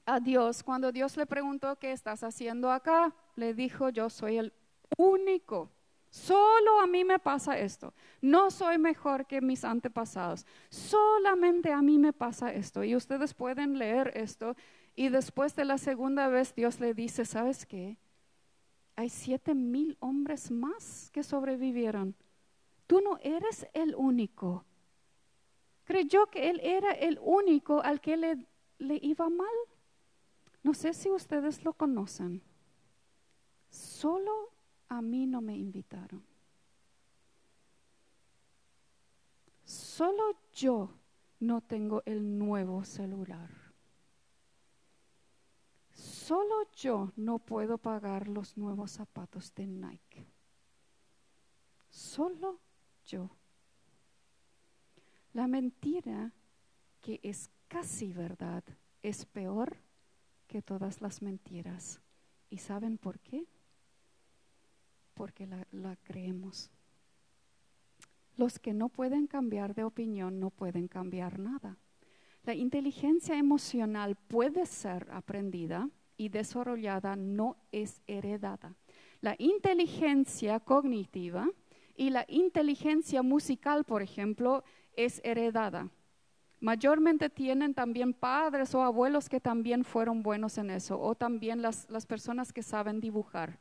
a 0.07 0.19
Dios, 0.19 0.63
cuando 0.63 0.91
Dios 0.91 1.15
le 1.15 1.27
preguntó, 1.27 1.77
¿qué 1.77 1.91
estás 1.91 2.23
haciendo 2.23 2.71
acá? 2.71 3.13
Le 3.35 3.53
dijo, 3.53 3.89
yo 3.89 4.09
soy 4.09 4.39
el 4.39 4.53
único. 4.97 5.69
Solo 6.09 6.81
a 6.81 6.87
mí 6.87 7.03
me 7.03 7.19
pasa 7.19 7.57
esto. 7.59 7.93
No 8.21 8.51
soy 8.51 8.77
mejor 8.77 9.27
que 9.27 9.41
mis 9.41 9.63
antepasados. 9.63 10.45
Solamente 10.69 11.71
a 11.71 11.81
mí 11.81 11.99
me 11.99 12.13
pasa 12.13 12.51
esto. 12.51 12.83
Y 12.83 12.95
ustedes 12.95 13.33
pueden 13.33 13.77
leer 13.77 14.11
esto. 14.15 14.55
Y 14.95 15.09
después 15.09 15.55
de 15.55 15.65
la 15.65 15.77
segunda 15.77 16.27
vez 16.27 16.55
Dios 16.55 16.79
le 16.79 16.93
dice, 16.93 17.25
¿sabes 17.25 17.65
qué? 17.65 17.97
hay 18.99 19.07
siete 19.07 19.55
mil 19.55 19.95
hombres 20.01 20.51
más 20.51 21.09
que 21.13 21.23
sobrevivieron. 21.23 22.17
Tú 22.85 22.99
no 22.99 23.17
eres 23.21 23.65
el 23.71 23.95
único. 23.95 24.65
Creyó 25.85 26.25
que 26.25 26.49
él 26.49 26.59
era 26.61 26.91
el 26.91 27.17
único 27.21 27.81
al 27.81 28.01
que 28.01 28.17
le, 28.17 28.45
le 28.77 28.99
iba 29.01 29.29
mal. 29.29 29.47
No 30.63 30.73
sé 30.73 30.93
si 30.93 31.09
ustedes 31.09 31.63
lo 31.63 31.71
conocen. 31.71 32.43
Solo 33.69 34.51
a 34.89 35.01
mí 35.01 35.25
no 35.25 35.41
me 35.41 35.55
invitaron. 35.55 36.23
Solo 39.63 40.35
yo 40.51 40.89
no 41.39 41.61
tengo 41.61 42.01
el 42.05 42.37
nuevo 42.37 42.83
celular. 42.83 43.49
Solo 45.93 46.71
yo 46.73 47.11
no 47.15 47.39
puedo 47.39 47.77
pagar 47.77 48.27
los 48.27 48.57
nuevos 48.57 48.91
zapatos 48.91 49.53
de 49.53 49.67
Nike. 49.67 50.25
Solo 51.89 52.59
yo. 53.05 53.29
La 55.33 55.47
mentira 55.47 56.33
que 56.99 57.19
es 57.21 57.49
casi 57.67 58.11
verdad 58.11 58.63
es 59.03 59.25
peor 59.25 59.77
que 60.47 60.61
todas 60.61 61.01
las 61.01 61.21
mentiras. 61.21 62.01
¿Y 62.49 62.57
saben 62.57 62.97
por 62.97 63.19
qué? 63.19 63.45
Porque 65.19 65.45
la, 65.47 65.97
creemos. 65.97 66.71
Los 68.37 68.57
que 68.57 68.73
no 68.73 68.87
pueden 68.87 69.27
cambiar 69.27 69.75
de 69.75 69.83
opinión 69.83 70.39
no 70.39 70.49
pueden 70.49 70.87
cambiar 70.87 71.39
nada. 71.39 71.77
La 72.43 72.53
inteligencia 72.53 73.37
emocional 73.37 74.15
puede 74.15 74.65
ser 74.65 75.09
aprendida, 75.11 75.89
y 76.15 76.29
desarrollada 76.29 77.17
no 77.17 77.57
es 77.73 78.01
heredada. 78.07 78.75
La 79.19 79.35
inteligencia 79.39 80.61
cognitiva 80.61 81.49
y 81.97 82.11
la 82.11 82.23
inteligencia 82.29 83.21
musical, 83.21 83.83
por 83.83 84.01
ejemplo, 84.01 84.63
es 84.95 85.19
heredada. 85.25 85.89
Mayormente 86.61 87.29
tienen 87.29 87.73
también 87.73 88.13
padres 88.13 88.73
o 88.73 88.83
abuelos 88.83 89.27
que 89.27 89.41
también 89.41 89.83
fueron 89.83 90.23
buenos 90.23 90.57
en 90.57 90.69
eso, 90.69 90.97
o 90.97 91.13
también 91.13 91.61
las 91.61 92.05
personas 92.07 92.53
que 92.53 92.63
saben 92.63 93.01
dibujar. 93.01 93.59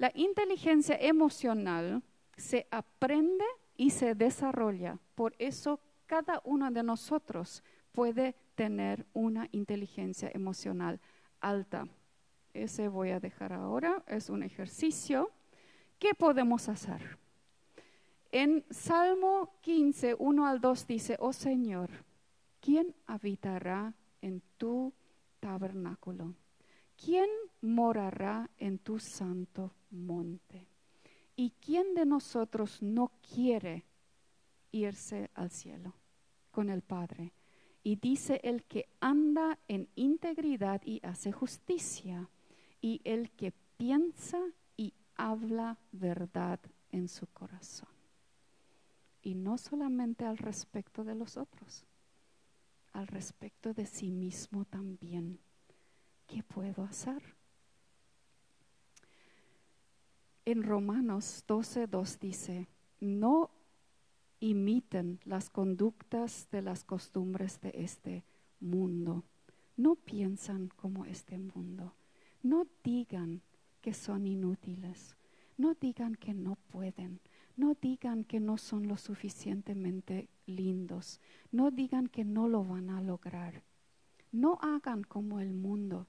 La 0.00 0.10
inteligencia 0.14 0.96
emocional 0.98 2.02
se 2.34 2.66
aprende 2.70 3.44
y 3.76 3.90
se 3.90 4.14
desarrolla. 4.14 4.98
Por 5.14 5.34
eso 5.38 5.78
cada 6.06 6.40
uno 6.44 6.70
de 6.70 6.82
nosotros 6.82 7.62
puede 7.92 8.34
tener 8.54 9.04
una 9.12 9.46
inteligencia 9.52 10.30
emocional 10.32 10.98
alta. 11.42 11.86
Ese 12.54 12.88
voy 12.88 13.10
a 13.10 13.20
dejar 13.20 13.52
ahora, 13.52 14.02
es 14.06 14.30
un 14.30 14.42
ejercicio. 14.42 15.30
¿Qué 15.98 16.14
podemos 16.14 16.70
hacer? 16.70 17.18
En 18.32 18.64
Salmo 18.70 19.52
15, 19.60 20.16
1 20.18 20.46
al 20.46 20.62
2 20.62 20.86
dice, 20.86 21.16
oh 21.18 21.34
Señor, 21.34 21.90
¿quién 22.62 22.94
habitará 23.06 23.92
en 24.22 24.40
tu 24.56 24.94
tabernáculo? 25.40 26.32
¿Quién 26.96 27.28
morará 27.62 28.50
en 28.58 28.78
tu 28.78 28.98
santo 28.98 29.74
monte? 29.90 30.68
¿Y 31.36 31.50
quién 31.60 31.94
de 31.94 32.04
nosotros 32.04 32.82
no 32.82 33.12
quiere 33.34 33.84
irse 34.72 35.30
al 35.34 35.50
cielo 35.50 35.94
con 36.50 36.68
el 36.70 36.82
Padre? 36.82 37.32
Y 37.82 37.96
dice 37.96 38.40
el 38.44 38.64
que 38.64 38.88
anda 39.00 39.58
en 39.66 39.88
integridad 39.94 40.82
y 40.84 41.00
hace 41.02 41.32
justicia, 41.32 42.28
y 42.82 43.00
el 43.04 43.30
que 43.30 43.52
piensa 43.76 44.38
y 44.76 44.92
habla 45.16 45.78
verdad 45.92 46.60
en 46.90 47.08
su 47.08 47.26
corazón. 47.28 47.88
Y 49.22 49.34
no 49.34 49.58
solamente 49.58 50.24
al 50.24 50.38
respecto 50.38 51.04
de 51.04 51.14
los 51.14 51.36
otros, 51.36 51.86
al 52.92 53.06
respecto 53.06 53.72
de 53.72 53.86
sí 53.86 54.10
mismo 54.10 54.64
también. 54.64 55.38
¿Qué 56.26 56.42
puedo 56.42 56.82
hacer? 56.84 57.39
En 60.44 60.62
Romanos 60.62 61.44
12.2 61.46 62.18
dice, 62.18 62.68
no 63.00 63.50
imiten 64.40 65.20
las 65.24 65.50
conductas 65.50 66.48
de 66.50 66.62
las 66.62 66.82
costumbres 66.82 67.60
de 67.60 67.72
este 67.74 68.24
mundo. 68.58 69.24
No 69.76 69.96
piensan 69.96 70.68
como 70.76 71.04
este 71.04 71.38
mundo. 71.38 71.94
No 72.42 72.66
digan 72.82 73.42
que 73.80 73.92
son 73.92 74.26
inútiles. 74.26 75.16
No 75.56 75.74
digan 75.74 76.14
que 76.14 76.32
no 76.32 76.56
pueden. 76.70 77.20
No 77.56 77.76
digan 77.80 78.24
que 78.24 78.40
no 78.40 78.56
son 78.56 78.88
lo 78.88 78.96
suficientemente 78.96 80.30
lindos. 80.46 81.20
No 81.52 81.70
digan 81.70 82.08
que 82.08 82.24
no 82.24 82.48
lo 82.48 82.64
van 82.64 82.88
a 82.88 83.02
lograr. 83.02 83.62
No 84.32 84.58
hagan 84.62 85.04
como 85.04 85.38
el 85.38 85.52
mundo. 85.52 86.06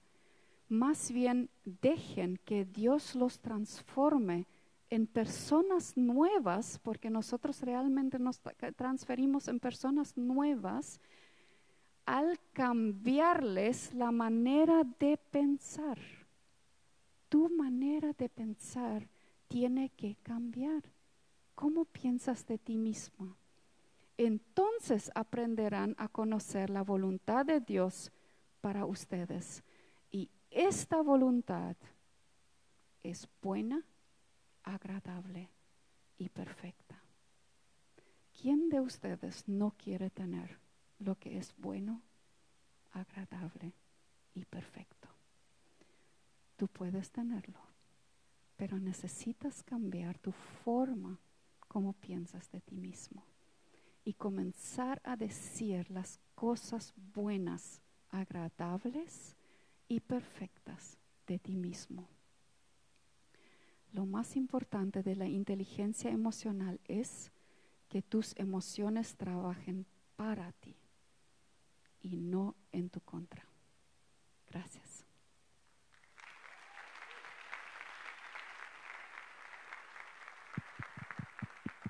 Más 0.69 1.11
bien 1.11 1.49
dejen 1.63 2.37
que 2.45 2.65
Dios 2.65 3.15
los 3.15 3.39
transforme 3.39 4.47
en 4.89 5.07
personas 5.07 5.95
nuevas, 5.95 6.79
porque 6.79 7.09
nosotros 7.09 7.61
realmente 7.61 8.19
nos 8.19 8.41
transferimos 8.75 9.47
en 9.47 9.59
personas 9.59 10.17
nuevas, 10.17 10.99
al 12.05 12.39
cambiarles 12.51 13.93
la 13.93 14.11
manera 14.11 14.83
de 14.99 15.17
pensar. 15.17 15.97
Tu 17.29 17.49
manera 17.49 18.11
de 18.13 18.27
pensar 18.27 19.07
tiene 19.47 19.89
que 19.89 20.17
cambiar. 20.23 20.83
¿Cómo 21.55 21.85
piensas 21.85 22.45
de 22.45 22.57
ti 22.57 22.77
misma? 22.77 23.37
Entonces 24.17 25.09
aprenderán 25.15 25.95
a 25.97 26.09
conocer 26.09 26.69
la 26.69 26.81
voluntad 26.81 27.45
de 27.45 27.61
Dios 27.61 28.11
para 28.59 28.85
ustedes. 28.85 29.63
Esta 30.51 31.01
voluntad 31.01 31.75
es 33.01 33.27
buena, 33.41 33.83
agradable 34.63 35.49
y 36.17 36.29
perfecta. 36.29 37.01
¿quién 38.41 38.69
de 38.69 38.79
ustedes 38.79 39.47
no 39.47 39.71
quiere 39.77 40.09
tener 40.09 40.57
lo 40.97 41.15
que 41.15 41.37
es 41.37 41.53
bueno, 41.57 42.01
agradable 42.91 43.73
y 44.33 44.45
perfecto? 44.45 45.07
Tú 46.57 46.67
puedes 46.67 47.11
tenerlo, 47.11 47.59
pero 48.57 48.79
necesitas 48.79 49.61
cambiar 49.63 50.17
tu 50.17 50.31
forma 50.31 51.19
como 51.67 51.93
piensas 51.93 52.49
de 52.51 52.61
ti 52.61 52.75
mismo 52.75 53.23
y 54.03 54.13
comenzar 54.13 55.01
a 55.03 55.15
decir 55.15 55.89
las 55.91 56.19
cosas 56.33 56.93
buenas, 57.13 57.81
agradables 58.09 59.35
y 59.91 59.99
perfectas 59.99 60.97
de 61.27 61.37
ti 61.37 61.57
mismo. 61.57 62.07
Lo 63.91 64.05
más 64.05 64.37
importante 64.37 65.03
de 65.03 65.17
la 65.17 65.27
inteligencia 65.27 66.09
emocional 66.11 66.79
es 66.87 67.29
que 67.89 68.01
tus 68.01 68.33
emociones 68.37 69.17
trabajen 69.17 69.85
para 70.15 70.53
ti 70.53 70.77
y 71.99 72.15
no 72.15 72.55
en 72.71 72.89
tu 72.89 73.01
contra. 73.01 73.45